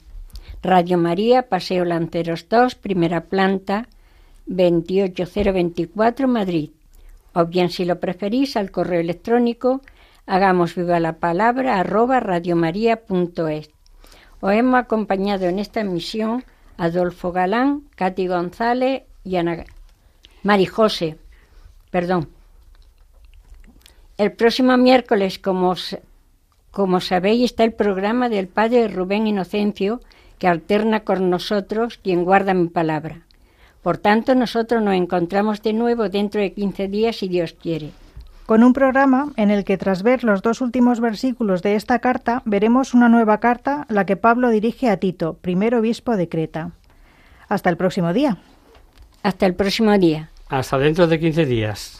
Radio 0.63 0.99
María, 0.99 1.49
Paseo 1.49 1.85
Lanceros 1.85 2.49
2, 2.49 2.75
primera 2.75 3.23
planta, 3.23 3.89
28024, 4.47 6.29
Madrid. 6.29 6.71
O 7.33 7.47
bien, 7.47 7.71
si 7.71 7.85
lo 7.85 7.99
preferís, 7.99 8.57
al 8.57 8.71
correo 8.71 9.01
electrónico 9.01 9.81
hagamos 10.27 10.75
viva 10.75 11.01
la 11.01 11.15
palabra 11.15 11.81
arroba. 11.81 12.23
Os 14.41 14.53
hemos 14.53 14.81
acompañado 14.81 15.47
en 15.47 15.59
esta 15.59 15.81
emisión 15.81 16.45
Adolfo 16.77 17.33
Galán, 17.33 17.85
Katy 17.97 18.27
González 18.27 19.03
y 19.25 19.37
Ana 19.37 19.65
Marijose, 20.43 21.19
perdón. 21.91 22.29
El 24.17 24.33
próximo 24.33 24.77
miércoles, 24.77 25.39
como, 25.39 25.75
como 26.71 27.01
sabéis, 27.01 27.51
está 27.51 27.65
el 27.65 27.73
programa 27.73 28.29
del 28.29 28.49
Padre 28.49 28.89
Rubén 28.89 29.27
Inocencio, 29.27 30.01
que 30.41 30.49
alterna 30.49 31.01
con 31.01 31.31
nosotros 31.31 32.01
quien 32.03 32.25
guarda 32.25 32.55
mi 32.55 32.69
palabra. 32.69 33.21
Por 33.83 33.99
tanto, 33.99 34.35
nosotros 34.35 34.83
nos 34.83 34.95
encontramos 34.95 35.63
de 35.63 35.75
nuevo 35.75 36.09
dentro 36.09 36.41
de 36.41 36.53
15 36.53 36.89
días, 36.89 37.17
si 37.17 37.29
Dios 37.29 37.53
quiere. 37.53 37.91
Con 38.47 38.65
un 38.65 38.73
programa 38.73 39.33
en 39.37 39.51
el 39.51 39.65
que, 39.65 39.77
tras 39.77 40.03
ver 40.03 40.25
los 40.25 40.43
dos 40.43 40.63
últimos 40.63 40.99
versículos 40.99 41.63
de 41.63 41.77
esta 41.77 41.99
carta, 42.01 42.43
veremos 42.47 42.95
una 42.95 43.09
nueva 43.09 43.39
carta, 43.39 43.87
la 43.89 44.07
que 44.07 44.17
Pablo 44.17 44.49
dirige 44.49 44.89
a 44.89 44.97
Tito, 44.97 45.35
primer 45.35 45.75
obispo 45.75 46.17
de 46.17 46.29
Creta. 46.29 46.73
Hasta 47.49 47.69
el 47.71 47.77
próximo 47.77 48.13
día. 48.13 48.39
Hasta 49.23 49.45
el 49.45 49.55
próximo 49.55 49.97
día. 49.99 50.31
Hasta 50.49 50.79
dentro 50.79 51.07
de 51.07 51.21
15 51.21 51.47
días. 51.47 52.00